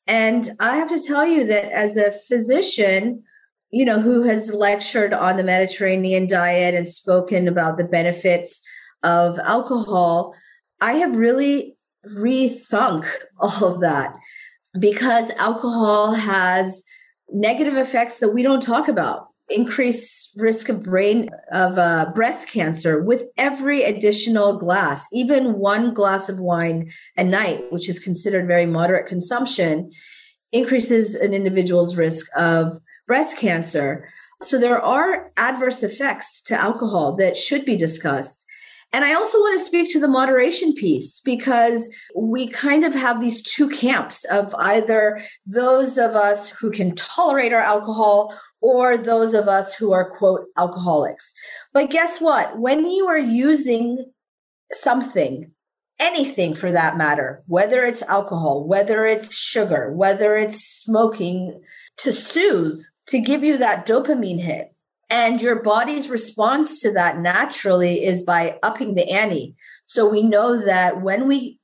And 0.08 0.50
I 0.60 0.78
have 0.78 0.90
to 0.90 1.00
tell 1.00 1.28
you 1.28 1.46
that 1.46 1.66
as 1.66 1.96
a 1.96 2.12
physician, 2.12 3.24
you 3.72 3.86
know, 3.86 4.00
who 4.00 4.24
has 4.24 4.52
lectured 4.52 5.14
on 5.14 5.38
the 5.38 5.44
Mediterranean 5.44 6.28
diet 6.28 6.74
and 6.74 6.88
spoken 6.88 7.48
about 7.48 7.78
the 7.78 7.84
benefits 7.84 8.62
of 9.04 9.38
alcohol, 9.40 10.34
I 10.82 10.94
have 10.94 11.16
really 11.16 11.76
rethunk 12.06 13.08
all 13.40 13.66
of 13.66 13.82
that 13.82 14.16
because 14.80 15.30
alcohol 15.32 16.14
has 16.14 16.84
negative 17.32 17.78
effects 17.78 18.20
that 18.20 18.30
we 18.30 18.44
don't 18.44 18.64
talk 18.64 18.88
about. 18.88 19.28
Increased 19.50 20.32
risk 20.38 20.70
of 20.70 20.84
brain 20.84 21.30
of 21.52 21.78
uh, 21.80 22.12
breast 22.14 22.48
cancer 22.48 23.02
with 23.02 23.26
every 23.36 23.82
additional 23.82 24.60
glass 24.60 25.08
even 25.12 25.58
one 25.58 25.92
glass 25.92 26.30
of 26.30 26.40
wine 26.40 26.92
a 27.18 27.24
night 27.24 27.64
which 27.72 27.90
is 27.90 27.98
considered 27.98 28.46
very 28.46 28.68
moderate 28.68 29.08
consumption 29.08 29.90
increases 30.52 31.16
an 31.16 31.34
individual's 31.34 31.98
risk 31.98 32.28
of 32.36 32.78
breast 33.10 33.38
cancer. 33.38 34.08
So 34.44 34.60
there 34.60 34.80
are 34.80 35.32
adverse 35.36 35.82
effects 35.82 36.44
to 36.44 36.54
alcohol 36.54 37.16
that 37.16 37.36
should 37.36 37.66
be 37.66 37.76
discussed. 37.76 38.46
And 38.94 39.04
I 39.04 39.14
also 39.14 39.40
want 39.40 39.58
to 39.58 39.66
speak 39.66 39.92
to 39.92 40.00
the 40.00 40.08
moderation 40.08 40.74
piece 40.74 41.20
because 41.20 41.90
we 42.16 42.48
kind 42.48 42.84
of 42.84 42.94
have 42.94 43.20
these 43.20 43.42
two 43.42 43.68
camps 43.68 44.26
of 44.26 44.54
either 44.60 45.22
those 45.48 45.98
of 45.98 46.12
us 46.12 46.52
who 46.52 46.70
can 46.70 46.94
tolerate 46.96 47.52
our 47.52 47.62
alcohol 47.62 48.32
or 48.62 48.96
those 48.96 49.34
of 49.34 49.48
us 49.48 49.74
who 49.74 49.92
are, 49.92 50.12
quote, 50.12 50.46
alcoholics. 50.56 51.34
But 51.74 51.90
guess 51.90 52.22
what? 52.22 52.60
When 52.60 52.86
you 52.92 53.08
are 53.08 53.18
using 53.18 54.12
something, 54.72 55.52
anything 56.00 56.54
for 56.54 56.72
that 56.72 56.96
matter, 56.96 57.44
whether 57.48 57.84
it's 57.84 58.04
alcohol, 58.04 58.68
whether 58.68 59.04
it's 59.06 59.36
sugar, 59.36 59.92
whether 59.94 60.36
it's 60.36 60.64
smoking, 60.64 61.60
to 61.98 62.14
soothe 62.14 62.80
to 63.10 63.20
give 63.20 63.44
you 63.44 63.58
that 63.58 63.88
dopamine 63.88 64.40
hit. 64.40 64.74
And 65.10 65.42
your 65.42 65.64
body's 65.64 66.10
response 66.10 66.80
to 66.82 66.94
that 66.94 67.18
naturally 67.18 68.06
is 68.06 68.22
by 68.22 68.60
upping 68.62 68.94
the 68.94 69.10
ante. 69.10 69.56
So 69.86 70.08
we 70.08 70.22
know 70.22 70.64
that 70.64 71.02
when 71.02 71.28
we 71.28 71.60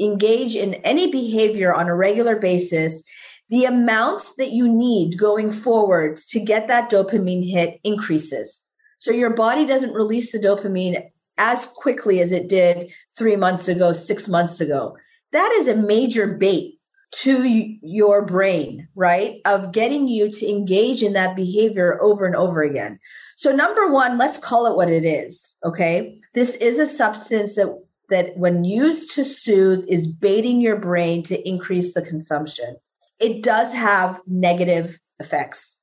engage 0.00 0.56
in 0.56 0.74
any 0.74 1.10
behavior 1.10 1.72
on 1.72 1.88
a 1.88 1.94
regular 1.94 2.36
basis, 2.36 3.04
the 3.48 3.64
amount 3.64 4.24
that 4.38 4.50
you 4.50 4.68
need 4.68 5.18
going 5.18 5.52
forward 5.52 6.16
to 6.16 6.40
get 6.40 6.66
that 6.66 6.90
dopamine 6.90 7.48
hit 7.48 7.78
increases. 7.84 8.66
So 8.98 9.12
your 9.12 9.30
body 9.30 9.66
doesn't 9.66 9.94
release 9.94 10.32
the 10.32 10.38
dopamine 10.38 11.10
as 11.38 11.66
quickly 11.66 12.20
as 12.20 12.32
it 12.32 12.48
did 12.48 12.90
three 13.16 13.36
months 13.36 13.68
ago, 13.68 13.92
six 13.92 14.26
months 14.26 14.60
ago. 14.60 14.96
That 15.32 15.52
is 15.58 15.68
a 15.68 15.76
major 15.76 16.26
bait 16.26 16.79
to 17.12 17.44
your 17.46 18.24
brain, 18.24 18.88
right? 18.94 19.40
Of 19.44 19.72
getting 19.72 20.08
you 20.08 20.30
to 20.30 20.48
engage 20.48 21.02
in 21.02 21.12
that 21.14 21.34
behavior 21.34 22.00
over 22.00 22.24
and 22.24 22.36
over 22.36 22.62
again. 22.62 22.98
So, 23.36 23.52
number 23.52 23.88
one, 23.88 24.18
let's 24.18 24.38
call 24.38 24.66
it 24.66 24.76
what 24.76 24.90
it 24.90 25.04
is. 25.04 25.56
Okay. 25.64 26.18
This 26.34 26.54
is 26.56 26.78
a 26.78 26.86
substance 26.86 27.56
that, 27.56 27.76
that 28.10 28.36
when 28.36 28.64
used 28.64 29.14
to 29.14 29.24
soothe, 29.24 29.84
is 29.88 30.06
baiting 30.06 30.60
your 30.60 30.76
brain 30.76 31.22
to 31.24 31.48
increase 31.48 31.94
the 31.94 32.02
consumption. 32.02 32.76
It 33.18 33.42
does 33.42 33.72
have 33.72 34.20
negative 34.26 34.98
effects. 35.18 35.78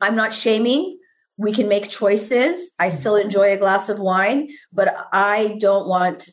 I'm 0.00 0.16
not 0.16 0.34
shaming. 0.34 0.98
We 1.38 1.52
can 1.52 1.68
make 1.68 1.88
choices. 1.88 2.70
I 2.78 2.88
mm-hmm. 2.88 2.98
still 2.98 3.16
enjoy 3.16 3.52
a 3.52 3.56
glass 3.56 3.88
of 3.88 3.98
wine, 3.98 4.50
but 4.72 4.94
I 5.12 5.56
don't 5.60 5.88
want 5.88 6.28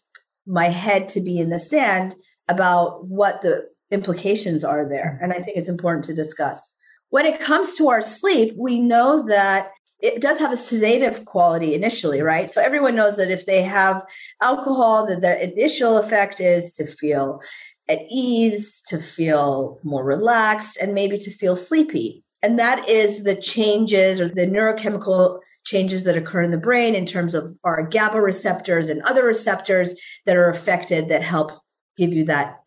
my 0.45 0.69
head 0.69 1.09
to 1.09 1.21
be 1.21 1.39
in 1.39 1.49
the 1.49 1.59
sand 1.59 2.15
about 2.47 3.05
what 3.07 3.43
the 3.43 3.67
implications 3.91 4.63
are 4.63 4.87
there. 4.87 5.19
And 5.21 5.33
I 5.33 5.41
think 5.41 5.57
it's 5.57 5.69
important 5.69 6.05
to 6.05 6.13
discuss. 6.13 6.75
When 7.09 7.25
it 7.25 7.39
comes 7.39 7.75
to 7.77 7.89
our 7.89 8.01
sleep, 8.01 8.53
we 8.57 8.79
know 8.79 9.25
that 9.27 9.71
it 9.99 10.21
does 10.21 10.39
have 10.39 10.51
a 10.51 10.57
sedative 10.57 11.25
quality 11.25 11.73
initially, 11.73 12.21
right? 12.21 12.51
So 12.51 12.61
everyone 12.61 12.95
knows 12.95 13.17
that 13.17 13.31
if 13.31 13.45
they 13.45 13.63
have 13.63 14.05
alcohol, 14.41 15.07
that 15.07 15.21
the 15.21 15.51
initial 15.51 15.97
effect 15.97 16.39
is 16.39 16.73
to 16.75 16.85
feel 16.85 17.41
at 17.89 17.99
ease, 18.09 18.81
to 18.87 19.01
feel 19.01 19.79
more 19.83 20.05
relaxed, 20.05 20.77
and 20.77 20.93
maybe 20.93 21.17
to 21.17 21.31
feel 21.31 21.55
sleepy. 21.55 22.23
And 22.41 22.57
that 22.59 22.87
is 22.87 23.23
the 23.23 23.35
changes 23.35 24.21
or 24.21 24.29
the 24.29 24.45
neurochemical 24.45 25.39
changes 25.65 26.03
that 26.03 26.15
occur 26.15 26.41
in 26.41 26.51
the 26.51 26.57
brain 26.57 26.95
in 26.95 27.05
terms 27.05 27.35
of 27.35 27.57
our 27.63 27.85
GABA 27.85 28.21
receptors 28.21 28.87
and 28.87 29.01
other 29.01 29.25
receptors 29.25 29.95
that 30.25 30.37
are 30.37 30.49
affected 30.49 31.09
that 31.09 31.23
help 31.23 31.51
give 31.97 32.13
you 32.13 32.23
that 32.25 32.58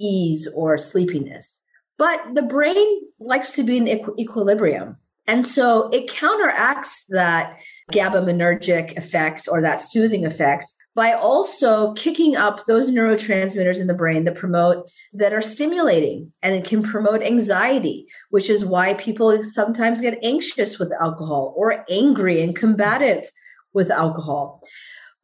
ease 0.00 0.48
or 0.54 0.78
sleepiness. 0.78 1.60
But 1.96 2.34
the 2.34 2.42
brain 2.42 3.00
likes 3.20 3.52
to 3.52 3.62
be 3.62 3.76
in 3.76 3.84
equ- 3.84 4.18
equilibrium. 4.18 4.96
And 5.26 5.46
so 5.46 5.88
it 5.88 6.10
counteracts 6.10 7.04
that 7.08 7.56
GABAergic 7.92 8.96
effect 8.96 9.48
or 9.50 9.62
that 9.62 9.80
soothing 9.80 10.26
effect 10.26 10.66
by 10.94 11.12
also 11.12 11.92
kicking 11.94 12.36
up 12.36 12.66
those 12.66 12.90
neurotransmitters 12.90 13.80
in 13.80 13.86
the 13.86 13.94
brain 13.94 14.24
that 14.24 14.36
promote 14.36 14.88
that 15.12 15.32
are 15.32 15.42
stimulating 15.42 16.32
and 16.42 16.54
it 16.54 16.64
can 16.64 16.82
promote 16.82 17.22
anxiety 17.22 18.06
which 18.30 18.48
is 18.48 18.64
why 18.64 18.94
people 18.94 19.42
sometimes 19.42 20.00
get 20.00 20.18
anxious 20.22 20.78
with 20.78 20.92
alcohol 21.00 21.52
or 21.56 21.84
angry 21.90 22.42
and 22.42 22.56
combative 22.56 23.24
with 23.72 23.90
alcohol 23.90 24.62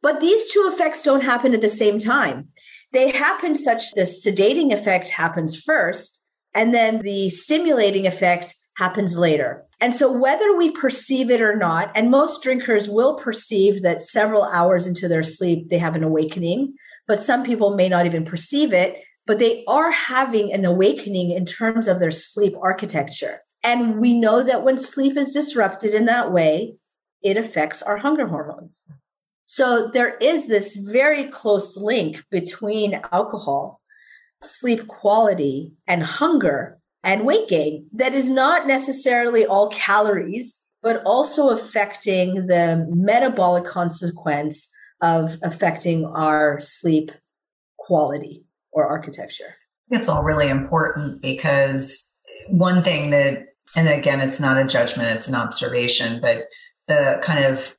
but 0.01 0.19
these 0.19 0.51
two 0.51 0.69
effects 0.71 1.03
don't 1.03 1.23
happen 1.23 1.53
at 1.53 1.61
the 1.61 1.69
same 1.69 1.99
time 1.99 2.49
they 2.93 3.11
happen 3.11 3.55
such 3.55 3.91
the 3.91 4.01
sedating 4.01 4.73
effect 4.73 5.09
happens 5.09 5.55
first, 5.55 6.21
and 6.53 6.73
then 6.73 6.99
the 6.99 7.29
stimulating 7.29 8.05
effect 8.05 8.55
happens 8.77 9.17
later. 9.17 9.65
And 9.79 9.93
so, 9.93 10.11
whether 10.11 10.55
we 10.55 10.71
perceive 10.71 11.31
it 11.31 11.41
or 11.41 11.55
not, 11.55 11.91
and 11.95 12.11
most 12.11 12.43
drinkers 12.43 12.89
will 12.89 13.15
perceive 13.15 13.81
that 13.81 14.01
several 14.01 14.43
hours 14.43 14.87
into 14.87 15.07
their 15.07 15.23
sleep, 15.23 15.69
they 15.69 15.77
have 15.77 15.95
an 15.95 16.03
awakening, 16.03 16.75
but 17.07 17.19
some 17.19 17.43
people 17.43 17.75
may 17.75 17.89
not 17.89 18.05
even 18.05 18.25
perceive 18.25 18.73
it, 18.73 19.03
but 19.25 19.39
they 19.39 19.63
are 19.67 19.91
having 19.91 20.53
an 20.53 20.65
awakening 20.65 21.31
in 21.31 21.45
terms 21.45 21.87
of 21.87 21.99
their 21.99 22.11
sleep 22.11 22.53
architecture. 22.61 23.41
And 23.63 23.99
we 23.99 24.13
know 24.17 24.43
that 24.43 24.63
when 24.63 24.77
sleep 24.77 25.15
is 25.17 25.33
disrupted 25.33 25.93
in 25.93 26.05
that 26.05 26.31
way, 26.31 26.75
it 27.21 27.37
affects 27.37 27.81
our 27.81 27.97
hunger 27.97 28.27
hormones. 28.27 28.87
So 29.53 29.89
there 29.89 30.15
is 30.15 30.47
this 30.47 30.77
very 30.77 31.25
close 31.25 31.75
link 31.75 32.23
between 32.31 33.01
alcohol, 33.11 33.81
sleep 34.41 34.87
quality, 34.87 35.73
and 35.85 36.01
hunger 36.01 36.79
and 37.03 37.25
weight 37.25 37.49
gain 37.49 37.85
that 37.91 38.13
is 38.13 38.29
not 38.29 38.65
necessarily 38.65 39.45
all 39.45 39.67
calories, 39.67 40.61
but 40.81 41.03
also 41.05 41.49
affecting 41.49 42.47
the 42.47 42.87
metabolic 42.95 43.65
consequence 43.65 44.69
of 45.01 45.37
affecting 45.43 46.05
our 46.05 46.61
sleep 46.61 47.11
quality 47.77 48.45
or 48.71 48.87
architecture. 48.87 49.55
It's 49.89 50.07
all 50.07 50.23
really 50.23 50.47
important 50.47 51.21
because 51.21 52.13
one 52.47 52.81
thing 52.81 53.09
that, 53.09 53.47
and 53.75 53.89
again, 53.89 54.21
it's 54.21 54.39
not 54.39 54.57
a 54.57 54.65
judgment, 54.65 55.09
it's 55.09 55.27
an 55.27 55.35
observation, 55.35 56.21
but 56.21 56.45
the 56.87 57.19
kind 57.21 57.43
of 57.43 57.75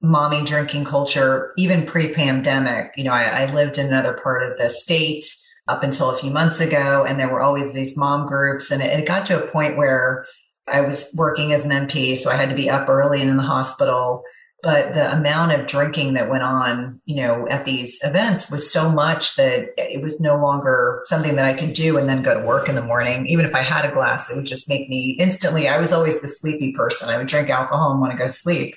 mommy 0.00 0.44
drinking 0.44 0.84
culture, 0.84 1.52
even 1.56 1.86
pre 1.86 2.12
pandemic. 2.12 2.92
You 2.96 3.04
know, 3.04 3.12
I, 3.12 3.44
I, 3.44 3.52
lived 3.52 3.78
in 3.78 3.86
another 3.86 4.14
part 4.14 4.48
of 4.48 4.56
the 4.56 4.70
state 4.70 5.26
up 5.66 5.82
until 5.82 6.10
a 6.10 6.18
few 6.18 6.30
months 6.30 6.60
ago, 6.60 7.04
and 7.06 7.18
there 7.18 7.28
were 7.28 7.42
always 7.42 7.72
these 7.72 7.96
mom 7.96 8.26
groups. 8.26 8.70
And 8.70 8.82
it, 8.82 8.98
it 8.98 9.06
got 9.06 9.26
to 9.26 9.42
a 9.42 9.50
point 9.50 9.76
where 9.76 10.26
I 10.66 10.82
was 10.82 11.12
working 11.16 11.52
as 11.52 11.64
an 11.64 11.70
NP, 11.70 12.16
so 12.18 12.30
I 12.30 12.36
had 12.36 12.50
to 12.50 12.54
be 12.54 12.70
up 12.70 12.88
early 12.88 13.20
and 13.20 13.30
in 13.30 13.36
the 13.36 13.42
hospital. 13.42 14.22
But 14.60 14.94
the 14.94 15.12
amount 15.12 15.52
of 15.52 15.68
drinking 15.68 16.14
that 16.14 16.28
went 16.28 16.42
on, 16.42 17.00
you 17.04 17.22
know, 17.22 17.46
at 17.48 17.64
these 17.64 18.00
events 18.02 18.50
was 18.50 18.72
so 18.72 18.90
much 18.90 19.36
that 19.36 19.68
it 19.76 20.02
was 20.02 20.20
no 20.20 20.36
longer 20.36 21.02
something 21.06 21.36
that 21.36 21.44
I 21.44 21.54
could 21.54 21.74
do 21.74 21.96
and 21.96 22.08
then 22.08 22.24
go 22.24 22.34
to 22.34 22.44
work 22.44 22.68
in 22.68 22.74
the 22.74 22.82
morning. 22.82 23.28
Even 23.28 23.44
if 23.44 23.54
I 23.54 23.62
had 23.62 23.84
a 23.84 23.92
glass, 23.92 24.28
it 24.28 24.34
would 24.34 24.46
just 24.46 24.68
make 24.68 24.88
me 24.88 25.16
instantly, 25.20 25.68
I 25.68 25.78
was 25.78 25.92
always 25.92 26.20
the 26.20 26.26
sleepy 26.26 26.72
person. 26.72 27.08
I 27.08 27.18
would 27.18 27.28
drink 27.28 27.50
alcohol 27.50 27.92
and 27.92 28.00
want 28.00 28.10
to 28.10 28.18
go 28.18 28.26
sleep. 28.26 28.74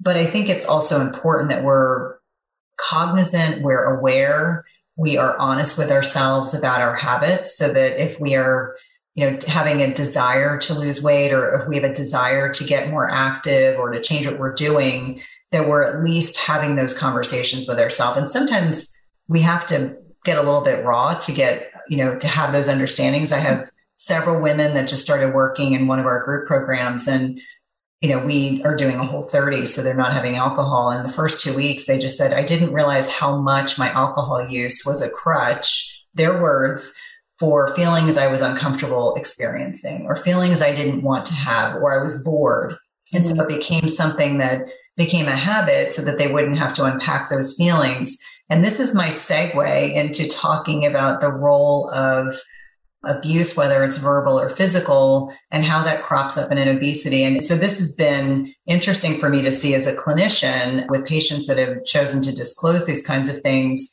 But 0.00 0.16
I 0.16 0.26
think 0.26 0.48
it's 0.48 0.66
also 0.66 1.00
important 1.00 1.50
that 1.50 1.64
we're 1.64 2.16
cognizant, 2.78 3.62
we're 3.62 3.84
aware, 3.84 4.64
we 4.96 5.16
are 5.16 5.38
honest 5.38 5.78
with 5.78 5.90
ourselves 5.90 6.54
about 6.54 6.80
our 6.80 6.94
habits 6.94 7.56
so 7.56 7.72
that 7.72 8.02
if 8.02 8.20
we 8.20 8.34
are 8.34 8.74
you 9.14 9.30
know 9.30 9.38
having 9.46 9.80
a 9.82 9.92
desire 9.92 10.58
to 10.58 10.74
lose 10.74 11.02
weight 11.02 11.32
or 11.32 11.60
if 11.60 11.68
we 11.68 11.76
have 11.76 11.84
a 11.84 11.94
desire 11.94 12.52
to 12.52 12.64
get 12.64 12.90
more 12.90 13.10
active 13.10 13.78
or 13.78 13.90
to 13.90 14.00
change 14.00 14.26
what 14.26 14.38
we're 14.38 14.54
doing 14.54 15.20
that 15.52 15.68
we're 15.68 15.84
at 15.84 16.02
least 16.02 16.38
having 16.38 16.76
those 16.76 16.94
conversations 16.94 17.68
with 17.68 17.78
ourselves. 17.78 18.18
And 18.18 18.30
sometimes 18.30 18.88
we 19.28 19.42
have 19.42 19.66
to 19.66 19.96
get 20.24 20.38
a 20.38 20.42
little 20.42 20.62
bit 20.62 20.84
raw 20.84 21.14
to 21.14 21.32
get 21.32 21.70
you 21.88 21.98
know 21.98 22.18
to 22.18 22.26
have 22.26 22.52
those 22.52 22.68
understandings. 22.68 23.32
I 23.32 23.38
have 23.38 23.70
several 23.96 24.42
women 24.42 24.74
that 24.74 24.88
just 24.88 25.02
started 25.02 25.34
working 25.34 25.74
in 25.74 25.86
one 25.86 26.00
of 26.00 26.06
our 26.06 26.24
group 26.24 26.46
programs 26.46 27.06
and 27.06 27.40
you 28.02 28.08
know, 28.08 28.18
we 28.18 28.60
are 28.64 28.76
doing 28.76 28.96
a 28.96 29.06
whole 29.06 29.22
30, 29.22 29.64
so 29.66 29.80
they're 29.80 29.94
not 29.94 30.12
having 30.12 30.34
alcohol. 30.34 30.90
And 30.90 31.08
the 31.08 31.12
first 31.12 31.38
two 31.38 31.54
weeks, 31.54 31.86
they 31.86 31.98
just 31.98 32.18
said, 32.18 32.34
I 32.34 32.42
didn't 32.42 32.72
realize 32.72 33.08
how 33.08 33.38
much 33.38 33.78
my 33.78 33.90
alcohol 33.90 34.44
use 34.48 34.84
was 34.84 35.00
a 35.00 35.08
crutch, 35.08 36.04
their 36.12 36.42
words, 36.42 36.92
for 37.38 37.74
feelings 37.74 38.16
I 38.16 38.26
was 38.26 38.40
uncomfortable 38.40 39.14
experiencing 39.14 40.06
or 40.06 40.16
feelings 40.16 40.60
I 40.60 40.74
didn't 40.74 41.02
want 41.02 41.26
to 41.26 41.34
have 41.34 41.76
or 41.76 41.98
I 41.98 42.02
was 42.02 42.22
bored. 42.22 42.76
And 43.12 43.24
mm-hmm. 43.24 43.36
so 43.36 43.44
it 43.44 43.48
became 43.48 43.88
something 43.88 44.38
that 44.38 44.62
became 44.96 45.26
a 45.26 45.36
habit 45.36 45.92
so 45.92 46.02
that 46.02 46.18
they 46.18 46.28
wouldn't 46.28 46.58
have 46.58 46.72
to 46.74 46.84
unpack 46.84 47.30
those 47.30 47.54
feelings. 47.54 48.16
And 48.50 48.64
this 48.64 48.80
is 48.80 48.94
my 48.94 49.08
segue 49.08 49.94
into 49.94 50.28
talking 50.28 50.84
about 50.86 51.20
the 51.20 51.32
role 51.32 51.90
of 51.92 52.36
abuse, 53.04 53.56
whether 53.56 53.82
it's 53.84 53.96
verbal 53.96 54.38
or 54.38 54.50
physical, 54.50 55.32
and 55.50 55.64
how 55.64 55.82
that 55.82 56.02
crops 56.02 56.36
up 56.36 56.52
in 56.52 56.58
an 56.58 56.68
obesity. 56.68 57.24
And 57.24 57.42
so 57.42 57.56
this 57.56 57.78
has 57.78 57.92
been 57.92 58.54
interesting 58.66 59.18
for 59.18 59.28
me 59.28 59.42
to 59.42 59.50
see 59.50 59.74
as 59.74 59.86
a 59.86 59.94
clinician 59.94 60.88
with 60.88 61.06
patients 61.06 61.46
that 61.46 61.58
have 61.58 61.84
chosen 61.84 62.22
to 62.22 62.32
disclose 62.32 62.84
these 62.84 63.04
kinds 63.04 63.28
of 63.28 63.40
things, 63.40 63.90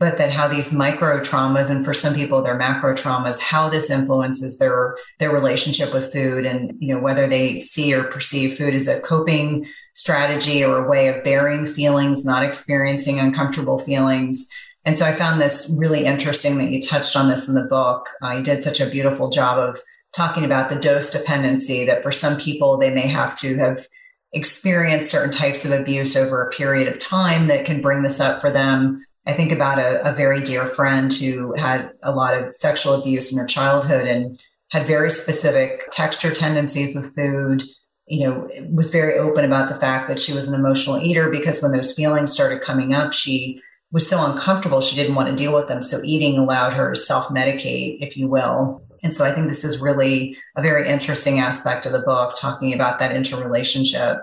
but 0.00 0.18
that 0.18 0.32
how 0.32 0.48
these 0.48 0.72
micro 0.72 1.20
traumas 1.20 1.70
and 1.70 1.84
for 1.84 1.94
some 1.94 2.14
people 2.14 2.42
their 2.42 2.56
macro 2.56 2.94
traumas, 2.94 3.38
how 3.38 3.68
this 3.68 3.90
influences 3.90 4.58
their 4.58 4.96
their 5.18 5.32
relationship 5.32 5.92
with 5.92 6.12
food 6.12 6.44
and 6.44 6.72
you 6.78 6.94
know 6.94 7.00
whether 7.00 7.28
they 7.28 7.60
see 7.60 7.92
or 7.94 8.04
perceive 8.04 8.56
food 8.56 8.74
as 8.74 8.88
a 8.88 9.00
coping 9.00 9.66
strategy 9.94 10.64
or 10.64 10.84
a 10.84 10.88
way 10.88 11.08
of 11.08 11.24
bearing 11.24 11.66
feelings, 11.66 12.24
not 12.24 12.44
experiencing 12.44 13.18
uncomfortable 13.18 13.80
feelings 13.80 14.48
and 14.84 14.96
so 14.96 15.04
I 15.04 15.12
found 15.12 15.40
this 15.40 15.72
really 15.78 16.06
interesting 16.06 16.58
that 16.58 16.70
you 16.70 16.80
touched 16.80 17.16
on 17.16 17.28
this 17.28 17.48
in 17.48 17.54
the 17.54 17.62
book. 17.62 18.08
Uh, 18.22 18.32
you 18.32 18.42
did 18.42 18.62
such 18.62 18.80
a 18.80 18.88
beautiful 18.88 19.28
job 19.28 19.58
of 19.58 19.80
talking 20.12 20.44
about 20.44 20.68
the 20.68 20.76
dose 20.76 21.10
dependency 21.10 21.84
that 21.84 22.02
for 22.02 22.12
some 22.12 22.38
people, 22.38 22.78
they 22.78 22.90
may 22.90 23.06
have 23.06 23.36
to 23.36 23.56
have 23.56 23.86
experienced 24.32 25.10
certain 25.10 25.32
types 25.32 25.64
of 25.64 25.72
abuse 25.72 26.16
over 26.16 26.42
a 26.42 26.50
period 26.50 26.88
of 26.88 26.98
time 26.98 27.46
that 27.46 27.64
can 27.64 27.80
bring 27.80 28.02
this 28.02 28.20
up 28.20 28.40
for 28.40 28.50
them. 28.50 29.04
I 29.26 29.34
think 29.34 29.52
about 29.52 29.78
a, 29.78 30.10
a 30.10 30.14
very 30.14 30.42
dear 30.42 30.66
friend 30.66 31.12
who 31.12 31.54
had 31.54 31.90
a 32.02 32.12
lot 32.12 32.34
of 32.34 32.54
sexual 32.54 32.94
abuse 32.94 33.32
in 33.32 33.38
her 33.38 33.46
childhood 33.46 34.06
and 34.06 34.40
had 34.70 34.86
very 34.86 35.10
specific 35.10 35.90
texture 35.90 36.32
tendencies 36.32 36.94
with 36.94 37.14
food 37.14 37.64
you 38.06 38.26
know 38.26 38.48
was 38.70 38.90
very 38.90 39.18
open 39.18 39.44
about 39.44 39.68
the 39.68 39.78
fact 39.78 40.08
that 40.08 40.18
she 40.18 40.32
was 40.32 40.48
an 40.48 40.54
emotional 40.54 40.98
eater 40.98 41.30
because 41.30 41.62
when 41.62 41.72
those 41.72 41.92
feelings 41.92 42.32
started 42.32 42.62
coming 42.62 42.94
up 42.94 43.12
she 43.12 43.60
was 43.90 44.08
so 44.08 44.24
uncomfortable 44.24 44.80
she 44.80 44.96
didn't 44.96 45.14
want 45.14 45.28
to 45.28 45.34
deal 45.34 45.54
with 45.54 45.68
them 45.68 45.82
so 45.82 46.00
eating 46.04 46.38
allowed 46.38 46.72
her 46.72 46.92
to 46.92 47.00
self-medicate 47.00 47.98
if 48.00 48.16
you 48.16 48.28
will 48.28 48.82
and 49.02 49.14
so 49.14 49.24
i 49.24 49.32
think 49.32 49.48
this 49.48 49.64
is 49.64 49.80
really 49.80 50.36
a 50.56 50.62
very 50.62 50.88
interesting 50.88 51.38
aspect 51.38 51.86
of 51.86 51.92
the 51.92 52.00
book 52.00 52.34
talking 52.38 52.72
about 52.72 52.98
that 52.98 53.14
interrelationship 53.14 54.18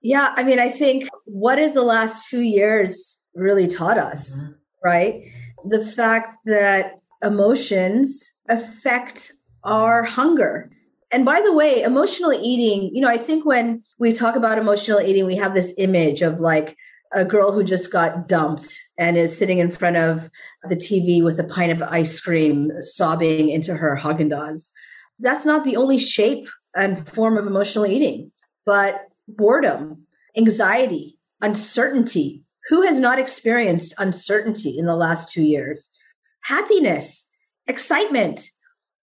Yeah, 0.00 0.32
I 0.36 0.42
mean, 0.44 0.58
I 0.58 0.68
think 0.68 1.08
what 1.24 1.58
has 1.58 1.74
the 1.74 1.82
last 1.82 2.28
two 2.30 2.40
years 2.40 3.18
really 3.34 3.66
taught 3.66 3.98
us, 3.98 4.30
mm-hmm. 4.30 4.52
right? 4.84 5.22
The 5.64 5.84
fact 5.84 6.38
that 6.44 7.00
emotions 7.22 8.22
affect 8.48 9.32
our 9.64 10.04
hunger. 10.04 10.70
And 11.10 11.24
by 11.24 11.40
the 11.40 11.52
way, 11.52 11.82
emotional 11.82 12.32
eating, 12.32 12.94
you 12.94 13.00
know, 13.00 13.08
I 13.08 13.16
think 13.16 13.44
when 13.44 13.82
we 13.98 14.12
talk 14.12 14.36
about 14.36 14.58
emotional 14.58 15.00
eating, 15.00 15.26
we 15.26 15.36
have 15.36 15.54
this 15.54 15.74
image 15.78 16.22
of 16.22 16.38
like 16.38 16.76
a 17.12 17.24
girl 17.24 17.52
who 17.52 17.64
just 17.64 17.90
got 17.90 18.28
dumped 18.28 18.78
and 18.98 19.16
is 19.16 19.36
sitting 19.36 19.58
in 19.58 19.70
front 19.70 19.96
of 19.96 20.28
the 20.68 20.76
TV 20.76 21.22
with 21.22 21.38
a 21.38 21.44
pint 21.44 21.72
of 21.72 21.82
ice 21.82 22.20
cream, 22.20 22.70
sobbing 22.80 23.48
into 23.48 23.74
her 23.74 23.96
Haagen 23.96 24.30
Dazs. 24.30 24.72
That's 25.20 25.46
not 25.46 25.64
the 25.64 25.76
only 25.76 25.98
shape 25.98 26.48
and 26.76 27.08
form 27.08 27.38
of 27.38 27.46
emotional 27.46 27.86
eating, 27.86 28.32
but 28.66 29.06
boredom, 29.28 30.06
anxiety, 30.36 31.16
uncertainty. 31.40 32.44
Who 32.68 32.82
has 32.82 33.00
not 33.00 33.18
experienced 33.18 33.94
uncertainty 33.98 34.76
in 34.76 34.86
the 34.86 34.96
last 34.96 35.30
two 35.30 35.42
years? 35.42 35.90
Happiness, 36.42 37.26
excitement, 37.66 38.50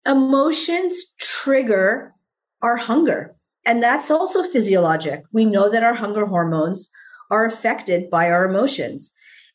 emotions 0.08 1.14
trigger 1.20 2.14
our 2.62 2.78
hunger. 2.78 3.36
And 3.66 3.84
that's 3.84 4.10
also 4.10 4.44
physiologic. 4.44 5.24
We 5.32 5.46
know 5.46 5.70
that 5.70 5.84
our 5.84 5.94
hunger 5.94 6.26
hormones 6.26 6.90
are 7.30 7.46
affected 7.46 8.10
by 8.10 8.32
our 8.32 8.46
emotions. 8.46 9.12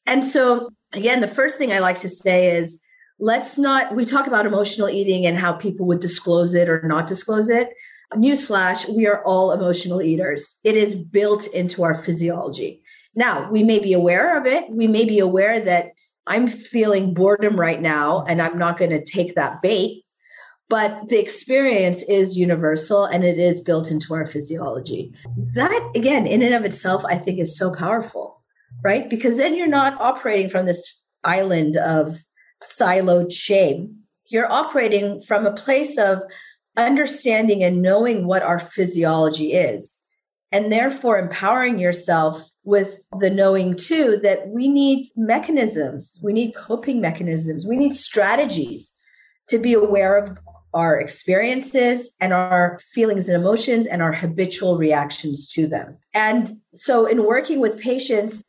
And 0.07 0.24
so, 0.24 0.70
again, 0.92 1.20
the 1.20 1.28
first 1.28 1.59
thing 1.59 1.72
I 1.72 1.78
like 1.78 1.98
to 2.00 2.09
say 2.09 2.57
is 2.57 2.78
let's 3.18 3.59
not, 3.59 3.94
we 3.94 4.05
talk 4.05 4.26
about 4.26 4.46
emotional 4.46 4.88
eating 4.88 5.26
and 5.26 5.38
how 5.38 5.52
people 5.52 5.86
would 5.86 6.00
disclose 6.00 6.55
it 6.55 6.68
or 6.68 6.82
not 6.86 7.07
disclose 7.07 7.48
it. 7.48 7.70
Newsflash, 8.12 8.88
we 8.94 9.07
are 9.07 9.24
all 9.24 9.52
emotional 9.52 10.02
eaters. 10.02 10.59
It 10.62 10.76
is 10.76 10.94
built 10.94 11.46
into 11.48 11.82
our 11.82 11.94
physiology. 11.94 12.82
Now, 13.14 13.50
we 13.50 13.62
may 13.62 13.78
be 13.78 13.92
aware 13.92 14.36
of 14.38 14.46
it. 14.46 14.68
We 14.70 14.86
may 14.86 15.05
be 15.05 15.18
aware 15.18 15.61
that 15.61 15.86
I'm 16.26 16.48
feeling 16.48 17.14
boredom 17.14 17.59
right 17.59 17.80
now 17.80 18.24
and 18.26 18.40
I'm 18.40 18.59
not 18.59 18.78
going 18.78 18.90
to 18.90 19.05
take 19.05 19.34
that 19.34 19.62
bait. 19.62 20.05
But 20.68 21.09
the 21.09 21.20
experience 21.20 22.02
is 22.05 22.38
universal 22.38 23.05
and 23.05 23.22
it 23.22 23.38
is 23.38 23.61
built 23.61 23.90
into 23.90 24.14
our 24.14 24.26
physiology. 24.26 25.12
That, 25.55 25.90
again, 25.94 26.26
in 26.26 26.40
and 26.40 26.55
of 26.55 26.64
itself, 26.64 27.05
I 27.05 27.18
think 27.18 27.38
is 27.38 27.57
so 27.57 27.74
powerful, 27.74 28.42
right? 28.85 29.09
Because 29.09 29.39
then 29.39 29.57
you're 29.57 29.66
not 29.66 30.01
operating 30.01 30.51
from 30.51 30.66
this 30.66 31.03
island 31.24 31.76
of 31.78 32.18
siloed 32.62 33.32
shame. 33.32 33.97
You're 34.26 34.51
operating 34.51 35.22
from 35.22 35.47
a 35.47 35.53
place 35.53 35.99
of 35.99 36.22
understanding 36.76 37.64
and 37.64 37.82
knowing 37.82 38.26
what 38.26 38.43
our 38.43 38.59
physiology 38.59 39.55
is, 39.55 39.99
and 40.53 40.70
therefore 40.70 41.18
empowering 41.18 41.78
yourself 41.78 42.51
with 42.62 42.99
the 43.18 43.30
knowing 43.30 43.74
too 43.74 44.18
that 44.22 44.49
we 44.49 44.68
need 44.68 45.07
mechanisms, 45.16 46.20
we 46.22 46.32
need 46.32 46.55
coping 46.55 47.01
mechanisms, 47.01 47.66
we 47.66 47.76
need 47.76 47.93
strategies 47.93 48.95
to 49.49 49.59
be 49.59 49.72
aware 49.72 50.18
of 50.18 50.39
our 50.74 51.01
experiences 51.01 52.14
and 52.20 52.32
our 52.32 52.80
feelings 52.93 53.28
and 53.28 53.41
emotions 53.41 53.87
and 53.87 54.03
our 54.03 54.12
habitual 54.12 54.76
reactions 54.76 55.49
to 55.49 55.68
them. 55.68 55.97
And 56.12 56.51
so, 56.74 57.07
in 57.07 57.24
working 57.24 57.61
with 57.61 57.78
patients, 57.78 58.43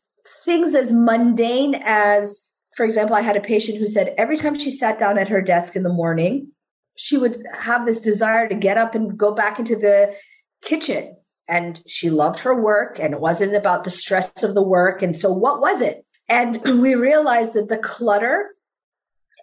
things 0.46 0.74
as 0.74 0.92
mundane 0.92 1.74
as, 1.84 2.40
for 2.74 2.86
example, 2.86 3.16
I 3.16 3.20
had 3.20 3.36
a 3.36 3.42
patient 3.42 3.76
who 3.78 3.86
said 3.86 4.14
every 4.16 4.38
time 4.38 4.54
she 4.54 4.70
sat 4.70 4.98
down 4.98 5.18
at 5.18 5.28
her 5.28 5.42
desk 5.42 5.76
in 5.76 5.82
the 5.82 5.92
morning, 5.92 6.52
she 6.96 7.18
would 7.18 7.44
have 7.52 7.84
this 7.84 8.00
desire 8.00 8.48
to 8.48 8.54
get 8.54 8.78
up 8.78 8.94
and 8.94 9.18
go 9.18 9.34
back 9.34 9.58
into 9.58 9.76
the 9.76 10.14
kitchen. 10.62 11.14
And 11.48 11.82
she 11.86 12.08
loved 12.08 12.38
her 12.40 12.60
work, 12.60 12.98
and 12.98 13.12
it 13.12 13.20
wasn't 13.20 13.54
about 13.54 13.84
the 13.84 13.90
stress 13.90 14.42
of 14.42 14.54
the 14.54 14.62
work. 14.62 15.02
And 15.02 15.14
so, 15.14 15.30
what 15.30 15.60
was 15.60 15.80
it? 15.80 16.04
And 16.28 16.60
we 16.80 16.94
realized 16.94 17.52
that 17.52 17.68
the 17.68 17.78
clutter 17.78 18.54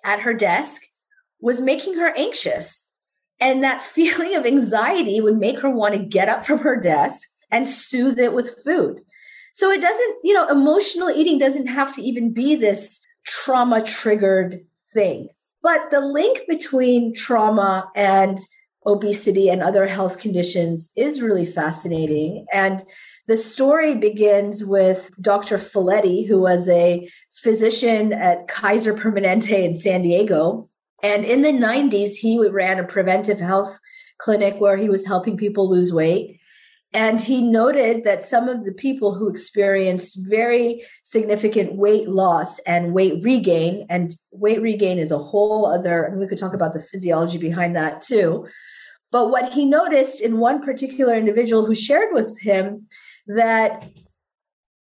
at 0.03 0.21
her 0.21 0.33
desk 0.33 0.81
was 1.39 1.61
making 1.61 1.95
her 1.95 2.13
anxious. 2.17 2.87
And 3.39 3.63
that 3.63 3.81
feeling 3.95 4.35
of 4.35 4.45
anxiety 4.45 5.21
would 5.21 5.37
make 5.37 5.59
her 5.59 5.69
want 5.69 5.93
to 5.93 5.99
get 5.99 6.29
up 6.29 6.45
from 6.45 6.59
her 6.59 6.79
desk 6.79 7.29
and 7.51 7.67
soothe 7.67 8.19
it 8.19 8.33
with 8.33 8.63
food. 8.63 9.01
So 9.53 9.71
it 9.71 9.81
doesn't, 9.81 10.17
you 10.23 10.33
know, 10.33 10.47
emotional 10.47 11.09
eating 11.09 11.37
doesn't 11.37 11.67
have 11.67 11.95
to 11.95 12.01
even 12.01 12.33
be 12.33 12.55
this 12.55 12.99
trauma 13.25 13.81
triggered 13.81 14.65
thing. 14.93 15.29
But 15.61 15.91
the 15.91 16.01
link 16.01 16.41
between 16.47 17.15
trauma 17.15 17.89
and 17.95 18.39
obesity 18.85 19.49
and 19.49 19.61
other 19.61 19.87
health 19.87 20.19
conditions 20.19 20.91
is 20.95 21.21
really 21.21 21.45
fascinating. 21.45 22.45
And 22.51 22.83
the 23.27 23.37
story 23.37 23.95
begins 23.95 24.65
with 24.65 25.09
Dr. 25.21 25.57
Felitti, 25.57 26.27
who 26.27 26.41
was 26.41 26.67
a 26.67 27.09
physician 27.31 28.11
at 28.11 28.47
Kaiser 28.49 28.93
Permanente 28.93 29.63
in 29.63 29.75
San 29.75 30.01
Diego. 30.01 30.69
And 31.01 31.23
in 31.23 31.41
the 31.41 31.53
90s, 31.53 32.15
he 32.15 32.45
ran 32.49 32.79
a 32.79 32.83
preventive 32.83 33.39
health 33.39 33.79
clinic 34.17 34.59
where 34.59 34.77
he 34.77 34.89
was 34.89 35.05
helping 35.05 35.37
people 35.37 35.69
lose 35.69 35.93
weight. 35.93 36.39
And 36.93 37.19
he 37.19 37.41
noted 37.41 38.03
that 38.03 38.23
some 38.23 38.47
of 38.47 38.65
the 38.65 38.71
people 38.71 39.15
who 39.15 39.27
experienced 39.27 40.17
very 40.29 40.83
significant 41.03 41.75
weight 41.75 42.07
loss 42.07 42.59
and 42.59 42.93
weight 42.93 43.23
regain, 43.23 43.87
and 43.89 44.13
weight 44.31 44.61
regain 44.61 44.99
is 44.99 45.11
a 45.11 45.17
whole 45.17 45.65
other, 45.65 46.03
and 46.03 46.19
we 46.19 46.27
could 46.27 46.37
talk 46.37 46.53
about 46.53 46.75
the 46.75 46.83
physiology 46.83 47.39
behind 47.39 47.75
that 47.75 48.01
too. 48.01 48.47
But 49.11 49.31
what 49.31 49.53
he 49.53 49.65
noticed 49.65 50.21
in 50.21 50.37
one 50.37 50.63
particular 50.63 51.15
individual 51.15 51.65
who 51.65 51.75
shared 51.75 52.13
with 52.13 52.39
him 52.41 52.87
that 53.27 53.89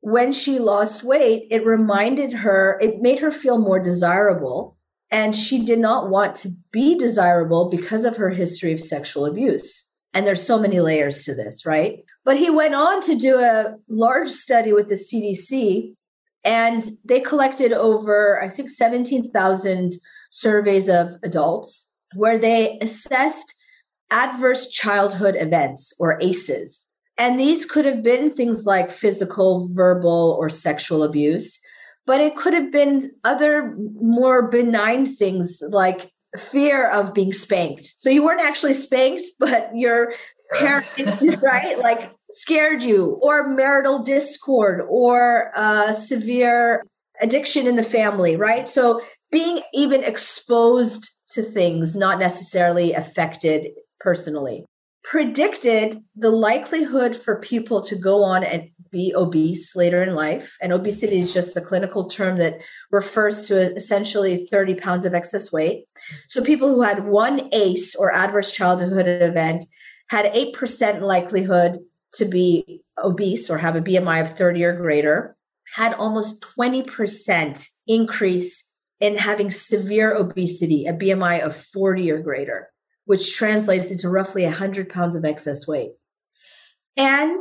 when 0.01 0.33
she 0.33 0.59
lost 0.59 1.05
weight, 1.05 1.47
it 1.51 1.65
reminded 1.65 2.33
her, 2.33 2.79
it 2.81 3.01
made 3.01 3.21
her 3.21 3.31
feel 3.31 3.59
more 3.59 3.79
desirable 3.79 4.77
and 5.11 5.35
she 5.35 5.65
did 5.65 5.79
not 5.79 6.09
want 6.09 6.35
to 6.37 6.55
be 6.71 6.97
desirable 6.97 7.69
because 7.69 8.05
of 8.05 8.17
her 8.17 8.31
history 8.31 8.73
of 8.73 8.81
sexual 8.81 9.27
abuse. 9.27 9.90
And 10.13 10.27
there's 10.27 10.45
so 10.45 10.59
many 10.59 10.81
layers 10.81 11.25
to 11.25 11.35
this, 11.35 11.65
right? 11.65 12.05
But 12.25 12.37
he 12.37 12.51
went 12.51 12.75
on 12.75 13.01
to 13.03 13.15
do 13.15 13.39
a 13.39 13.77
large 13.89 14.29
study 14.29 14.73
with 14.73 14.89
the 14.89 14.97
CDC, 14.97 15.95
and 16.45 16.91
they 17.05 17.21
collected 17.21 17.73
over, 17.73 18.43
I 18.43 18.49
think, 18.49 18.71
17,000 18.71 19.93
surveys 20.31 20.89
of 20.89 21.17
adults 21.23 21.93
where 22.15 22.39
they 22.39 22.79
assessed 22.81 23.55
adverse 24.11 24.69
childhood 24.69 25.37
events 25.39 25.93
or 26.01 26.19
ACEs. 26.21 26.89
And 27.17 27.39
these 27.39 27.65
could 27.65 27.85
have 27.85 28.03
been 28.03 28.31
things 28.31 28.65
like 28.65 28.91
physical, 28.91 29.69
verbal, 29.75 30.37
or 30.41 30.49
sexual 30.49 31.05
abuse 31.05 31.61
but 32.11 32.21
it 32.21 32.35
could 32.35 32.55
have 32.55 32.73
been 32.73 33.13
other 33.23 33.77
more 34.01 34.49
benign 34.49 35.07
things 35.07 35.63
like 35.69 36.11
fear 36.39 36.89
of 36.89 37.15
being 37.15 37.33
spanked. 37.33 37.95
So 37.97 38.11
you 38.11 38.25
weren't 38.25 38.41
actually 38.41 38.75
spanked, 38.75 39.25
but 39.39 39.71
your 39.75 40.15
parents, 40.53 40.89
right, 41.43 41.79
like 41.79 42.11
scared 42.33 42.83
you, 42.83 43.19
or 43.23 43.49
marital 43.49 44.03
discord, 44.03 44.83
or 44.89 45.53
uh, 45.55 45.93
severe 45.93 46.85
addiction 47.21 47.67
in 47.67 47.77
the 47.77 47.83
family, 47.83 48.37
right? 48.37 48.69
So 48.69 49.01
being 49.31 49.61
even 49.75 50.03
exposed 50.03 51.11
to 51.35 51.43
things 51.43 51.95
not 51.95 52.19
necessarily 52.19 52.93
affected 52.93 53.69
personally 54.01 54.65
predicted 55.03 56.03
the 56.15 56.31
likelihood 56.31 57.17
for 57.17 57.41
people 57.41 57.81
to 57.81 57.97
go 57.97 58.23
on 58.23 58.45
and 58.45 58.71
be 58.91 59.15
obese 59.15 59.75
later 59.77 60.03
in 60.03 60.15
life. 60.15 60.57
And 60.61 60.73
obesity 60.73 61.19
is 61.19 61.33
just 61.33 61.55
the 61.55 61.61
clinical 61.61 62.09
term 62.09 62.39
that 62.39 62.59
refers 62.91 63.47
to 63.49 63.75
essentially 63.75 64.47
30 64.47 64.75
pounds 64.77 65.05
of 65.05 65.15
excess 65.15 65.53
weight. 65.53 65.87
So 66.29 66.43
people 66.43 66.69
who 66.69 66.83
had 66.83 67.07
one 67.07 67.49
ACE 67.53 67.95
or 67.95 68.13
adverse 68.15 68.51
childhood 68.51 69.07
event 69.07 69.65
had 70.09 70.33
8% 70.33 71.01
likelihood 71.01 71.79
to 72.15 72.25
be 72.25 72.83
obese 72.99 73.49
or 73.49 73.59
have 73.59 73.77
a 73.77 73.81
BMI 73.81 74.21
of 74.23 74.37
30 74.37 74.65
or 74.65 74.77
greater, 74.77 75.37
had 75.75 75.95
almost 75.95 76.41
20% 76.59 77.65
increase 77.87 78.65
in 78.99 79.17
having 79.17 79.51
severe 79.51 80.13
obesity, 80.15 80.87
a 80.87 80.93
BMI 80.93 81.41
of 81.41 81.57
40 81.57 82.11
or 82.11 82.21
greater, 82.21 82.71
which 83.05 83.37
translates 83.37 83.91
into 83.91 84.09
roughly 84.09 84.45
100 84.45 84.89
pounds 84.89 85.15
of 85.15 85.25
excess 85.25 85.67
weight. 85.67 85.93
And 86.97 87.39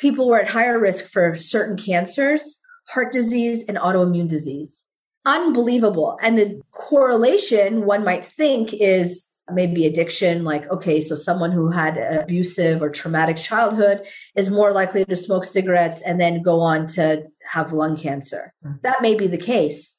people 0.00 0.28
were 0.28 0.40
at 0.40 0.48
higher 0.48 0.78
risk 0.78 1.04
for 1.04 1.36
certain 1.36 1.76
cancers, 1.76 2.60
heart 2.88 3.12
disease, 3.12 3.62
and 3.68 3.76
autoimmune 3.76 4.28
disease. 4.28 4.86
Unbelievable. 5.26 6.18
And 6.22 6.38
the 6.38 6.60
correlation 6.72 7.84
one 7.84 8.04
might 8.04 8.24
think 8.24 8.72
is 8.72 9.26
maybe 9.52 9.84
addiction 9.84 10.44
like 10.44 10.70
okay 10.70 11.00
so 11.00 11.16
someone 11.16 11.50
who 11.50 11.70
had 11.70 11.98
abusive 11.98 12.80
or 12.80 12.88
traumatic 12.88 13.36
childhood 13.36 14.06
is 14.36 14.48
more 14.48 14.70
likely 14.70 15.04
to 15.04 15.16
smoke 15.16 15.44
cigarettes 15.44 16.02
and 16.02 16.20
then 16.20 16.40
go 16.40 16.60
on 16.60 16.86
to 16.86 17.24
have 17.50 17.72
lung 17.72 17.96
cancer 17.96 18.54
mm-hmm. 18.64 18.76
that 18.82 19.02
may 19.02 19.14
be 19.14 19.26
the 19.26 19.36
case 19.36 19.96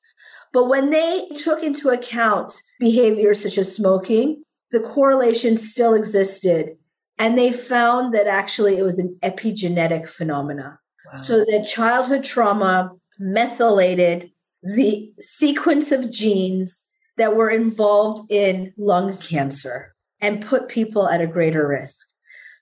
but 0.54 0.70
when 0.70 0.89
they 0.89 1.28
took 1.36 1.64
into 1.64 1.89
account 1.89 2.54
behaviors 2.80 3.41
such 3.41 3.58
as 3.58 3.76
smoking 3.76 4.41
the 4.72 4.80
correlation 4.80 5.58
still 5.58 5.93
existed 5.93 6.78
And 7.22 7.38
they 7.38 7.51
found 7.51 8.15
that 8.15 8.26
actually 8.26 8.80
it 8.80 8.84
was 8.84 8.97
an 8.97 9.15
epigenetic 9.22 10.09
phenomena. 10.09 10.80
Wow. 11.05 11.22
So 11.22 11.45
that 11.45 11.67
childhood 11.69 12.24
trauma 12.24 12.93
methylated 13.19 14.32
the 14.63 15.13
sequence 15.19 15.91
of 15.91 16.09
genes 16.09 16.84
that 17.17 17.36
were 17.36 17.51
involved 17.51 18.32
in 18.32 18.74
lung 18.76 19.17
cancer 19.19 19.93
and 20.19 20.43
put 20.43 20.67
people 20.67 21.07
at 21.07 21.22
a 21.22 21.28
greater 21.28 21.67
risk. 21.67 22.07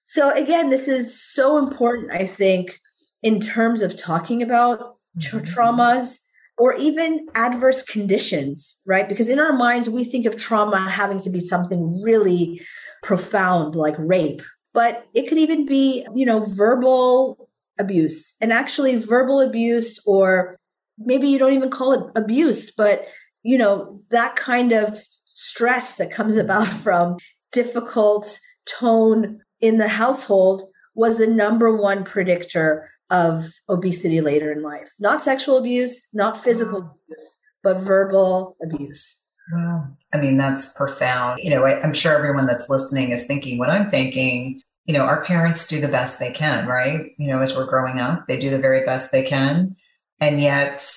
So, 0.03 0.29
again, 0.31 0.69
this 0.69 0.89
is 0.89 1.21
so 1.21 1.57
important, 1.57 2.11
I 2.11 2.25
think, 2.25 2.81
in 3.23 3.39
terms 3.39 3.81
of 3.81 3.97
talking 3.97 4.43
about 4.43 4.97
tra- 5.21 5.39
mm-hmm. 5.39 5.53
traumas 5.53 6.17
or 6.57 6.73
even 6.73 7.27
adverse 7.33 7.81
conditions, 7.81 8.81
right? 8.85 9.07
Because 9.07 9.29
in 9.29 9.39
our 9.39 9.53
minds, 9.53 9.89
we 9.89 10.03
think 10.03 10.25
of 10.25 10.35
trauma 10.35 10.89
having 10.89 11.21
to 11.21 11.29
be 11.29 11.39
something 11.39 12.01
really 12.01 12.61
profound 13.03 13.75
like 13.75 13.95
rape, 13.97 14.41
but 14.73 15.07
it 15.13 15.27
could 15.27 15.37
even 15.37 15.65
be, 15.65 16.05
you 16.15 16.25
know, 16.25 16.45
verbal 16.45 17.49
abuse 17.79 18.35
and 18.41 18.51
actually 18.51 18.95
verbal 18.95 19.39
abuse 19.39 19.99
or 20.05 20.55
maybe 20.97 21.27
you 21.27 21.39
don't 21.39 21.53
even 21.53 21.69
call 21.69 21.93
it 21.93 22.03
abuse, 22.15 22.71
but 22.71 23.05
you 23.41 23.57
know, 23.57 24.01
that 24.11 24.35
kind 24.35 24.73
of 24.73 25.01
stress 25.25 25.95
that 25.95 26.11
comes 26.11 26.35
about 26.35 26.67
from 26.83 27.17
difficult 27.51 28.39
tone 28.65 29.39
in 29.61 29.77
the 29.77 29.87
household 29.87 30.63
was 30.95 31.17
the 31.17 31.27
number 31.27 31.75
one 31.75 32.03
predictor 32.03 32.89
of 33.09 33.53
obesity 33.67 34.21
later 34.21 34.51
in 34.51 34.61
life. 34.61 34.91
Not 34.99 35.23
sexual 35.23 35.57
abuse, 35.57 36.07
not 36.13 36.37
physical 36.37 36.81
mm. 36.81 36.91
abuse, 37.05 37.37
but 37.63 37.79
verbal 37.79 38.55
abuse. 38.61 39.18
I 39.53 40.17
mean, 40.17 40.37
that's 40.37 40.73
profound. 40.73 41.39
You 41.43 41.51
know, 41.51 41.65
I, 41.65 41.81
I'm 41.81 41.93
sure 41.93 42.15
everyone 42.15 42.45
that's 42.45 42.69
listening 42.69 43.11
is 43.11 43.25
thinking 43.25 43.57
what 43.57 43.69
I'm 43.69 43.89
thinking. 43.89 44.61
You 44.85 44.93
know, 44.93 45.03
our 45.03 45.23
parents 45.23 45.67
do 45.67 45.79
the 45.79 45.87
best 45.87 46.19
they 46.19 46.31
can, 46.31 46.67
right? 46.67 47.11
You 47.17 47.27
know, 47.27 47.41
as 47.41 47.55
we're 47.55 47.69
growing 47.69 47.99
up, 47.99 48.25
they 48.27 48.37
do 48.37 48.49
the 48.49 48.57
very 48.59 48.85
best 48.85 49.11
they 49.11 49.23
can. 49.23 49.75
And 50.19 50.41
yet, 50.41 50.91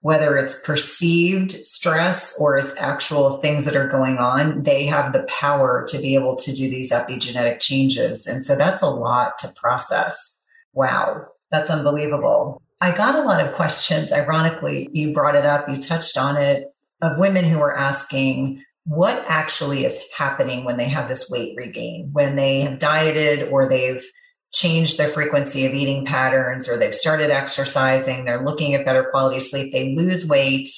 whether 0.00 0.36
it's 0.36 0.58
perceived 0.60 1.52
stress 1.64 2.36
or 2.38 2.58
it's 2.58 2.76
actual 2.76 3.38
things 3.38 3.64
that 3.64 3.76
are 3.76 3.88
going 3.88 4.18
on, 4.18 4.64
they 4.64 4.84
have 4.86 5.12
the 5.12 5.22
power 5.24 5.86
to 5.88 5.98
be 5.98 6.14
able 6.14 6.36
to 6.36 6.52
do 6.52 6.68
these 6.68 6.90
epigenetic 6.90 7.60
changes. 7.60 8.26
And 8.26 8.44
so 8.44 8.56
that's 8.56 8.82
a 8.82 8.90
lot 8.90 9.38
to 9.38 9.48
process. 9.60 10.40
Wow. 10.72 11.26
That's 11.52 11.70
unbelievable. 11.70 12.60
I 12.80 12.96
got 12.96 13.14
a 13.14 13.22
lot 13.22 13.44
of 13.44 13.54
questions. 13.54 14.12
Ironically, 14.12 14.88
you 14.92 15.12
brought 15.12 15.36
it 15.36 15.46
up, 15.46 15.68
you 15.68 15.78
touched 15.78 16.16
on 16.16 16.36
it, 16.36 16.71
of 17.02 17.18
women 17.18 17.44
who 17.44 17.60
are 17.60 17.76
asking 17.76 18.64
what 18.84 19.24
actually 19.28 19.84
is 19.84 20.02
happening 20.16 20.64
when 20.64 20.76
they 20.76 20.88
have 20.88 21.08
this 21.08 21.28
weight 21.28 21.54
regain, 21.56 22.08
when 22.12 22.36
they 22.36 22.62
have 22.62 22.78
dieted 22.78 23.48
or 23.50 23.68
they've 23.68 24.04
changed 24.52 24.98
their 24.98 25.08
frequency 25.08 25.66
of 25.66 25.74
eating 25.74 26.04
patterns 26.04 26.68
or 26.68 26.76
they've 26.76 26.94
started 26.94 27.30
exercising, 27.30 28.24
they're 28.24 28.44
looking 28.44 28.74
at 28.74 28.84
better 28.84 29.08
quality 29.10 29.40
sleep, 29.40 29.72
they 29.72 29.94
lose 29.94 30.26
weight, 30.26 30.68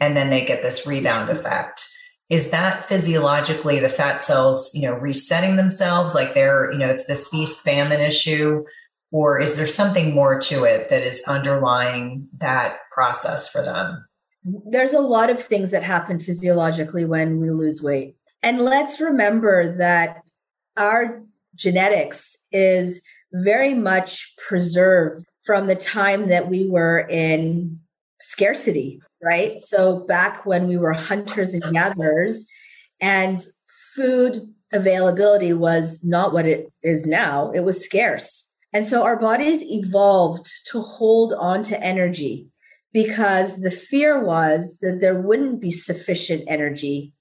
and 0.00 0.16
then 0.16 0.30
they 0.30 0.44
get 0.44 0.62
this 0.62 0.86
rebound 0.86 1.30
effect. 1.30 1.86
Is 2.28 2.50
that 2.50 2.88
physiologically 2.88 3.80
the 3.80 3.88
fat 3.88 4.22
cells, 4.22 4.70
you 4.74 4.82
know, 4.82 4.94
resetting 4.94 5.56
themselves 5.56 6.14
like 6.14 6.34
they're, 6.34 6.70
you 6.72 6.78
know, 6.78 6.88
it's 6.88 7.06
this 7.06 7.26
feast 7.28 7.62
famine 7.62 8.00
issue? 8.00 8.64
Or 9.12 9.40
is 9.40 9.56
there 9.56 9.66
something 9.66 10.14
more 10.14 10.40
to 10.42 10.64
it 10.64 10.88
that 10.90 11.02
is 11.02 11.22
underlying 11.26 12.28
that 12.38 12.76
process 12.92 13.48
for 13.48 13.62
them? 13.62 14.04
There's 14.44 14.94
a 14.94 15.00
lot 15.00 15.30
of 15.30 15.40
things 15.40 15.70
that 15.70 15.82
happen 15.82 16.18
physiologically 16.18 17.04
when 17.04 17.40
we 17.40 17.50
lose 17.50 17.82
weight. 17.82 18.16
And 18.42 18.60
let's 18.60 19.00
remember 19.00 19.76
that 19.76 20.22
our 20.76 21.22
genetics 21.54 22.36
is 22.52 23.02
very 23.32 23.74
much 23.74 24.34
preserved 24.48 25.24
from 25.44 25.66
the 25.66 25.74
time 25.74 26.28
that 26.28 26.48
we 26.48 26.68
were 26.68 27.00
in 27.00 27.80
scarcity, 28.20 29.00
right? 29.22 29.60
So 29.60 30.00
back 30.00 30.46
when 30.46 30.68
we 30.68 30.76
were 30.76 30.92
hunters 30.92 31.54
and 31.54 31.62
gatherers 31.72 32.46
and 33.00 33.44
food 33.94 34.52
availability 34.72 35.52
was 35.52 36.02
not 36.04 36.32
what 36.32 36.46
it 36.46 36.72
is 36.82 37.06
now, 37.06 37.50
it 37.50 37.60
was 37.60 37.84
scarce. 37.84 38.46
And 38.72 38.86
so 38.86 39.02
our 39.02 39.16
bodies 39.16 39.62
evolved 39.64 40.48
to 40.66 40.80
hold 40.80 41.32
on 41.32 41.62
to 41.64 41.82
energy 41.82 42.49
because 42.92 43.60
the 43.60 43.70
fear 43.70 44.22
was 44.22 44.78
that 44.80 45.00
there 45.00 45.20
wouldn't 45.20 45.60
be 45.60 45.70
sufficient 45.70 46.44
energy, 46.48 47.12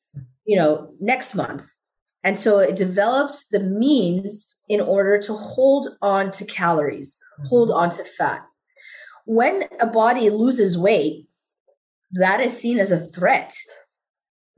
you 0.45 0.55
know, 0.55 0.91
next 0.99 1.35
month. 1.35 1.69
And 2.23 2.37
so 2.37 2.59
it 2.59 2.75
developed 2.75 3.45
the 3.51 3.61
means 3.61 4.55
in 4.67 4.81
order 4.81 5.17
to 5.19 5.33
hold 5.33 5.87
on 6.01 6.31
to 6.31 6.45
calories, 6.45 7.17
hold 7.45 7.71
on 7.71 7.91
to 7.91 8.03
fat. 8.03 8.45
When 9.25 9.65
a 9.79 9.87
body 9.87 10.29
loses 10.29 10.77
weight, 10.77 11.27
that 12.11 12.41
is 12.41 12.57
seen 12.57 12.79
as 12.79 12.91
a 12.91 12.99
threat 12.99 13.55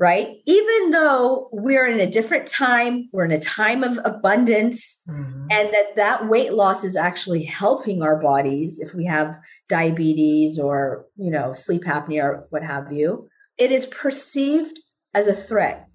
right? 0.02 0.38
Even 0.48 0.90
though 0.90 1.48
we're 1.52 1.86
in 1.86 2.00
a 2.00 2.10
different 2.10 2.48
time, 2.48 3.08
we're 3.12 3.24
in 3.24 3.32
a 3.32 3.40
time 3.40 3.84
of 3.84 4.00
abundance, 4.04 5.00
mm-hmm. 5.08 5.46
and 5.52 5.72
that 5.72 5.96
that 5.96 6.28
weight 6.28 6.54
loss 6.54 6.84
is 6.84 6.96
actually 6.96 7.44
helping 7.44 8.02
our 8.02 8.20
bodies 8.20 8.80
if 8.80 8.96
we 8.96 9.06
have 9.06 9.38
diabetes 9.72 10.60
or, 10.60 11.06
you 11.16 11.32
know, 11.32 11.54
sleep 11.54 11.86
apnea 11.86 12.24
or 12.24 12.48
what 12.50 12.64
have 12.64 12.92
you, 12.92 13.28
it 13.58 13.72
is 13.72 13.86
perceived 13.88 14.78
as 15.14 15.28
a 15.28 15.34
threat. 15.34 15.88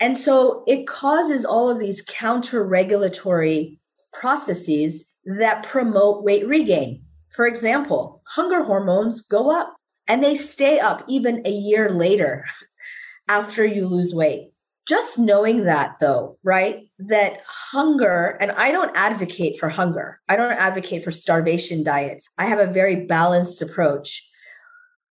And 0.00 0.16
so 0.18 0.64
it 0.66 0.86
causes 0.86 1.44
all 1.44 1.70
of 1.70 1.78
these 1.78 2.02
counter 2.08 2.64
regulatory 2.64 3.78
processes 4.12 5.04
that 5.38 5.62
promote 5.62 6.24
weight 6.24 6.48
regain. 6.48 7.04
For 7.36 7.46
example, 7.46 8.22
hunger 8.26 8.64
hormones 8.64 9.20
go 9.20 9.54
up 9.56 9.76
and 10.08 10.24
they 10.24 10.34
stay 10.34 10.80
up 10.80 11.04
even 11.06 11.42
a 11.46 11.50
year 11.50 11.90
later 11.90 12.46
after 13.28 13.64
you 13.64 13.86
lose 13.86 14.14
weight. 14.14 14.51
Just 14.88 15.18
knowing 15.18 15.64
that, 15.64 15.96
though, 16.00 16.38
right? 16.42 16.88
That 16.98 17.40
hunger, 17.46 18.36
and 18.40 18.50
I 18.52 18.72
don't 18.72 18.90
advocate 18.96 19.58
for 19.58 19.68
hunger, 19.68 20.20
I 20.28 20.36
don't 20.36 20.52
advocate 20.52 21.04
for 21.04 21.10
starvation 21.10 21.84
diets. 21.84 22.28
I 22.38 22.46
have 22.46 22.58
a 22.58 22.72
very 22.72 23.06
balanced 23.06 23.62
approach. 23.62 24.28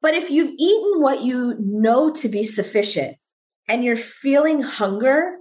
But 0.01 0.15
if 0.15 0.29
you've 0.29 0.53
eaten 0.59 1.01
what 1.01 1.21
you 1.21 1.55
know 1.59 2.11
to 2.11 2.27
be 2.27 2.43
sufficient 2.43 3.15
and 3.69 3.85
you're 3.85 3.95
feeling 3.95 4.61
hunger, 4.61 5.37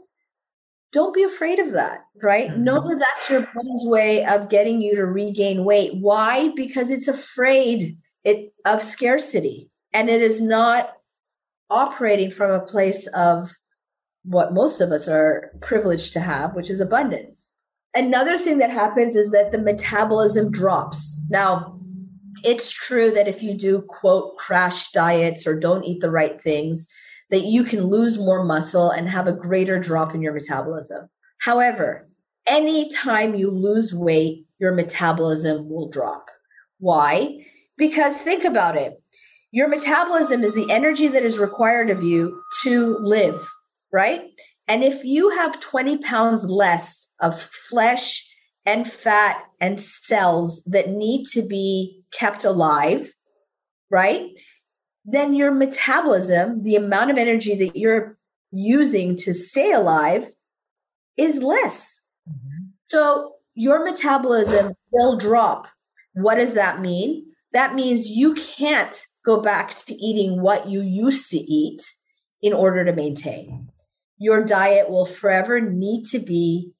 don't 0.92 1.14
be 1.14 1.24
afraid 1.24 1.58
of 1.58 1.72
that, 1.72 2.00
right? 2.22 2.48
Mm-hmm. 2.48 2.64
Know 2.64 2.88
that 2.88 2.98
that's 2.98 3.28
your 3.28 3.40
body's 3.40 3.84
way 3.84 4.24
of 4.24 4.50
getting 4.50 4.80
you 4.80 4.94
to 4.94 5.04
regain 5.04 5.64
weight. 5.64 5.92
Why? 5.94 6.52
Because 6.54 6.90
it's 6.90 7.08
afraid 7.08 7.98
it, 8.22 8.52
of 8.64 8.82
scarcity 8.82 9.70
and 9.92 10.08
it 10.08 10.22
is 10.22 10.40
not 10.40 10.92
operating 11.70 12.30
from 12.30 12.50
a 12.50 12.64
place 12.64 13.08
of 13.08 13.50
what 14.24 14.54
most 14.54 14.80
of 14.80 14.90
us 14.90 15.08
are 15.08 15.52
privileged 15.60 16.12
to 16.12 16.20
have, 16.20 16.54
which 16.54 16.70
is 16.70 16.80
abundance. 16.80 17.54
Another 17.94 18.38
thing 18.38 18.58
that 18.58 18.70
happens 18.70 19.16
is 19.16 19.30
that 19.32 19.52
the 19.52 19.58
metabolism 19.58 20.50
drops. 20.50 21.20
Now, 21.28 21.78
it's 22.44 22.70
true 22.70 23.10
that 23.10 23.28
if 23.28 23.42
you 23.42 23.54
do 23.54 23.82
quote 23.82 24.36
crash 24.36 24.90
diets 24.92 25.46
or 25.46 25.58
don't 25.58 25.84
eat 25.84 26.00
the 26.00 26.10
right 26.10 26.40
things, 26.40 26.88
that 27.30 27.44
you 27.44 27.64
can 27.64 27.84
lose 27.84 28.18
more 28.18 28.44
muscle 28.44 28.90
and 28.90 29.08
have 29.08 29.26
a 29.26 29.32
greater 29.32 29.78
drop 29.78 30.14
in 30.14 30.22
your 30.22 30.32
metabolism. 30.32 31.08
However, 31.38 32.08
anytime 32.46 33.34
you 33.34 33.50
lose 33.50 33.94
weight, 33.94 34.46
your 34.58 34.72
metabolism 34.72 35.68
will 35.68 35.90
drop. 35.90 36.30
Why? 36.78 37.46
Because 37.76 38.16
think 38.16 38.44
about 38.44 38.76
it. 38.76 39.02
Your 39.50 39.68
metabolism 39.68 40.44
is 40.44 40.54
the 40.54 40.70
energy 40.70 41.08
that 41.08 41.24
is 41.24 41.38
required 41.38 41.90
of 41.90 42.02
you 42.02 42.40
to 42.64 42.96
live, 42.98 43.46
right? 43.93 44.30
And 44.68 44.82
if 44.82 45.05
you 45.05 45.30
have 45.30 45.61
20 45.61 45.99
pounds 45.99 46.45
less 46.45 47.11
of 47.20 47.40
flesh 47.40 48.28
and 48.64 48.90
fat 48.90 49.43
and 49.61 49.80
cells 49.80 50.62
that 50.66 50.88
need 50.88 51.26
to 51.32 51.43
be 51.43 52.03
kept 52.12 52.45
alive, 52.45 53.12
right? 53.90 54.30
Then 55.05 55.34
your 55.34 55.53
metabolism, 55.53 56.62
the 56.62 56.76
amount 56.76 57.11
of 57.11 57.18
energy 57.18 57.55
that 57.57 57.76
you're 57.76 58.16
using 58.51 59.16
to 59.16 59.34
stay 59.34 59.72
alive, 59.72 60.32
is 61.16 61.43
less. 61.43 62.01
Mm-hmm. 62.28 62.66
So 62.88 63.34
your 63.55 63.84
metabolism 63.84 64.74
will 64.90 65.16
drop. 65.16 65.68
What 66.14 66.36
does 66.36 66.55
that 66.55 66.80
mean? 66.80 67.26
That 67.53 67.74
means 67.74 68.09
you 68.09 68.34
can't 68.34 69.05
go 69.24 69.40
back 69.40 69.74
to 69.86 69.95
eating 69.95 70.40
what 70.40 70.68
you 70.68 70.80
used 70.80 71.30
to 71.30 71.38
eat 71.38 71.82
in 72.40 72.53
order 72.53 72.84
to 72.84 72.93
maintain. 72.93 73.71
Your 74.22 74.44
diet 74.44 74.88
will 74.88 75.04
forever 75.04 75.60
need 75.60 76.04
to 76.10 76.20
be 76.20 76.70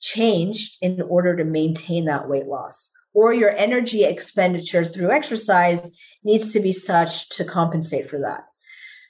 changed 0.00 0.78
in 0.82 1.00
order 1.00 1.36
to 1.36 1.44
maintain 1.44 2.06
that 2.06 2.28
weight 2.28 2.46
loss. 2.46 2.90
Or 3.14 3.32
your 3.32 3.56
energy 3.56 4.02
expenditure 4.02 4.84
through 4.84 5.12
exercise 5.12 5.92
needs 6.24 6.52
to 6.54 6.58
be 6.58 6.72
such 6.72 7.28
to 7.36 7.44
compensate 7.44 8.10
for 8.10 8.18
that. 8.18 8.40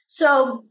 So 0.05 0.65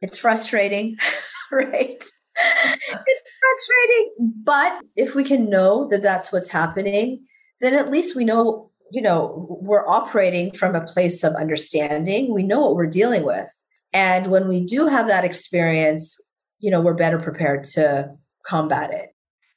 it's 0.00 0.16
frustrating, 0.16 0.96
right? 1.52 2.02
it's 2.02 3.22
frustrating. 3.42 4.34
But 4.42 4.82
if 4.96 5.14
we 5.14 5.24
can 5.24 5.50
know 5.50 5.86
that 5.90 6.02
that's 6.02 6.32
what's 6.32 6.48
happening, 6.48 7.26
then 7.60 7.74
at 7.74 7.90
least 7.90 8.16
we 8.16 8.24
know, 8.24 8.70
you 8.90 9.02
know, 9.02 9.58
we're 9.60 9.86
operating 9.86 10.52
from 10.52 10.74
a 10.74 10.86
place 10.86 11.22
of 11.22 11.34
understanding. 11.34 12.32
We 12.32 12.42
know 12.42 12.62
what 12.62 12.74
we're 12.74 12.86
dealing 12.86 13.24
with. 13.24 13.50
And 13.92 14.28
when 14.28 14.48
we 14.48 14.64
do 14.64 14.86
have 14.86 15.08
that 15.08 15.24
experience, 15.24 16.16
you 16.62 16.70
know, 16.70 16.80
we're 16.80 16.94
better 16.94 17.18
prepared 17.18 17.64
to 17.64 18.10
combat 18.46 18.90
it. 18.94 19.10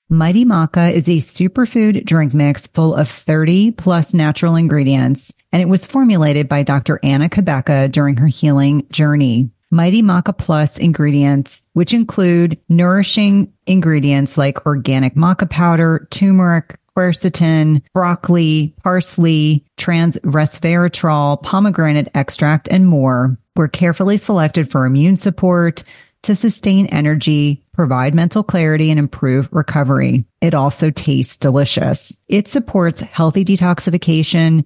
Mighty 0.09 0.43
Maca 0.43 0.91
is 0.91 1.07
a 1.07 1.17
superfood 1.17 2.05
drink 2.05 2.33
mix 2.33 2.67
full 2.67 2.93
of 2.93 3.09
30 3.09 3.71
plus 3.71 4.13
natural 4.13 4.55
ingredients, 4.55 5.31
and 5.51 5.61
it 5.61 5.69
was 5.69 5.85
formulated 5.85 6.49
by 6.49 6.63
Dr. 6.63 6.99
Anna 7.01 7.29
Cabeca 7.29 7.91
during 7.91 8.17
her 8.17 8.27
healing 8.27 8.85
journey. 8.91 9.49
Mighty 9.71 10.03
Maca 10.03 10.37
Plus 10.37 10.77
ingredients, 10.77 11.63
which 11.73 11.93
include 11.93 12.59
nourishing 12.69 13.51
ingredients 13.65 14.37
like 14.37 14.65
organic 14.65 15.15
maca 15.15 15.49
powder, 15.49 16.07
turmeric, 16.11 16.77
quercetin, 16.95 17.81
broccoli, 17.93 18.75
parsley, 18.83 19.65
trans 19.77 20.17
resveratrol, 20.19 21.41
pomegranate 21.41 22.09
extract, 22.13 22.67
and 22.69 22.87
more, 22.87 23.37
were 23.55 23.67
carefully 23.67 24.17
selected 24.17 24.69
for 24.69 24.85
immune 24.85 25.15
support, 25.15 25.83
to 26.25 26.35
sustain 26.35 26.85
energy, 26.87 27.63
provide 27.73 28.13
mental 28.13 28.43
clarity, 28.43 28.89
and 28.89 28.99
improve 28.99 29.49
recovery. 29.51 30.25
It 30.41 30.53
also 30.53 30.91
tastes 30.91 31.37
delicious. 31.37 32.19
It 32.27 32.47
supports 32.47 33.01
healthy 33.01 33.45
detoxification 33.45 34.65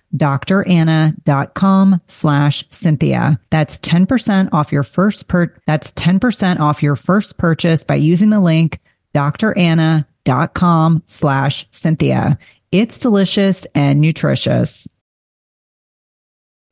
dranna.com 0.15 2.01
slash 2.07 2.63
Cynthia. 2.69 3.39
That's 3.49 3.79
10% 3.79 4.49
off 4.53 4.71
your 4.71 4.83
first 4.83 5.27
per, 5.27 5.53
that's 5.67 5.91
10% 5.91 6.59
off 6.59 6.83
your 6.83 6.95
first 6.95 7.37
purchase 7.37 7.83
by 7.83 7.95
using 7.95 8.29
the 8.29 8.39
link 8.39 8.79
dranna.com 9.13 11.03
slash 11.05 11.67
Cynthia. 11.71 12.37
It's 12.71 12.99
delicious 12.99 13.65
and 13.75 13.99
nutritious. 13.99 14.87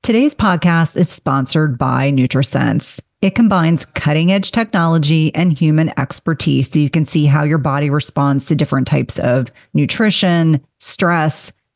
Today's 0.02 0.34
podcast 0.34 0.96
is 0.96 1.10
sponsored 1.10 1.78
by 1.78 2.10
NutriSense. 2.12 3.02
It 3.22 3.36
combines 3.36 3.86
cutting 3.86 4.32
edge 4.32 4.52
technology 4.54 5.36
and 5.36 5.52
human 5.52 5.92
expertise 6.00 6.72
so 6.72 6.80
you 6.80 6.90
can 6.90 7.04
see 7.04 7.26
how 7.26 7.44
your 7.44 7.58
body 7.58 7.90
responds 7.90 8.46
to 8.46 8.56
different 8.56 8.88
types 8.88 9.20
of 9.20 9.52
nutrition, 9.74 10.66
stress, 10.80 11.52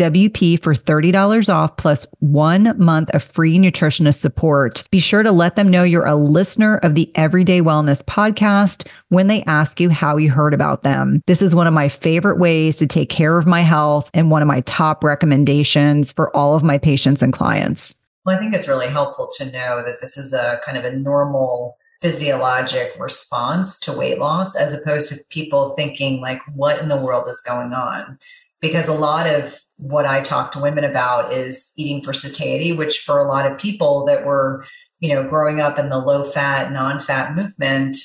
WP 0.00 0.62
for 0.62 0.74
$30 0.74 1.52
off 1.52 1.76
plus 1.76 2.06
one 2.20 2.74
month 2.82 3.10
of 3.10 3.22
free 3.22 3.58
nutritionist 3.58 4.18
support. 4.18 4.82
Be 4.90 4.98
sure 4.98 5.22
to 5.22 5.30
let 5.30 5.56
them 5.56 5.68
know 5.68 5.82
you're 5.82 6.06
a 6.06 6.16
listener 6.16 6.78
of 6.78 6.94
the 6.94 7.12
Everyday 7.16 7.60
Wellness 7.60 8.02
podcast 8.02 8.88
when 9.10 9.26
they 9.26 9.42
ask 9.42 9.78
you 9.78 9.90
how 9.90 10.16
you 10.16 10.30
heard 10.30 10.54
about 10.54 10.84
them. 10.84 11.20
This 11.26 11.42
is 11.42 11.54
one 11.54 11.66
of 11.66 11.74
my 11.74 11.90
favorite 11.90 12.38
ways 12.38 12.76
to 12.76 12.86
take 12.86 13.10
care 13.10 13.36
of 13.36 13.46
my 13.46 13.60
health 13.60 14.08
and 14.14 14.30
one 14.30 14.40
of 14.40 14.48
my 14.48 14.62
top 14.62 15.04
recommendations 15.04 16.12
for 16.12 16.34
all 16.34 16.54
of 16.54 16.62
my 16.62 16.78
patients 16.78 17.20
and 17.20 17.30
clients. 17.30 17.94
Well, 18.24 18.36
I 18.36 18.38
think 18.38 18.54
it's 18.54 18.68
really 18.68 18.88
helpful 18.88 19.28
to 19.36 19.44
know 19.44 19.82
that 19.84 20.00
this 20.00 20.16
is 20.16 20.32
a 20.32 20.62
kind 20.64 20.78
of 20.78 20.86
a 20.86 20.96
normal 20.96 21.76
physiologic 22.00 22.94
response 22.98 23.78
to 23.80 23.92
weight 23.92 24.18
loss 24.18 24.56
as 24.56 24.72
opposed 24.72 25.10
to 25.10 25.22
people 25.28 25.74
thinking 25.76 26.22
like 26.22 26.40
what 26.54 26.78
in 26.78 26.88
the 26.88 26.96
world 26.96 27.28
is 27.28 27.42
going 27.42 27.74
on 27.74 28.18
because 28.60 28.88
a 28.88 28.94
lot 28.94 29.26
of 29.26 29.60
what 29.76 30.06
I 30.06 30.20
talk 30.20 30.52
to 30.52 30.60
women 30.60 30.84
about 30.84 31.32
is 31.32 31.72
eating 31.76 32.02
for 32.02 32.12
satiety, 32.12 32.72
which 32.72 32.98
for 32.98 33.18
a 33.18 33.28
lot 33.28 33.50
of 33.50 33.58
people 33.58 34.04
that 34.06 34.24
were, 34.26 34.64
you 34.98 35.14
know, 35.14 35.26
growing 35.26 35.60
up 35.60 35.78
in 35.78 35.88
the 35.88 35.98
low 35.98 36.24
fat, 36.24 36.70
non 36.70 37.00
fat 37.00 37.34
movement, 37.34 37.96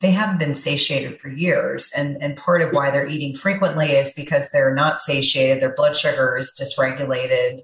they 0.00 0.12
haven't 0.12 0.38
been 0.38 0.54
satiated 0.54 1.18
for 1.18 1.28
years. 1.28 1.90
And, 1.96 2.22
and 2.22 2.36
part 2.36 2.62
of 2.62 2.72
why 2.72 2.90
they're 2.90 3.06
eating 3.06 3.34
frequently 3.34 3.92
is 3.92 4.12
because 4.12 4.50
they're 4.50 4.74
not 4.74 5.00
satiated, 5.00 5.62
their 5.62 5.74
blood 5.74 5.96
sugar 5.96 6.36
is 6.38 6.54
dysregulated, 6.60 7.62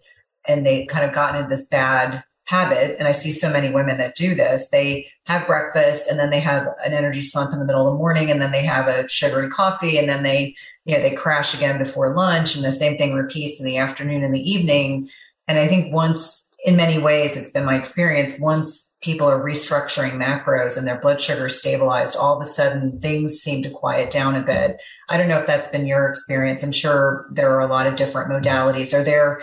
and 0.48 0.66
they 0.66 0.86
kind 0.86 1.04
of 1.04 1.14
gotten 1.14 1.36
into 1.36 1.54
this 1.54 1.66
bad 1.66 2.24
habit. 2.44 2.96
And 2.98 3.06
I 3.06 3.12
see 3.12 3.30
so 3.30 3.52
many 3.52 3.70
women 3.70 3.98
that 3.98 4.16
do 4.16 4.34
this. 4.34 4.70
They 4.70 5.06
have 5.26 5.46
breakfast 5.46 6.08
and 6.08 6.18
then 6.18 6.30
they 6.30 6.40
have 6.40 6.66
an 6.84 6.92
energy 6.92 7.22
slump 7.22 7.52
in 7.52 7.60
the 7.60 7.64
middle 7.64 7.86
of 7.86 7.92
the 7.92 7.98
morning, 7.98 8.30
and 8.30 8.42
then 8.42 8.50
they 8.50 8.64
have 8.64 8.88
a 8.88 9.08
sugary 9.08 9.48
coffee, 9.48 9.98
and 9.98 10.08
then 10.08 10.24
they 10.24 10.56
you 10.84 10.96
know 10.96 11.02
they 11.02 11.14
crash 11.14 11.54
again 11.54 11.78
before 11.78 12.14
lunch 12.14 12.54
and 12.54 12.64
the 12.64 12.72
same 12.72 12.96
thing 12.96 13.14
repeats 13.14 13.60
in 13.60 13.66
the 13.66 13.76
afternoon 13.76 14.24
and 14.24 14.34
the 14.34 14.50
evening. 14.50 15.08
And 15.48 15.58
i 15.58 15.66
think 15.66 15.92
once 15.92 16.54
in 16.64 16.76
many 16.76 16.98
ways 16.98 17.36
it's 17.36 17.50
been 17.50 17.64
my 17.64 17.76
experience 17.76 18.38
once 18.38 18.90
people 19.02 19.26
are 19.26 19.42
restructuring 19.42 20.12
macros 20.12 20.76
and 20.76 20.86
their 20.86 21.00
blood 21.00 21.20
sugar 21.20 21.48
stabilized 21.48 22.16
all 22.16 22.36
of 22.36 22.42
a 22.42 22.46
sudden 22.46 23.00
things 23.00 23.38
seem 23.38 23.62
to 23.62 23.70
quiet 23.70 24.10
down 24.10 24.34
a 24.34 24.42
bit. 24.42 24.80
I 25.08 25.16
don't 25.16 25.28
know 25.28 25.38
if 25.38 25.46
that's 25.46 25.68
been 25.68 25.86
your 25.86 26.08
experience. 26.08 26.62
I'm 26.62 26.72
sure 26.72 27.26
there 27.32 27.50
are 27.50 27.60
a 27.60 27.66
lot 27.66 27.86
of 27.86 27.96
different 27.96 28.30
modalities. 28.30 28.92
Are 28.92 29.02
there 29.02 29.42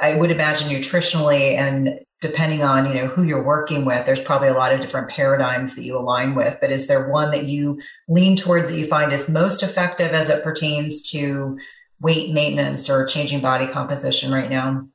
i 0.00 0.14
would 0.14 0.30
imagine 0.30 0.68
nutritionally 0.68 1.56
and 1.56 2.00
depending 2.20 2.62
on 2.62 2.86
you 2.86 2.94
know 2.94 3.06
who 3.06 3.22
you're 3.22 3.44
working 3.44 3.84
with 3.84 4.04
there's 4.06 4.20
probably 4.20 4.48
a 4.48 4.54
lot 4.54 4.72
of 4.72 4.80
different 4.80 5.08
paradigms 5.10 5.74
that 5.74 5.84
you 5.84 5.96
align 5.96 6.34
with 6.34 6.56
but 6.60 6.72
is 6.72 6.86
there 6.86 7.08
one 7.08 7.30
that 7.30 7.44
you 7.44 7.80
lean 8.08 8.36
towards 8.36 8.70
that 8.70 8.78
you 8.78 8.86
find 8.86 9.12
is 9.12 9.28
most 9.28 9.62
effective 9.62 10.12
as 10.12 10.28
it 10.28 10.42
pertains 10.42 11.02
to 11.10 11.58
weight 12.00 12.32
maintenance 12.32 12.88
or 12.88 13.06
changing 13.06 13.40
body 13.40 13.66
composition 13.66 14.32
right 14.32 14.50
now 14.50 14.86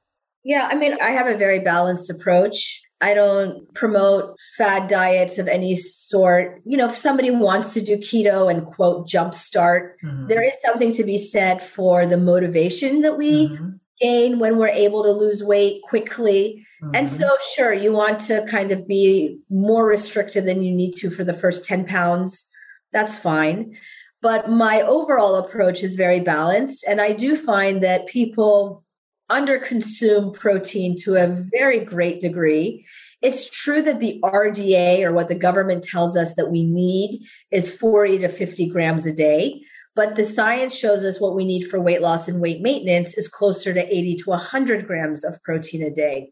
yeah 0.44 0.68
i 0.72 0.76
mean 0.76 0.96
i 1.02 1.12
have 1.12 1.28
a 1.28 1.38
very 1.38 1.60
balanced 1.60 2.10
approach 2.10 2.82
I 3.04 3.14
don't 3.14 3.72
promote 3.74 4.38
fad 4.58 4.90
diets 4.90 5.38
of 5.38 5.50
any 5.50 5.76
sort. 5.76 6.62
You 6.66 6.78
know, 6.78 6.88
if 6.88 6.96
somebody 6.96 7.32
wants 7.32 7.74
to 7.74 7.82
do 7.82 7.98
keto 7.98 8.50
and 8.50 8.66
quote 8.66 9.10
jumpstart, 9.10 9.96
mm-hmm. 10.02 10.28
there 10.28 10.42
is 10.42 10.54
something 10.64 10.94
to 10.94 11.04
be 11.04 11.18
said 11.18 11.62
for 11.62 12.06
the 12.06 12.16
motivation 12.16 13.02
that 13.02 13.18
we 13.18 13.50
mm-hmm. 13.50 13.72
Gain 14.02 14.40
when 14.40 14.58
we're 14.58 14.68
able 14.68 15.04
to 15.04 15.12
lose 15.12 15.44
weight 15.44 15.82
quickly. 15.84 16.66
Mm-hmm. 16.82 16.96
And 16.96 17.10
so, 17.10 17.30
sure, 17.56 17.74
you 17.74 17.94
want 17.94 18.20
to 18.22 18.46
kind 18.50 18.72
of 18.72 18.88
be 18.88 19.40
more 19.50 19.86
restrictive 19.86 20.46
than 20.46 20.64
you 20.64 20.74
need 20.74 20.96
to 20.98 21.10
for 21.10 21.24
the 21.24 21.34
first 21.34 21.66
10 21.66 21.86
pounds. 21.86 22.48
That's 22.92 23.18
fine. 23.18 23.78
But 24.22 24.50
my 24.50 24.82
overall 24.82 25.36
approach 25.36 25.84
is 25.84 25.96
very 25.96 26.22
balanced. 26.22 26.86
And 26.88 27.02
I 27.02 27.14
do 27.14 27.36
find 27.36 27.84
that 27.84 28.08
people 28.08 28.84
underconsume 29.30 30.34
protein 30.34 30.96
to 31.00 31.16
a 31.16 31.28
very 31.52 31.84
great 31.84 32.20
degree. 32.20 32.86
It's 33.22 33.50
true 33.50 33.82
that 33.82 34.00
the 34.00 34.20
RDA 34.24 35.04
or 35.04 35.14
what 35.14 35.28
the 35.28 35.36
government 35.36 35.84
tells 35.84 36.16
us 36.18 36.36
that 36.36 36.52
we 36.52 36.64
need 36.64 37.22
is 37.52 37.74
40 37.74 38.20
to 38.20 38.30
50 38.30 38.68
grams 38.68 39.06
a 39.06 39.14
day. 39.14 39.62
But 39.96 40.16
the 40.16 40.26
science 40.26 40.76
shows 40.76 41.04
us 41.04 41.22
what 41.22 41.36
we 41.36 41.46
need 41.46 41.64
for 41.64 41.80
weight 41.80 42.02
loss 42.02 42.28
and 42.28 42.42
weight 42.42 42.62
maintenance 42.62 43.16
is 43.16 43.28
closer 43.28 43.74
to 43.74 43.96
80 43.96 44.16
to 44.18 44.30
100 44.32 44.88
grams 44.88 45.24
of 45.24 45.42
protein 45.44 45.84
a 45.84 45.92
day. 45.92 46.32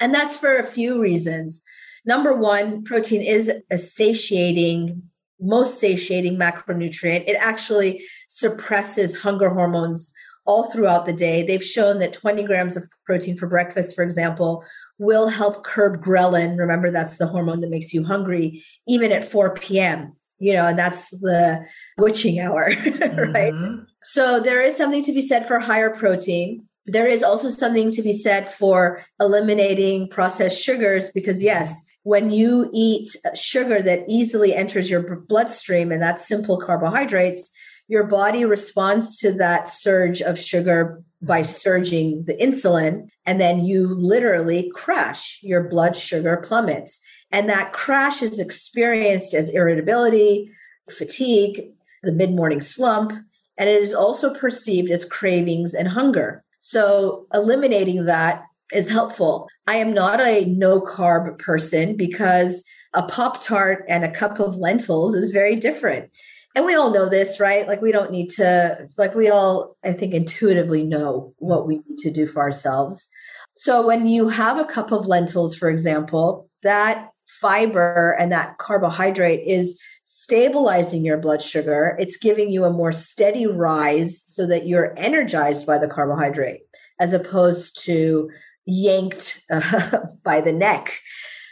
And 0.00 0.14
that's 0.14 0.36
for 0.36 0.56
a 0.56 0.64
few 0.64 1.00
reasons. 1.00 1.62
Number 2.04 2.34
one, 2.34 2.84
protein 2.84 3.22
is 3.22 3.50
a 3.70 3.78
satiating 3.78 5.02
most 5.40 5.78
satiating 5.78 6.36
macronutrient. 6.36 7.28
It 7.28 7.36
actually 7.38 8.04
suppresses 8.28 9.20
hunger 9.20 9.48
hormones 9.48 10.12
all 10.46 10.70
throughout 10.70 11.06
the 11.06 11.12
day. 11.12 11.42
They've 11.42 11.62
shown 11.62 11.98
that 11.98 12.12
20 12.12 12.42
grams 12.44 12.76
of 12.76 12.90
protein 13.04 13.36
for 13.36 13.46
breakfast, 13.46 13.94
for 13.94 14.02
example, 14.02 14.64
will 14.98 15.28
help 15.28 15.62
curb 15.62 16.02
ghrelin. 16.02 16.58
Remember, 16.58 16.90
that's 16.90 17.18
the 17.18 17.26
hormone 17.26 17.60
that 17.60 17.70
makes 17.70 17.92
you 17.92 18.02
hungry, 18.02 18.64
even 18.86 19.12
at 19.12 19.30
4 19.30 19.54
p.m. 19.54 20.16
You 20.38 20.52
know, 20.54 20.66
and 20.66 20.78
that's 20.78 21.10
the 21.10 21.66
witching 21.98 22.38
hour, 22.38 22.66
right? 22.76 23.52
Mm-hmm. 23.52 23.84
So 24.04 24.40
there 24.40 24.62
is 24.62 24.76
something 24.76 25.02
to 25.02 25.12
be 25.12 25.22
said 25.22 25.46
for 25.46 25.58
higher 25.58 25.90
protein. 25.90 26.66
There 26.86 27.06
is 27.06 27.22
also 27.22 27.50
something 27.50 27.90
to 27.92 28.02
be 28.02 28.12
said 28.12 28.48
for 28.48 29.04
eliminating 29.20 30.08
processed 30.08 30.62
sugars 30.62 31.10
because, 31.10 31.42
yes, 31.42 31.82
when 32.04 32.30
you 32.30 32.70
eat 32.72 33.14
sugar 33.34 33.82
that 33.82 34.04
easily 34.08 34.54
enters 34.54 34.88
your 34.88 35.20
bloodstream, 35.28 35.92
and 35.92 36.00
that's 36.00 36.26
simple 36.26 36.58
carbohydrates, 36.58 37.50
your 37.88 38.04
body 38.04 38.44
responds 38.44 39.18
to 39.18 39.32
that 39.32 39.66
surge 39.66 40.22
of 40.22 40.38
sugar 40.38 41.02
by 41.20 41.42
surging 41.42 42.24
the 42.26 42.34
insulin, 42.34 43.08
and 43.26 43.40
then 43.40 43.64
you 43.64 43.88
literally 43.94 44.70
crash. 44.74 45.40
Your 45.42 45.68
blood 45.68 45.96
sugar 45.96 46.42
plummets. 46.46 46.98
And 47.30 47.48
that 47.48 47.72
crash 47.72 48.22
is 48.22 48.38
experienced 48.38 49.34
as 49.34 49.50
irritability, 49.50 50.50
fatigue, 50.92 51.70
the 52.02 52.12
mid 52.12 52.30
morning 52.30 52.60
slump, 52.60 53.12
and 53.56 53.68
it 53.68 53.82
is 53.82 53.94
also 53.94 54.32
perceived 54.32 54.90
as 54.90 55.04
cravings 55.04 55.74
and 55.74 55.88
hunger. 55.88 56.44
So, 56.60 57.26
eliminating 57.34 58.04
that 58.06 58.44
is 58.72 58.88
helpful. 58.88 59.48
I 59.66 59.76
am 59.76 59.92
not 59.92 60.20
a 60.20 60.44
no 60.44 60.80
carb 60.80 61.38
person 61.38 61.96
because 61.96 62.62
a 62.94 63.06
Pop 63.06 63.42
Tart 63.42 63.84
and 63.88 64.04
a 64.04 64.10
cup 64.10 64.38
of 64.38 64.56
lentils 64.56 65.14
is 65.14 65.30
very 65.30 65.56
different. 65.56 66.10
And 66.54 66.64
we 66.64 66.74
all 66.74 66.90
know 66.90 67.08
this, 67.08 67.40
right? 67.40 67.66
Like, 67.66 67.80
we 67.82 67.92
don't 67.92 68.10
need 68.10 68.30
to, 68.30 68.88
like, 68.96 69.14
we 69.14 69.28
all, 69.28 69.76
I 69.84 69.92
think, 69.92 70.14
intuitively 70.14 70.82
know 70.82 71.34
what 71.38 71.66
we 71.66 71.80
need 71.88 71.98
to 71.98 72.10
do 72.10 72.26
for 72.26 72.42
ourselves. 72.42 73.08
So, 73.56 73.86
when 73.86 74.06
you 74.06 74.28
have 74.28 74.58
a 74.58 74.64
cup 74.64 74.92
of 74.92 75.06
lentils, 75.06 75.56
for 75.56 75.68
example, 75.68 76.48
that 76.62 77.10
fiber 77.40 78.16
and 78.18 78.32
that 78.32 78.58
carbohydrate 78.58 79.46
is 79.46 79.80
stabilizing 80.04 81.04
your 81.04 81.16
blood 81.16 81.42
sugar. 81.42 81.96
It's 81.98 82.16
giving 82.16 82.50
you 82.50 82.64
a 82.64 82.72
more 82.72 82.92
steady 82.92 83.46
rise 83.46 84.22
so 84.26 84.46
that 84.46 84.66
you're 84.66 84.98
energized 84.98 85.66
by 85.66 85.78
the 85.78 85.88
carbohydrate 85.88 86.60
as 87.00 87.12
opposed 87.12 87.82
to 87.84 88.30
yanked 88.66 89.42
uh, 89.50 90.00
by 90.22 90.40
the 90.40 90.52
neck. 90.52 91.00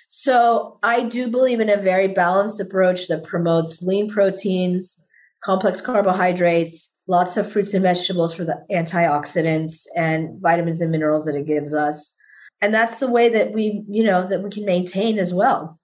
So 0.09 0.78
I 0.82 1.03
do 1.03 1.28
believe 1.28 1.61
in 1.61 1.68
a 1.68 1.76
very 1.76 2.09
balanced 2.09 2.61
approach 2.61 3.09
that 3.09 3.24
promotes 3.24 3.82
lean 3.82 4.09
proteins, 4.09 5.03
complex 5.43 5.80
carbohydrates, 5.80 6.91
lots 7.07 7.37
of 7.37 7.51
fruits 7.51 7.74
and 7.74 7.82
vegetables 7.82 8.34
for 8.34 8.45
the 8.45 8.64
antioxidants 8.70 9.87
and 9.95 10.41
vitamins 10.41 10.80
and 10.80 10.91
minerals 10.91 11.24
that 11.24 11.34
it 11.34 11.47
gives 11.47 11.74
us. 11.74 12.12
And 12.61 12.72
that's 12.72 13.00
the 13.00 13.11
way 13.11 13.28
that 13.28 13.52
we, 13.52 13.84
you 13.88 14.04
know, 14.04 14.26
that 14.26 14.42
we 14.42 14.50
can 14.50 14.64
maintain 14.64 15.18
as 15.18 15.32
well 15.34 15.78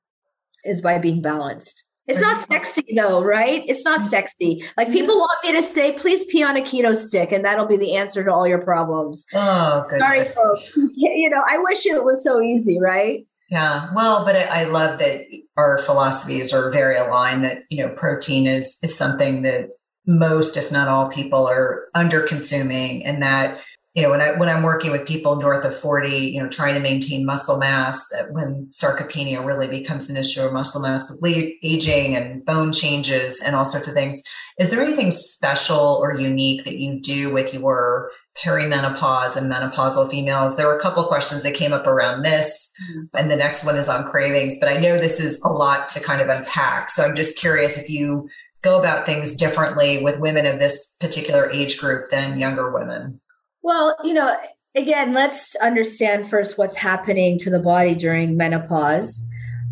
is 0.64 0.80
by 0.80 0.98
being 0.98 1.20
balanced. 1.20 1.84
It's 2.08 2.20
not 2.20 2.46
sexy 2.48 2.84
though, 2.96 3.22
right? 3.22 3.62
It's 3.66 3.84
not 3.84 4.00
mm-hmm. 4.00 4.08
sexy. 4.08 4.64
Like 4.76 4.88
mm-hmm. 4.88 4.96
people 4.96 5.18
want 5.18 5.44
me 5.44 5.52
to 5.52 5.62
say, 5.62 5.92
please 5.92 6.24
pee 6.24 6.42
on 6.42 6.56
a 6.56 6.60
keto 6.60 6.96
stick, 6.96 7.30
and 7.30 7.44
that'll 7.44 7.66
be 7.66 7.76
the 7.76 7.94
answer 7.94 8.24
to 8.24 8.32
all 8.32 8.46
your 8.46 8.60
problems. 8.60 9.24
Oh, 9.32 9.84
goodness. 9.88 10.00
sorry, 10.00 10.24
folks. 10.24 10.70
you 10.76 11.30
know, 11.30 11.42
I 11.48 11.58
wish 11.58 11.86
it 11.86 12.02
was 12.02 12.24
so 12.24 12.40
easy, 12.40 12.80
right? 12.80 13.24
Yeah, 13.50 13.88
well, 13.94 14.24
but 14.24 14.34
I 14.34 14.64
love 14.64 14.98
that 14.98 15.26
our 15.56 15.78
philosophies 15.78 16.52
are 16.52 16.70
very 16.70 16.96
aligned. 16.96 17.44
That 17.44 17.64
you 17.70 17.84
know, 17.84 17.94
protein 17.94 18.46
is 18.46 18.78
is 18.82 18.96
something 18.96 19.42
that 19.42 19.68
most, 20.06 20.56
if 20.56 20.72
not 20.72 20.88
all, 20.88 21.08
people 21.08 21.46
are 21.46 21.84
under 21.94 22.22
consuming, 22.22 23.04
and 23.04 23.22
that 23.22 23.60
you 23.95 24.03
know, 24.03 24.11
when 24.11 24.22
I 24.22 24.32
when 24.32 24.49
I'm 24.49 24.62
working 24.62 24.90
with 24.90 25.07
people 25.07 25.36
north 25.36 25.66
of 25.66 25.78
40, 25.78 26.09
you 26.09 26.43
know, 26.43 26.49
trying 26.49 26.74
to 26.74 26.80
maintain 26.80 27.26
muscle 27.26 27.59
mass 27.59 28.11
uh, 28.12 28.24
when 28.30 28.68
sarcopenia 28.70 29.45
really 29.45 29.68
becomes 29.68 30.09
an 30.09 30.16
issue 30.16 30.40
of 30.40 30.53
muscle 30.53 30.80
mass 30.80 31.12
aging 31.22 32.16
and 32.16 32.45
bone 32.45 32.72
changes 32.72 33.40
and 33.43 33.55
all 33.55 33.66
sorts 33.66 33.88
of 33.88 33.95
things. 33.95 34.22
Is 34.59 34.70
there 34.70 34.82
anything 34.82 35.11
special 35.11 35.99
or 36.01 36.14
unique 36.14 36.64
that 36.64 36.78
you 36.78 37.01
do 37.01 37.34
with 37.34 37.53
your 37.53 38.11
perimenopause 38.43 39.36
and 39.36 39.53
menopausal 39.53 40.11
females? 40.11 40.57
There 40.57 40.66
were 40.66 40.78
a 40.78 40.82
couple 40.82 41.05
questions 41.05 41.43
that 41.43 41.53
came 41.53 41.74
up 41.74 41.86
around 41.86 42.22
this, 42.22 42.70
mm-hmm. 42.82 43.14
and 43.14 43.30
the 43.30 43.36
next 43.36 43.62
one 43.62 43.76
is 43.76 43.90
on 43.90 44.11
cravings, 44.11 44.57
but 44.59 44.70
I 44.70 44.78
know 44.78 44.97
this 44.97 45.20
is 45.20 45.38
a 45.45 45.51
lot 45.51 45.90
to 45.90 46.01
kind 46.01 46.22
of 46.22 46.30
unpack. 46.30 46.90
So 46.90 47.05
I'm 47.05 47.14
just 47.14 47.36
curious 47.36 47.76
if 47.76 47.90
you 47.90 48.26
go 48.62 48.78
about 48.78 49.05
things 49.05 49.34
differently 49.34 50.03
with 50.03 50.18
women 50.18 50.47
of 50.47 50.59
this 50.59 50.97
particular 50.99 51.51
age 51.51 51.78
group 51.78 52.11
than 52.11 52.38
younger 52.38 52.72
women. 52.72 53.20
Well, 53.62 53.96
you 54.02 54.14
know, 54.14 54.36
again, 54.74 55.12
let's 55.12 55.54
understand 55.56 56.28
first 56.28 56.58
what's 56.58 56.76
happening 56.76 57.38
to 57.40 57.50
the 57.50 57.60
body 57.60 57.94
during 57.94 58.36
menopause. 58.36 59.24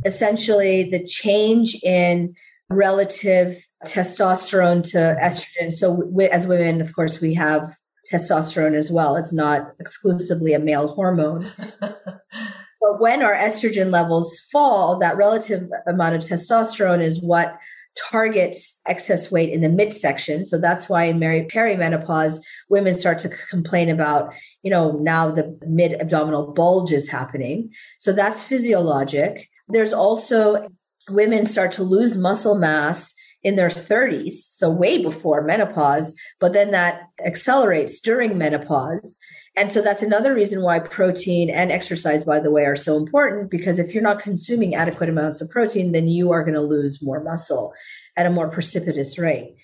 Essentially, 0.04 0.90
the 0.90 1.04
change 1.04 1.76
in 1.82 2.34
relative 2.70 3.56
testosterone 3.84 4.82
to 4.92 5.16
estrogen. 5.20 5.72
So, 5.72 5.92
we, 6.06 6.26
as 6.26 6.46
women, 6.46 6.80
of 6.80 6.94
course, 6.94 7.20
we 7.20 7.34
have 7.34 7.74
testosterone 8.10 8.74
as 8.74 8.90
well. 8.90 9.16
It's 9.16 9.32
not 9.32 9.72
exclusively 9.78 10.54
a 10.54 10.58
male 10.58 10.88
hormone. 10.88 11.50
but 11.80 13.00
when 13.00 13.22
our 13.22 13.34
estrogen 13.34 13.90
levels 13.90 14.40
fall, 14.52 14.98
that 15.00 15.16
relative 15.16 15.68
amount 15.86 16.16
of 16.16 16.22
testosterone 16.22 17.02
is 17.02 17.20
what 17.20 17.58
targets 17.96 18.78
excess 18.86 19.30
weight 19.30 19.50
in 19.50 19.60
the 19.60 19.68
midsection. 19.68 20.46
So 20.46 20.58
that's 20.58 20.88
why 20.88 21.04
in 21.04 21.18
Mary 21.18 21.48
perimenopause, 21.52 22.40
women 22.68 22.94
start 22.94 23.18
to 23.20 23.28
complain 23.50 23.88
about, 23.88 24.32
you 24.62 24.70
know, 24.70 24.92
now 24.92 25.30
the 25.30 25.58
mid 25.66 26.00
abdominal 26.00 26.52
bulge 26.52 26.92
is 26.92 27.08
happening. 27.08 27.72
So 27.98 28.12
that's 28.12 28.42
physiologic. 28.42 29.48
There's 29.68 29.92
also 29.92 30.68
women 31.08 31.46
start 31.46 31.72
to 31.72 31.82
lose 31.82 32.16
muscle 32.16 32.56
mass 32.56 33.14
in 33.42 33.56
their 33.56 33.68
30s, 33.68 34.32
so 34.50 34.70
way 34.70 35.02
before 35.02 35.42
menopause, 35.42 36.14
but 36.40 36.52
then 36.52 36.72
that 36.72 37.04
accelerates 37.24 38.00
during 38.00 38.36
menopause. 38.36 39.16
And 39.56 39.70
so 39.70 39.82
that's 39.82 40.02
another 40.02 40.34
reason 40.34 40.62
why 40.62 40.78
protein 40.78 41.50
and 41.50 41.72
exercise, 41.72 42.24
by 42.24 42.40
the 42.40 42.50
way, 42.50 42.64
are 42.64 42.76
so 42.76 42.96
important 42.96 43.50
because 43.50 43.78
if 43.78 43.92
you're 43.92 44.02
not 44.02 44.20
consuming 44.20 44.74
adequate 44.74 45.08
amounts 45.08 45.40
of 45.40 45.50
protein, 45.50 45.92
then 45.92 46.08
you 46.08 46.30
are 46.30 46.44
going 46.44 46.54
to 46.54 46.60
lose 46.60 47.02
more 47.02 47.22
muscle 47.22 47.74
at 48.16 48.26
a 48.26 48.30
more 48.30 48.48
precipitous 48.48 49.18
rate. 49.18 49.56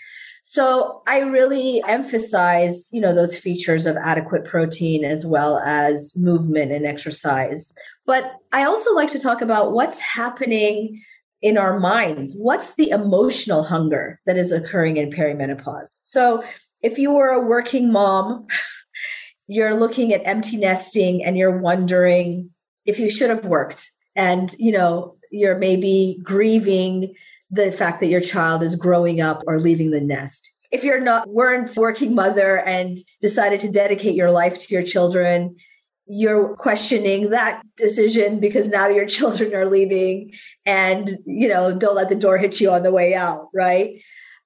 So 0.49 1.03
I 1.07 1.19
really 1.19 1.83
emphasize, 1.85 2.89
you 2.93 3.01
know, 3.01 3.15
those 3.15 3.39
features 3.39 3.85
of 3.85 3.97
adequate 3.97 4.45
protein 4.45 5.05
as 5.05 5.27
well 5.27 5.59
as 5.59 6.13
movement 6.17 6.73
and 6.73 6.87
exercise. 6.87 7.75
But 8.07 8.37
I 8.53 8.65
also 8.65 8.95
like 8.95 9.11
to 9.11 9.19
talk 9.19 9.43
about 9.43 9.73
what's 9.73 9.99
happening 9.99 11.03
in 11.43 11.59
our 11.59 11.79
minds. 11.79 12.35
What's 12.37 12.75
the 12.75 12.91
emotional 12.91 13.65
hunger 13.65 14.21
that 14.27 14.37
is 14.37 14.53
occurring 14.53 14.97
in 14.97 15.11
perimenopause? 15.11 15.99
So 16.03 16.43
if 16.81 16.99
you 16.99 17.11
were 17.11 17.31
a 17.31 17.45
working 17.45 17.91
mom 17.91 18.47
you're 19.47 19.75
looking 19.75 20.13
at 20.13 20.27
empty 20.27 20.57
nesting 20.57 21.25
and 21.25 21.37
you're 21.37 21.59
wondering 21.59 22.51
if 22.85 22.99
you 22.99 23.11
should 23.11 23.31
have 23.31 23.45
worked. 23.45 23.91
And 24.15 24.55
you 24.59 24.73
know 24.73 25.17
you're 25.31 25.59
maybe 25.59 26.19
grieving 26.23 27.15
the 27.51 27.71
fact 27.73 28.01
that 28.01 28.09
your 28.09 28.21
child 28.21 28.63
is 28.63 28.75
growing 28.75 29.21
up 29.21 29.43
or 29.47 29.61
leaving 29.61 29.91
the 29.91 30.01
nest. 30.01 30.53
If 30.73 30.83
you're 30.83 31.01
not 31.01 31.29
weren't 31.29 31.77
working 31.77 32.15
mother 32.15 32.59
and 32.59 32.99
decided 33.21 33.61
to 33.61 33.71
dedicate 33.71 34.15
your 34.15 34.31
life 34.31 34.59
to 34.59 34.75
your 34.75 34.83
children 34.83 35.57
you're 36.07 36.55
questioning 36.57 37.31
that 37.31 37.63
decision 37.77 38.39
because 38.39 38.69
now 38.69 38.87
your 38.87 39.07
children 39.17 39.55
are 39.55 39.67
leaving 39.67 40.33
and 40.65 41.19
you 41.27 41.49
know 41.49 41.77
don't 41.77 41.97
let 41.97 42.09
the 42.09 42.15
door 42.15 42.39
hit 42.39 42.61
you 42.61 42.71
on 42.71 42.83
the 42.83 42.93
way 42.93 43.15
out 43.15 43.49
right? 43.53 44.01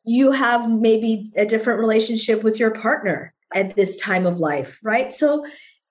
You 0.05 0.33
have 0.33 0.71
maybe 0.71 1.31
a 1.37 1.45
different 1.45 1.79
relationship 1.79 2.43
with 2.43 2.59
your 2.59 2.71
partner 2.71 3.35
at 3.55 3.77
this 3.77 3.97
time 3.97 4.27
of 4.27 4.39
life 4.39 4.79
right 4.83 5.13
so 5.13 5.45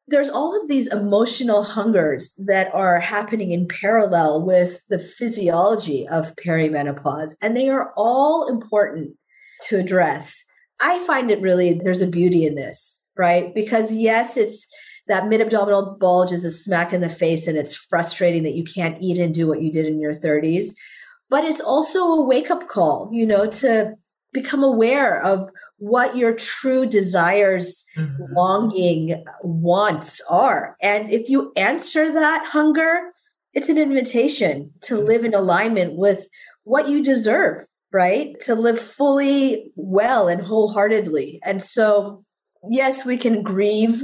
there's 0.07 0.29
all 0.29 0.59
of 0.59 0.67
these 0.67 0.87
emotional 0.87 1.63
hungers 1.63 2.33
that 2.37 2.73
are 2.73 2.99
happening 2.99 3.51
in 3.51 3.67
parallel 3.67 4.43
with 4.43 4.81
the 4.87 4.97
physiology 4.97 6.07
of 6.07 6.35
perimenopause 6.35 7.35
and 7.41 7.55
they 7.55 7.69
are 7.69 7.93
all 7.95 8.47
important 8.47 9.15
to 9.61 9.77
address 9.77 10.43
i 10.81 10.99
find 11.05 11.29
it 11.29 11.41
really 11.41 11.79
there's 11.83 12.01
a 12.01 12.07
beauty 12.07 12.45
in 12.45 12.55
this 12.55 13.01
right 13.15 13.53
because 13.53 13.93
yes 13.93 14.37
it's 14.37 14.67
that 15.09 15.27
mid 15.27 15.41
abdominal 15.41 15.97
bulge 15.99 16.31
is 16.31 16.45
a 16.45 16.51
smack 16.51 16.93
in 16.93 17.01
the 17.01 17.09
face 17.09 17.47
and 17.47 17.57
it's 17.57 17.75
frustrating 17.75 18.43
that 18.43 18.53
you 18.53 18.63
can't 18.63 19.01
eat 19.01 19.19
and 19.19 19.33
do 19.33 19.47
what 19.47 19.61
you 19.61 19.71
did 19.71 19.87
in 19.87 19.99
your 19.99 20.13
30s. 20.13 20.67
But 21.29 21.43
it's 21.43 21.59
also 21.59 21.99
a 22.05 22.21
wake 22.21 22.49
up 22.49 22.69
call, 22.69 23.09
you 23.11 23.25
know, 23.25 23.47
to 23.47 23.95
become 24.33 24.63
aware 24.63 25.21
of 25.21 25.49
what 25.79 26.15
your 26.15 26.33
true 26.33 26.85
desires, 26.85 27.83
mm-hmm. 27.97 28.33
longing, 28.33 29.23
wants 29.41 30.21
are. 30.29 30.75
And 30.81 31.09
if 31.09 31.29
you 31.29 31.51
answer 31.55 32.11
that 32.11 32.45
hunger, 32.45 33.11
it's 33.53 33.69
an 33.69 33.77
invitation 33.77 34.71
to 34.81 34.95
mm-hmm. 34.95 35.07
live 35.07 35.25
in 35.25 35.33
alignment 35.33 35.95
with 35.95 36.27
what 36.63 36.89
you 36.89 37.03
deserve, 37.03 37.65
right? 37.91 38.39
To 38.41 38.55
live 38.55 38.79
fully 38.79 39.71
well 39.75 40.27
and 40.27 40.41
wholeheartedly. 40.41 41.39
And 41.43 41.63
so, 41.63 42.23
yes, 42.69 43.05
we 43.05 43.17
can 43.17 43.41
grieve 43.41 44.03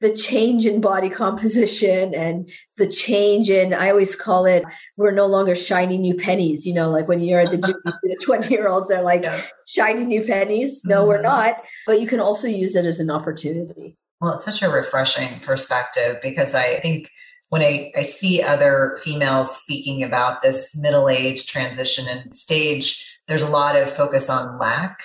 the 0.00 0.14
change 0.14 0.64
in 0.64 0.80
body 0.80 1.10
composition 1.10 2.14
and 2.14 2.50
the 2.76 2.86
change 2.86 3.50
in 3.50 3.74
i 3.74 3.90
always 3.90 4.14
call 4.14 4.46
it 4.46 4.64
we're 4.96 5.10
no 5.10 5.26
longer 5.26 5.54
shiny 5.54 5.98
new 5.98 6.14
pennies 6.14 6.66
you 6.66 6.74
know 6.74 6.90
like 6.90 7.08
when 7.08 7.20
you're 7.20 7.40
at 7.40 7.50
the 7.50 7.58
gym 7.58 7.76
the 7.84 8.16
20 8.24 8.48
year 8.48 8.68
olds 8.68 8.88
they're 8.88 9.02
like 9.02 9.22
yeah. 9.22 9.42
shiny 9.66 10.04
new 10.04 10.22
pennies 10.22 10.82
no 10.84 11.00
mm-hmm. 11.00 11.08
we're 11.08 11.22
not 11.22 11.56
but 11.86 12.00
you 12.00 12.06
can 12.06 12.20
also 12.20 12.48
use 12.48 12.74
it 12.74 12.84
as 12.84 13.00
an 13.00 13.10
opportunity 13.10 13.96
well 14.20 14.34
it's 14.34 14.44
such 14.44 14.62
a 14.62 14.70
refreshing 14.70 15.40
perspective 15.40 16.16
because 16.22 16.54
i 16.54 16.80
think 16.80 17.10
when 17.50 17.62
I, 17.62 17.90
I 17.96 18.02
see 18.02 18.42
other 18.42 18.98
females 19.02 19.56
speaking 19.56 20.02
about 20.02 20.42
this 20.42 20.76
middle 20.76 21.08
age 21.08 21.46
transition 21.46 22.06
and 22.06 22.36
stage 22.36 23.18
there's 23.26 23.42
a 23.42 23.50
lot 23.50 23.76
of 23.76 23.90
focus 23.90 24.28
on 24.28 24.58
lack 24.58 25.00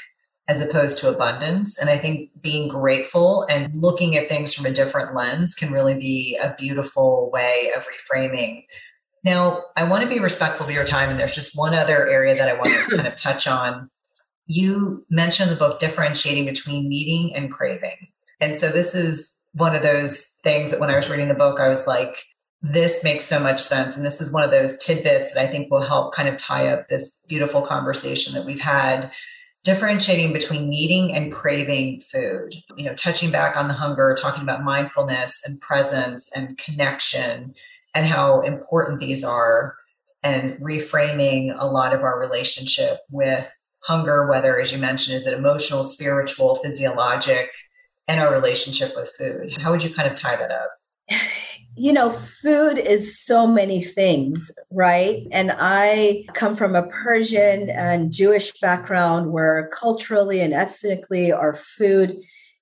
as 0.48 0.60
opposed 0.60 0.98
to 0.98 1.10
abundance. 1.10 1.78
And 1.78 1.89
I 1.89 1.98
think 1.98 2.30
being 2.41 2.68
grateful 2.68 3.46
and 3.50 3.82
looking 3.82 4.18
at 4.18 4.28
things 4.28 4.54
from 4.54 4.66
a 4.66 4.74
different 4.74 5.16
lens 5.16 5.56
can 5.56 5.72
really 5.72 5.94
be 5.94 6.38
a 6.41 6.54
beautiful 6.58 7.30
way 7.32 7.72
of 7.76 7.86
reframing. 7.86 8.66
Now, 9.24 9.64
I 9.78 9.86
want 9.86 10.04
to 10.04 10.10
be 10.10 10.20
respectful 10.20 10.66
of 10.66 10.72
your 10.72 10.84
time, 10.84 11.10
and 11.10 11.18
there's 11.18 11.36
just 11.36 11.58
one 11.58 11.74
other 11.74 12.10
area 12.10 12.36
that 12.36 12.50
I 12.50 12.56
want 12.56 12.74
to 12.89 12.96
kind 12.96 13.08
of 13.08 13.16
touch 13.16 13.48
on. 13.48 13.89
You 14.46 15.06
mentioned 15.10 15.50
the 15.50 15.56
book 15.56 15.80
differentiating 15.80 16.46
between 16.46 16.89
needing 16.89 17.34
and 17.34 17.50
craving. 17.50 18.10
And 18.41 18.58
so 18.58 18.70
this 18.70 18.94
is 18.94 19.39
one 19.54 19.76
of 19.76 19.84
those 19.84 20.38
things 20.44 20.72
that 20.72 20.80
when 20.82 20.89
I 20.89 20.98
was 20.98 21.10
reading 21.10 21.30
the 21.30 21.36
book, 21.36 21.62
I 21.62 21.70
was 21.70 21.88
like, 21.88 22.26
this 22.62 23.04
makes 23.04 23.24
so 23.24 23.39
much 23.39 23.62
sense. 23.62 23.96
And 23.96 24.06
this 24.06 24.20
is 24.20 24.32
one 24.32 24.44
of 24.44 24.52
those 24.52 24.78
tidbits 24.78 25.34
that 25.34 25.48
I 25.48 25.50
think 25.50 25.72
will 25.72 25.84
help 25.84 26.14
kind 26.14 26.28
of 26.28 26.38
tie 26.38 26.68
up 26.68 26.89
this 26.89 27.20
beautiful 27.28 27.62
conversation 27.62 28.34
that 28.34 28.46
we've 28.46 28.60
had 28.60 29.12
differentiating 29.64 30.34
between 30.34 30.70
needing 30.70 31.16
and 31.16 31.32
craving 31.32 31.99
food 31.99 32.53
you 32.76 32.86
know 32.86 32.93
touching 32.95 33.32
back 33.32 33.55
on 33.55 33.68
the 33.68 33.74
hunger 33.74 34.16
talking 34.20 34.43
about 34.43 34.64
mindfulness 34.64 35.41
and 35.45 35.61
presence 35.61 36.30
and 36.36 36.57
connection 36.57 37.53
and 37.95 38.07
how 38.07 38.41
important 38.41 38.99
these 38.99 39.24
are 39.24 39.76
and 40.22 40.57
reframing 40.59 41.55
a 41.57 41.66
lot 41.66 41.93
of 41.93 42.01
our 42.01 42.20
relationship 42.20 42.99
with 43.09 43.49
hunger 43.80 44.28
whether 44.28 44.59
as 44.59 44.72
you 44.72 44.78
mentioned 44.78 45.16
is 45.16 45.28
it 45.28 45.34
emotional 45.34 45.84
spiritual 45.84 46.55
physiologic 46.55 47.51
and 48.07 48.20
our 48.20 48.34
relationship 48.34 48.95
with 48.95 49.11
food. 49.18 49.53
How 49.61 49.72
would 49.72 49.84
you 49.84 49.93
kind 49.93 50.09
of 50.09 50.16
tie 50.16 50.36
that 50.36 50.51
up 50.51 50.72
you 51.76 51.91
know, 51.91 52.11
food 52.11 52.78
is 52.78 53.19
so 53.19 53.47
many 53.47 53.82
things, 53.82 54.51
right? 54.71 55.26
And 55.32 55.51
I 55.57 56.26
come 56.34 56.55
from 56.55 56.76
a 56.76 56.88
Persian 56.88 57.69
and 57.69 58.11
Jewish 58.11 58.51
background 58.59 59.32
where 59.32 59.69
culturally 59.74 60.39
and 60.41 60.53
ethnically 60.53 61.32
our 61.32 61.53
food 61.53 62.15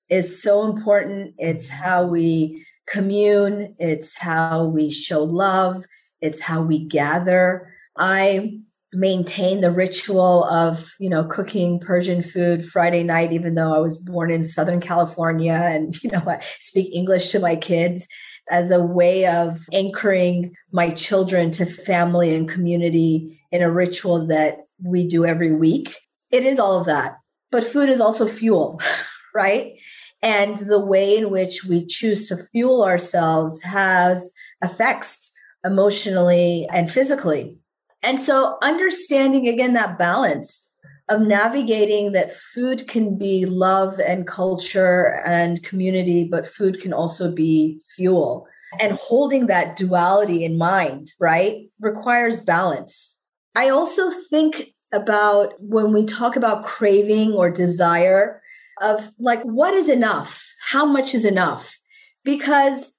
is 0.08 0.42
so 0.42 0.64
important. 0.64 1.34
It's 1.38 1.68
how 1.68 2.06
we 2.06 2.64
commune, 2.86 3.74
it's 3.78 4.16
how 4.16 4.64
we 4.64 4.90
show 4.90 5.24
love, 5.24 5.84
it's 6.20 6.40
how 6.40 6.62
we 6.62 6.84
gather. 6.84 7.70
I 7.96 8.60
maintain 8.94 9.62
the 9.62 9.70
ritual 9.70 10.44
of 10.44 10.94
you 11.00 11.08
know 11.08 11.24
cooking 11.24 11.80
persian 11.80 12.20
food 12.20 12.62
friday 12.62 13.02
night 13.02 13.32
even 13.32 13.54
though 13.54 13.74
i 13.74 13.78
was 13.78 13.96
born 13.96 14.30
in 14.30 14.44
southern 14.44 14.80
california 14.80 15.54
and 15.54 16.02
you 16.02 16.10
know 16.10 16.22
i 16.26 16.38
speak 16.60 16.94
english 16.94 17.30
to 17.30 17.40
my 17.40 17.56
kids 17.56 18.06
as 18.50 18.70
a 18.70 18.82
way 18.82 19.26
of 19.26 19.60
anchoring 19.72 20.54
my 20.72 20.90
children 20.90 21.50
to 21.52 21.66
family 21.66 22.34
and 22.34 22.48
community 22.48 23.40
in 23.50 23.62
a 23.62 23.70
ritual 23.70 24.26
that 24.26 24.66
we 24.82 25.06
do 25.06 25.24
every 25.24 25.54
week. 25.54 25.96
It 26.30 26.44
is 26.44 26.58
all 26.58 26.78
of 26.78 26.86
that. 26.86 27.16
But 27.50 27.64
food 27.64 27.88
is 27.88 28.00
also 28.00 28.26
fuel, 28.26 28.80
right? 29.34 29.74
And 30.22 30.58
the 30.58 30.84
way 30.84 31.16
in 31.16 31.30
which 31.30 31.64
we 31.64 31.86
choose 31.86 32.28
to 32.28 32.36
fuel 32.36 32.84
ourselves 32.84 33.60
has 33.62 34.32
effects 34.62 35.32
emotionally 35.64 36.66
and 36.70 36.90
physically. 36.90 37.58
And 38.02 38.18
so 38.18 38.58
understanding 38.62 39.46
again 39.46 39.74
that 39.74 39.98
balance 39.98 40.71
of 41.12 41.20
navigating 41.20 42.12
that 42.12 42.34
food 42.34 42.88
can 42.88 43.18
be 43.18 43.44
love 43.44 43.98
and 43.98 44.26
culture 44.26 45.20
and 45.24 45.62
community, 45.62 46.24
but 46.24 46.46
food 46.46 46.80
can 46.80 46.92
also 46.92 47.30
be 47.30 47.80
fuel. 47.94 48.46
And 48.80 48.92
holding 48.92 49.46
that 49.48 49.76
duality 49.76 50.44
in 50.44 50.56
mind, 50.56 51.12
right, 51.20 51.68
requires 51.80 52.40
balance. 52.40 53.20
I 53.54 53.68
also 53.68 54.10
think 54.30 54.72
about 54.92 55.54
when 55.58 55.92
we 55.92 56.06
talk 56.06 56.36
about 56.36 56.64
craving 56.64 57.32
or 57.32 57.50
desire 57.50 58.40
of 58.80 59.10
like, 59.18 59.42
what 59.42 59.74
is 59.74 59.90
enough? 59.90 60.46
How 60.68 60.86
much 60.86 61.14
is 61.14 61.26
enough? 61.26 61.76
Because 62.24 62.92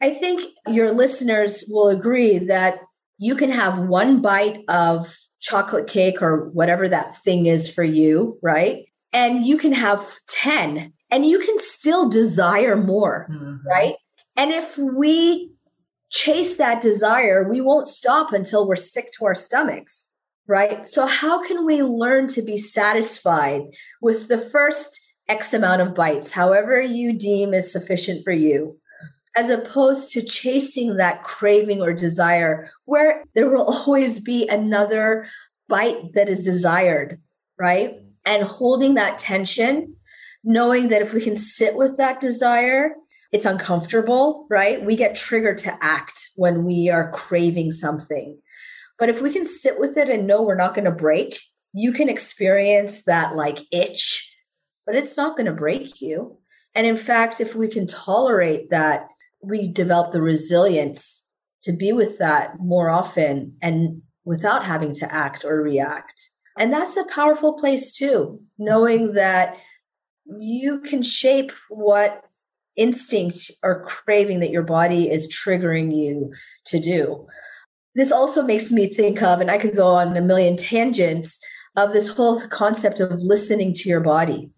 I 0.00 0.10
think 0.10 0.44
your 0.66 0.92
listeners 0.92 1.64
will 1.68 1.88
agree 1.88 2.38
that 2.38 2.76
you 3.18 3.34
can 3.34 3.50
have 3.50 3.78
one 3.78 4.22
bite 4.22 4.60
of 4.68 5.14
chocolate 5.40 5.86
cake 5.86 6.20
or 6.20 6.48
whatever 6.50 6.88
that 6.88 7.16
thing 7.18 7.46
is 7.46 7.70
for 7.70 7.84
you, 7.84 8.38
right? 8.42 8.86
And 9.12 9.46
you 9.46 9.56
can 9.56 9.72
have 9.72 10.16
10 10.28 10.92
and 11.10 11.26
you 11.26 11.38
can 11.38 11.58
still 11.60 12.08
desire 12.08 12.76
more, 12.76 13.28
mm-hmm. 13.30 13.66
right? 13.66 13.94
And 14.36 14.52
if 14.52 14.76
we 14.76 15.52
chase 16.10 16.56
that 16.56 16.80
desire, 16.80 17.48
we 17.48 17.60
won't 17.60 17.88
stop 17.88 18.32
until 18.32 18.66
we're 18.66 18.76
sick 18.76 19.12
to 19.18 19.24
our 19.24 19.34
stomachs, 19.34 20.12
right? 20.46 20.88
So, 20.88 21.06
how 21.06 21.44
can 21.44 21.64
we 21.64 21.82
learn 21.82 22.28
to 22.28 22.42
be 22.42 22.56
satisfied 22.56 23.62
with 24.00 24.28
the 24.28 24.38
first 24.38 25.00
X 25.28 25.52
amount 25.52 25.82
of 25.82 25.94
bites, 25.94 26.32
however 26.32 26.80
you 26.80 27.12
deem 27.12 27.52
is 27.52 27.72
sufficient 27.72 28.24
for 28.24 28.32
you? 28.32 28.78
As 29.38 29.48
opposed 29.48 30.10
to 30.10 30.20
chasing 30.20 30.96
that 30.96 31.22
craving 31.22 31.80
or 31.80 31.92
desire 31.92 32.72
where 32.86 33.22
there 33.36 33.48
will 33.48 33.62
always 33.86 34.18
be 34.18 34.48
another 34.48 35.28
bite 35.68 36.12
that 36.14 36.28
is 36.28 36.44
desired, 36.44 37.20
right? 37.56 37.94
And 38.26 38.42
holding 38.42 38.94
that 38.94 39.16
tension, 39.16 39.94
knowing 40.42 40.88
that 40.88 41.02
if 41.02 41.12
we 41.12 41.20
can 41.20 41.36
sit 41.36 41.76
with 41.76 41.98
that 41.98 42.20
desire, 42.20 42.96
it's 43.30 43.44
uncomfortable, 43.44 44.48
right? 44.50 44.84
We 44.84 44.96
get 44.96 45.14
triggered 45.14 45.58
to 45.58 45.78
act 45.80 46.30
when 46.34 46.64
we 46.64 46.90
are 46.90 47.12
craving 47.12 47.70
something. 47.70 48.40
But 48.98 49.08
if 49.08 49.22
we 49.22 49.32
can 49.32 49.44
sit 49.44 49.78
with 49.78 49.96
it 49.96 50.08
and 50.08 50.26
know 50.26 50.42
we're 50.42 50.56
not 50.56 50.74
going 50.74 50.86
to 50.86 50.90
break, 50.90 51.40
you 51.72 51.92
can 51.92 52.08
experience 52.08 53.04
that 53.04 53.36
like 53.36 53.60
itch, 53.70 54.36
but 54.84 54.96
it's 54.96 55.16
not 55.16 55.36
going 55.36 55.46
to 55.46 55.52
break 55.52 56.00
you. 56.00 56.38
And 56.74 56.88
in 56.88 56.96
fact, 56.96 57.40
if 57.40 57.54
we 57.54 57.68
can 57.68 57.86
tolerate 57.86 58.70
that 58.70 59.06
we 59.42 59.68
develop 59.68 60.12
the 60.12 60.22
resilience 60.22 61.24
to 61.62 61.72
be 61.72 61.92
with 61.92 62.18
that 62.18 62.58
more 62.58 62.90
often 62.90 63.56
and 63.62 64.02
without 64.24 64.64
having 64.64 64.94
to 64.94 65.12
act 65.12 65.44
or 65.44 65.62
react. 65.62 66.28
And 66.58 66.72
that's 66.72 66.96
a 66.96 67.04
powerful 67.04 67.54
place 67.54 67.92
too, 67.92 68.40
knowing 68.58 69.14
that 69.14 69.56
you 70.38 70.80
can 70.80 71.02
shape 71.02 71.52
what 71.68 72.24
instinct 72.76 73.50
or 73.62 73.84
craving 73.84 74.40
that 74.40 74.50
your 74.50 74.62
body 74.62 75.10
is 75.10 75.28
triggering 75.28 75.94
you 75.94 76.32
to 76.66 76.78
do. 76.78 77.26
This 77.94 78.12
also 78.12 78.42
makes 78.42 78.70
me 78.70 78.86
think 78.86 79.22
of, 79.22 79.40
and 79.40 79.50
I 79.50 79.58
could 79.58 79.74
go 79.74 79.88
on 79.88 80.16
a 80.16 80.20
million 80.20 80.56
tangents 80.56 81.38
of 81.76 81.92
this 81.92 82.08
whole 82.08 82.40
concept 82.48 83.00
of 83.00 83.20
listening 83.20 83.74
to 83.74 83.88
your 83.88 84.00
body. 84.00 84.50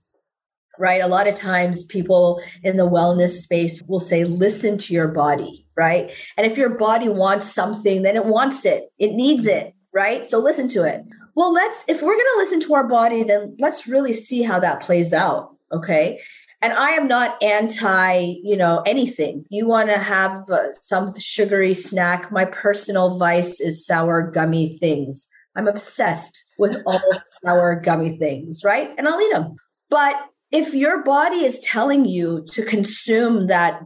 Right? 0.79 1.03
A 1.03 1.09
lot 1.09 1.27
of 1.27 1.37
times 1.37 1.85
people 1.85 2.43
in 2.63 2.77
the 2.77 2.89
wellness 2.89 3.41
space 3.41 3.83
will 3.83 4.01
say, 4.01 4.25
listen 4.25 4.79
to 4.79 4.95
your 4.95 5.09
body, 5.09 5.65
right? 5.77 6.11
And 6.37 6.47
if 6.47 6.57
your 6.57 6.71
body 6.71 7.09
wants 7.09 7.53
something, 7.53 8.03
then 8.03 8.17
it 8.17 8.27
wants 8.27 8.65
it, 8.65 8.91
it 8.99 9.13
needs 9.13 9.47
it, 9.47 9.75
right? 9.93 10.27
So 10.27 10.39
listen 10.39 10.69
to 10.69 10.85
it. 10.85 11.03
Well, 11.35 11.53
let's, 11.53 11.85
if 11.89 12.03
we're 12.03 12.15
going 12.15 12.27
to 12.35 12.39
listen 12.39 12.61
to 12.61 12.75
our 12.75 12.87
body, 12.87 13.23
then 13.23 13.57
let's 13.59 13.87
really 13.87 14.15
see 14.15 14.43
how 14.43 14.61
that 14.61 14.81
plays 14.81 15.13
out, 15.13 15.57
okay? 15.73 16.21
and 16.63 16.73
i 16.73 16.91
am 16.91 17.09
not 17.09 17.43
anti 17.43 18.37
you 18.43 18.57
know 18.57 18.83
anything 18.87 19.45
you 19.49 19.67
want 19.67 19.89
to 19.89 19.99
have 19.99 20.49
uh, 20.51 20.73
some 20.75 21.13
sugary 21.19 21.75
snack 21.75 22.31
my 22.31 22.45
personal 22.45 23.19
vice 23.19 23.61
is 23.61 23.87
sour 23.87 24.31
gummy 24.31 24.77
things 24.79 25.27
i'm 25.57 25.69
obsessed 25.69 26.45
with 26.59 26.77
all 26.87 27.01
sour 27.45 27.81
gummy 27.81 28.17
things 28.19 28.63
right 28.65 28.91
and 28.99 29.09
i'll 29.09 29.21
eat 29.21 29.33
them 29.33 29.57
but 29.89 30.30
if 30.53 30.75
your 30.75 31.03
body 31.03 31.45
is 31.45 31.61
telling 31.61 32.05
you 32.05 32.45
to 32.51 32.65
consume 32.65 33.47
that 33.47 33.83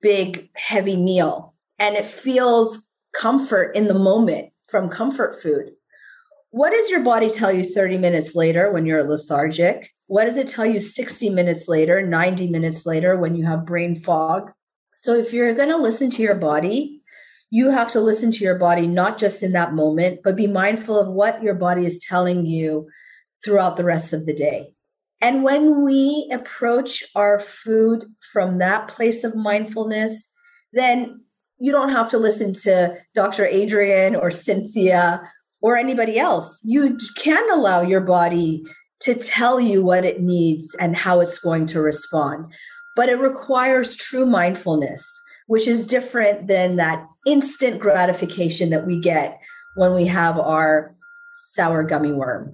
big 0.00 0.50
heavy 0.54 0.96
meal 0.96 1.54
and 1.78 1.96
it 1.96 2.06
feels 2.06 2.88
comfort 3.14 3.74
in 3.76 3.86
the 3.88 3.94
moment 3.94 4.52
from 4.68 4.88
comfort 4.88 5.40
food 5.42 5.72
what 6.50 6.70
does 6.70 6.90
your 6.90 7.02
body 7.02 7.30
tell 7.30 7.52
you 7.52 7.64
30 7.64 7.98
minutes 7.98 8.34
later 8.34 8.72
when 8.72 8.84
you're 8.84 9.04
lethargic 9.04 9.92
what 10.12 10.26
does 10.26 10.36
it 10.36 10.48
tell 10.48 10.66
you 10.66 10.78
60 10.78 11.30
minutes 11.30 11.68
later, 11.68 12.06
90 12.06 12.50
minutes 12.50 12.84
later 12.84 13.16
when 13.16 13.34
you 13.34 13.46
have 13.46 13.64
brain 13.64 13.96
fog? 13.96 14.50
So 14.94 15.14
if 15.14 15.32
you're 15.32 15.54
going 15.54 15.70
to 15.70 15.78
listen 15.78 16.10
to 16.10 16.22
your 16.22 16.34
body, 16.34 17.00
you 17.48 17.70
have 17.70 17.90
to 17.92 18.00
listen 18.02 18.30
to 18.32 18.44
your 18.44 18.58
body 18.58 18.86
not 18.86 19.16
just 19.16 19.42
in 19.42 19.52
that 19.52 19.72
moment, 19.72 20.20
but 20.22 20.36
be 20.36 20.46
mindful 20.46 20.98
of 20.98 21.08
what 21.08 21.42
your 21.42 21.54
body 21.54 21.86
is 21.86 21.98
telling 21.98 22.44
you 22.44 22.90
throughout 23.42 23.78
the 23.78 23.84
rest 23.84 24.12
of 24.12 24.26
the 24.26 24.34
day. 24.34 24.74
And 25.22 25.44
when 25.44 25.84
we 25.84 26.28
approach 26.32 27.04
our 27.14 27.38
food 27.38 28.04
from 28.32 28.58
that 28.58 28.88
place 28.88 29.22
of 29.22 29.36
mindfulness, 29.36 30.28
then 30.72 31.20
you 31.60 31.70
don't 31.70 31.92
have 31.92 32.10
to 32.10 32.18
listen 32.18 32.52
to 32.54 32.98
Dr. 33.14 33.46
Adrienne 33.46 34.16
or 34.16 34.32
Cynthia 34.32 35.22
or 35.60 35.76
anybody 35.76 36.18
else. 36.18 36.60
You 36.64 36.98
can 37.16 37.48
allow 37.52 37.82
your 37.82 38.00
body 38.00 38.64
to 39.02 39.14
tell 39.14 39.60
you 39.60 39.80
what 39.84 40.04
it 40.04 40.20
needs 40.20 40.74
and 40.80 40.96
how 40.96 41.20
it's 41.20 41.38
going 41.38 41.66
to 41.66 41.80
respond. 41.80 42.52
But 42.96 43.08
it 43.08 43.20
requires 43.20 43.94
true 43.94 44.26
mindfulness, 44.26 45.06
which 45.46 45.68
is 45.68 45.86
different 45.86 46.48
than 46.48 46.76
that 46.76 47.06
instant 47.26 47.78
gratification 47.78 48.70
that 48.70 48.88
we 48.88 49.00
get 49.00 49.40
when 49.76 49.94
we 49.94 50.06
have 50.06 50.36
our 50.36 50.96
sour 51.52 51.84
gummy 51.84 52.12
worm. 52.12 52.50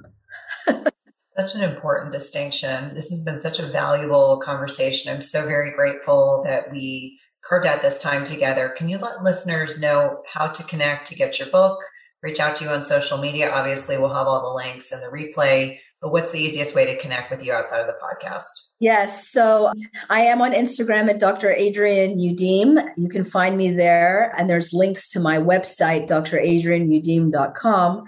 such 1.39 1.55
an 1.55 1.63
important 1.63 2.13
distinction. 2.13 2.95
This 2.95 3.11
has 3.11 3.23
been 3.23 3.41
such 3.41 3.59
a 3.59 3.67
valuable 3.67 4.41
conversation. 4.43 5.15
I'm 5.15 5.23
so 5.23 5.47
very 5.47 5.71
grateful 5.71 6.43
that 6.45 6.71
we 6.71 7.19
carved 7.49 7.67
out 7.67 7.83
this 7.83 7.99
time 7.99 8.25
together. 8.25 8.75
Can 8.77 8.89
you 8.89 8.99
let 8.99 9.23
listeners 9.23 9.79
know 9.79 10.23
how 10.33 10.49
to 10.49 10.63
connect 10.65 11.07
to 11.09 11.15
get 11.15 11.39
your 11.39 11.49
book? 11.49 11.79
Reach 12.23 12.41
out 12.41 12.57
to 12.57 12.65
you 12.65 12.71
on 12.71 12.83
social 12.83 13.19
media. 13.19 13.51
Obviously, 13.51 13.97
we'll 13.97 14.13
have 14.13 14.27
all 14.27 14.51
the 14.51 14.65
links 14.65 14.91
in 14.91 15.01
the 15.01 15.07
replay 15.07 15.79
but 16.01 16.13
what's 16.13 16.31
the 16.31 16.39
easiest 16.39 16.77
way 16.77 16.85
to 16.85 16.97
connect 16.99 17.31
with 17.31 17.43
you 17.43 17.53
outside 17.53 17.81
of 17.81 17.89
the 17.89 17.97
podcast? 18.01 18.69
Yes. 18.79 19.29
So 19.29 19.73
I 20.09 20.21
am 20.21 20.41
on 20.41 20.53
Instagram 20.53 21.11
at 21.11 21.19
Dr. 21.19 21.53
Adrienne 21.53 22.19
Youdim. 22.19 22.89
You 22.97 23.09
can 23.09 23.25
find 23.25 23.57
me 23.57 23.73
there. 23.73 24.33
And 24.39 24.49
there's 24.49 24.73
links 24.73 25.09
to 25.11 25.19
my 25.21 25.39
website, 25.39 26.07
dradrienneyoudim.com, 26.07 28.05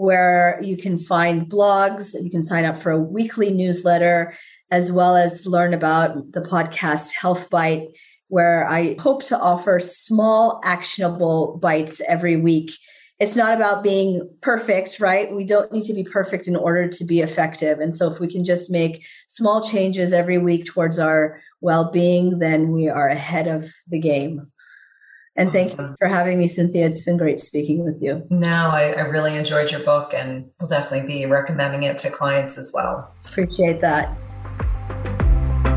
where 0.00 0.58
you 0.62 0.78
can 0.78 0.96
find 0.96 1.50
blogs. 1.50 2.14
You 2.14 2.30
can 2.30 2.42
sign 2.42 2.64
up 2.64 2.78
for 2.78 2.90
a 2.90 2.98
weekly 2.98 3.52
newsletter, 3.52 4.34
as 4.70 4.90
well 4.90 5.14
as 5.14 5.44
learn 5.44 5.74
about 5.74 6.32
the 6.32 6.40
podcast 6.40 7.12
Health 7.12 7.50
Bite, 7.50 7.88
where 8.28 8.66
I 8.66 8.96
hope 8.98 9.22
to 9.24 9.38
offer 9.38 9.78
small, 9.78 10.60
actionable 10.64 11.58
bites 11.60 12.00
every 12.08 12.36
week 12.36 12.72
it's 13.20 13.36
not 13.36 13.54
about 13.54 13.82
being 13.82 14.26
perfect, 14.40 14.98
right? 14.98 15.30
We 15.30 15.44
don't 15.44 15.70
need 15.70 15.84
to 15.84 15.92
be 15.92 16.04
perfect 16.04 16.48
in 16.48 16.56
order 16.56 16.88
to 16.88 17.04
be 17.04 17.20
effective. 17.20 17.78
And 17.78 17.94
so 17.94 18.10
if 18.10 18.18
we 18.18 18.26
can 18.26 18.46
just 18.46 18.70
make 18.70 19.04
small 19.28 19.62
changes 19.62 20.14
every 20.14 20.38
week 20.38 20.64
towards 20.64 20.98
our 20.98 21.38
well-being, 21.60 22.38
then 22.38 22.72
we 22.72 22.88
are 22.88 23.08
ahead 23.08 23.46
of 23.46 23.70
the 23.86 23.98
game. 24.00 24.50
And 25.36 25.48
awesome. 25.48 25.68
thank 25.68 25.78
you 25.78 25.96
for 25.98 26.08
having 26.08 26.38
me, 26.38 26.48
Cynthia. 26.48 26.86
It's 26.86 27.04
been 27.04 27.16
great 27.16 27.40
speaking 27.40 27.84
with 27.84 28.02
you. 28.02 28.26
No, 28.30 28.48
I, 28.48 28.92
I 28.92 29.02
really 29.02 29.36
enjoyed 29.36 29.70
your 29.70 29.80
book 29.80 30.12
and 30.12 30.50
will 30.60 30.68
definitely 30.68 31.06
be 31.06 31.26
recommending 31.26 31.84
it 31.84 31.98
to 31.98 32.10
clients 32.10 32.58
as 32.58 32.72
well. 32.74 33.14
Appreciate 33.24 33.80
that. 33.80 34.16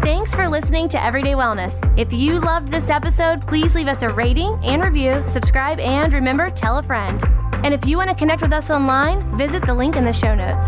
Thanks 0.03 0.33
for 0.33 0.49
listening 0.49 0.89
to 0.89 1.01
Everyday 1.01 1.33
Wellness. 1.33 1.79
If 1.97 2.11
you 2.11 2.39
loved 2.41 2.69
this 2.69 2.89
episode, 2.89 3.41
please 3.41 3.73
leave 3.73 3.87
us 3.87 4.01
a 4.01 4.09
rating 4.09 4.59
and 4.63 4.83
review, 4.83 5.23
subscribe, 5.25 5.79
and 5.79 6.11
remember, 6.11 6.49
tell 6.49 6.77
a 6.77 6.83
friend. 6.83 7.23
And 7.63 7.73
if 7.73 7.85
you 7.85 7.97
want 7.97 8.09
to 8.09 8.15
connect 8.15 8.41
with 8.41 8.51
us 8.51 8.69
online, 8.69 9.37
visit 9.37 9.65
the 9.65 9.73
link 9.73 9.95
in 9.95 10.03
the 10.03 10.11
show 10.11 10.35
notes. 10.35 10.67